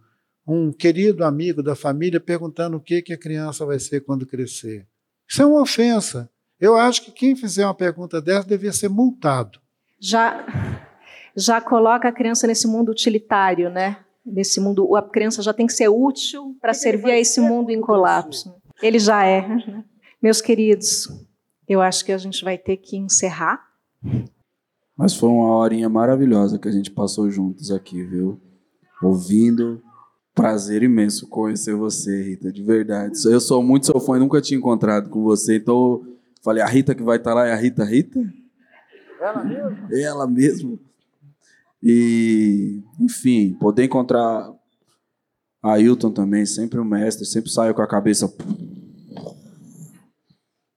um 0.47 0.73
querido 0.73 1.25
amigo 1.25 1.63
da 1.63 1.77
família 1.77 2.19
perguntando 2.21 2.77
o 2.77 2.81
que, 2.81 3.01
que 3.01 3.13
a 3.13 3.19
criança 3.19 3.65
vai 3.65 3.79
ser 3.79 4.01
quando 4.01 4.27
crescer? 4.27 4.87
Isso 5.29 5.41
é 5.41 5.47
uma 5.47 5.63
ofensa. 5.63 6.29
Eu 6.65 6.77
acho 6.77 7.03
que 7.03 7.13
quem 7.13 7.37
fizer 7.37 7.67
uma 7.67 7.75
pergunta 7.75 8.23
dessa 8.23 8.49
devia 8.49 8.73
ser 8.73 8.89
multado. 8.89 9.59
Já, 10.01 10.47
já 11.37 11.61
coloca 11.61 12.09
a 12.09 12.13
criança 12.13 12.47
nesse 12.47 12.67
mundo 12.67 12.91
utilitário, 12.91 13.69
né? 13.69 13.99
nesse 14.25 14.59
mundo, 14.61 14.97
a 14.97 15.03
criança 15.03 15.43
já 15.43 15.53
tem 15.53 15.67
que 15.67 15.75
ser 15.75 15.89
útil 15.89 16.57
para 16.61 16.73
servir 16.73 17.11
a 17.11 17.19
esse 17.19 17.39
mundo 17.41 17.71
em 17.71 17.81
colapso. 17.81 18.55
Ele 18.83 18.99
já 18.99 19.27
é. 19.27 19.47
Meus 20.23 20.41
queridos, 20.41 21.07
eu 21.69 21.83
acho 21.83 22.05
que 22.05 22.13
a 22.13 22.19
gente 22.19 22.43
vai 22.43 22.57
ter 22.57 22.79
que 22.79 22.97
encerrar. 22.97 23.61
Mas 24.97 25.15
foi 25.15 25.29
uma 25.29 25.57
horinha 25.57 25.89
maravilhosa 25.89 26.59
que 26.59 26.69
a 26.69 26.73
gente 26.73 26.91
passou 26.91 27.31
juntos 27.31 27.71
aqui, 27.71 28.03
viu? 28.03 28.41
Ouvindo. 29.03 29.83
Prazer 30.35 30.83
imenso 30.83 31.29
conhecer 31.29 31.77
você, 31.77 32.23
Rita, 32.23 32.51
de 32.51 32.63
verdade. 32.63 33.13
Eu 33.27 33.41
sou 33.41 33.63
muito 33.63 33.87
seu 33.87 34.01
fã 34.01 34.17
e 34.17 34.21
nunca 34.21 34.41
tinha 34.41 34.59
encontrado 34.59 35.09
com 35.09 35.23
você, 35.23 35.59
então 35.59 36.03
falei, 36.45 36.63
a 36.63 36.67
Rita 36.67 36.95
que 36.95 37.03
vai 37.03 37.17
estar 37.17 37.35
lá 37.35 37.47
é 37.47 37.53
a 37.53 37.57
Rita 37.57 37.85
Rita? 37.85 38.21
Ela 39.19 39.43
mesmo? 39.43 39.89
Ela 39.91 40.27
mesmo. 40.27 40.79
E, 41.83 42.83
enfim, 43.01 43.55
poder 43.55 43.85
encontrar 43.85 44.53
a 45.63 45.73
Ailton 45.73 46.13
também, 46.13 46.45
sempre 46.45 46.79
o 46.79 46.85
mestre, 46.85 47.25
sempre 47.25 47.51
saio 47.51 47.75
com 47.75 47.83
a 47.83 47.89
cabeça. 47.89 48.33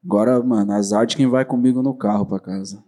Agora, 0.03 0.41
mano, 0.41 0.72
azar 0.72 1.05
de 1.05 1.18
quem 1.18 1.28
vai 1.28 1.43
comigo 1.43 1.84
no 1.84 1.93
carro 1.93 2.26
para 2.26 2.39
casa. 2.39 2.82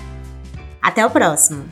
Até 0.80 1.04
o 1.04 1.10
próximo! 1.10 1.66